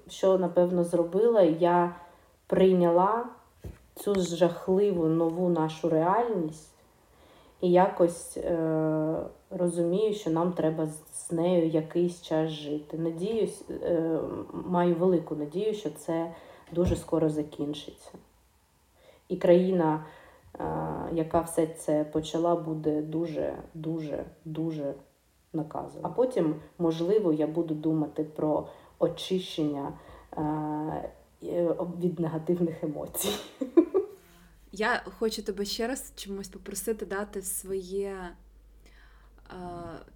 е, 0.07 0.11
що 0.11 0.39
напевно 0.39 0.85
зробила, 0.85 1.43
я 1.43 1.95
прийняла 2.47 3.25
цю 3.95 4.14
жахливу 4.14 5.05
нову 5.07 5.49
нашу 5.49 5.89
реальність 5.89 6.73
і 7.61 7.71
якось 7.71 8.37
е, 8.37 9.16
розумію, 9.51 10.14
що 10.14 10.31
нам 10.31 10.53
треба 10.53 10.87
з- 10.87 11.33
нею 11.33 11.68
якийсь 11.68 12.23
час 12.23 12.51
жити. 12.51 12.99
Надіюсь, 12.99 13.64
е, 13.83 14.18
маю 14.53 14.95
велику 14.95 15.35
надію, 15.37 15.75
що 15.75 15.91
це 15.91 16.31
дуже 16.73 16.97
скоро 16.97 17.29
закінчиться. 17.29 18.11
І 19.29 19.37
країна, 19.37 20.05
яка 21.13 21.41
все 21.41 21.67
це 21.67 22.05
почала, 22.05 22.57
буде 22.57 23.03
дуже, 23.03 23.55
дуже, 23.75 24.25
наказана. 25.53 26.01
А 26.03 26.09
потім, 26.09 26.55
можливо, 26.79 27.33
я 27.33 27.47
буду 27.47 27.75
думати 27.75 28.25
про 28.25 28.69
очищення 28.99 29.93
е, 30.37 30.41
е, 31.43 31.77
від 32.01 32.21
негативних 32.21 32.85
емоцій. 32.85 33.35
Я 34.73 35.03
хочу 35.19 35.43
тебе 35.43 35.65
ще 35.65 35.87
раз 35.87 36.13
чомусь 36.17 36.49
попросити 36.49 37.07
дати 37.07 37.43
своє 37.43 38.09
е, 38.09 38.35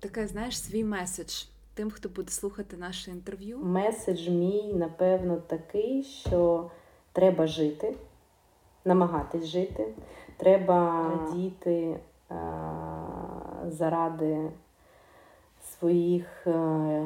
таке, 0.01 0.27
знаєш, 0.27 0.61
свій 0.61 0.85
меседж 0.85 1.45
тим, 1.75 1.91
хто 1.91 2.09
буде 2.09 2.33
слухати 2.33 2.77
наше 2.77 3.11
інтерв'ю. 3.11 3.59
Меседж 3.59 4.29
мій, 4.29 4.73
напевно, 4.75 5.37
такий, 5.37 6.03
що 6.03 6.71
треба 7.13 7.47
жити, 7.47 7.97
намагатись 8.85 9.45
жити, 9.45 9.95
треба 10.37 11.11
радіти 11.11 11.97
е, 12.31 12.37
заради 13.69 14.51
своїх 15.63 16.47
е, 16.47 17.03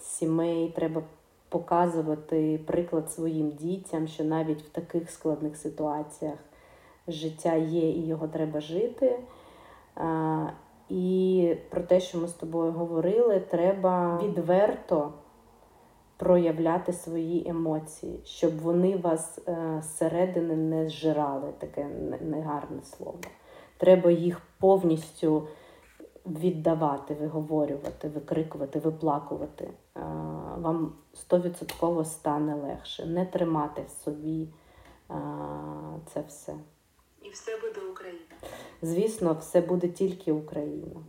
сімей, 0.00 0.72
треба 0.76 1.02
показувати 1.48 2.60
приклад 2.66 3.12
своїм 3.12 3.50
дітям, 3.50 4.08
що 4.08 4.24
навіть 4.24 4.62
в 4.62 4.68
таких 4.68 5.10
складних 5.10 5.56
ситуаціях 5.56 6.38
життя 7.08 7.54
є 7.54 7.90
і 7.90 8.06
його 8.06 8.28
треба 8.28 8.60
жити. 8.60 9.18
Е, 9.96 10.52
І 10.88 11.56
про 11.70 11.80
те, 11.80 12.00
що 12.00 12.18
ми 12.18 12.28
з 12.28 12.32
тобою 12.32 12.72
говорили, 12.72 13.40
треба 13.40 14.20
відверто 14.22 15.12
проявляти 16.24 16.92
свої 16.92 17.48
емоції, 17.48 18.20
щоб 18.24 18.58
вони 18.58 18.96
вас 18.96 19.38
е, 19.48 19.80
зсередини 19.82 20.56
не 20.56 20.88
зжирали, 20.88 21.52
таке 21.58 21.84
негарне 22.20 22.82
слово. 22.82 23.20
Треба 23.76 24.10
їх 24.10 24.40
повністю 24.60 25.48
віддавати, 26.26 27.14
виговорювати, 27.14 28.08
викрикувати, 28.08 28.78
виплакувати. 28.78 29.64
Е, 29.64 30.00
Вам 30.58 30.92
стовідсотково 31.14 32.04
стане 32.04 32.54
легше. 32.54 33.06
Не 33.06 33.26
тримати 33.26 33.82
в 33.88 33.90
собі 34.04 34.48
е, 35.10 35.14
це 36.12 36.24
все. 36.28 36.54
І 37.22 37.28
все 37.30 37.52
буде 37.60 37.86
Україна. 37.92 38.20
Звісно, 38.82 39.36
все 39.40 39.60
буде 39.60 39.88
тільки 39.88 40.32
Україна. 40.32 41.00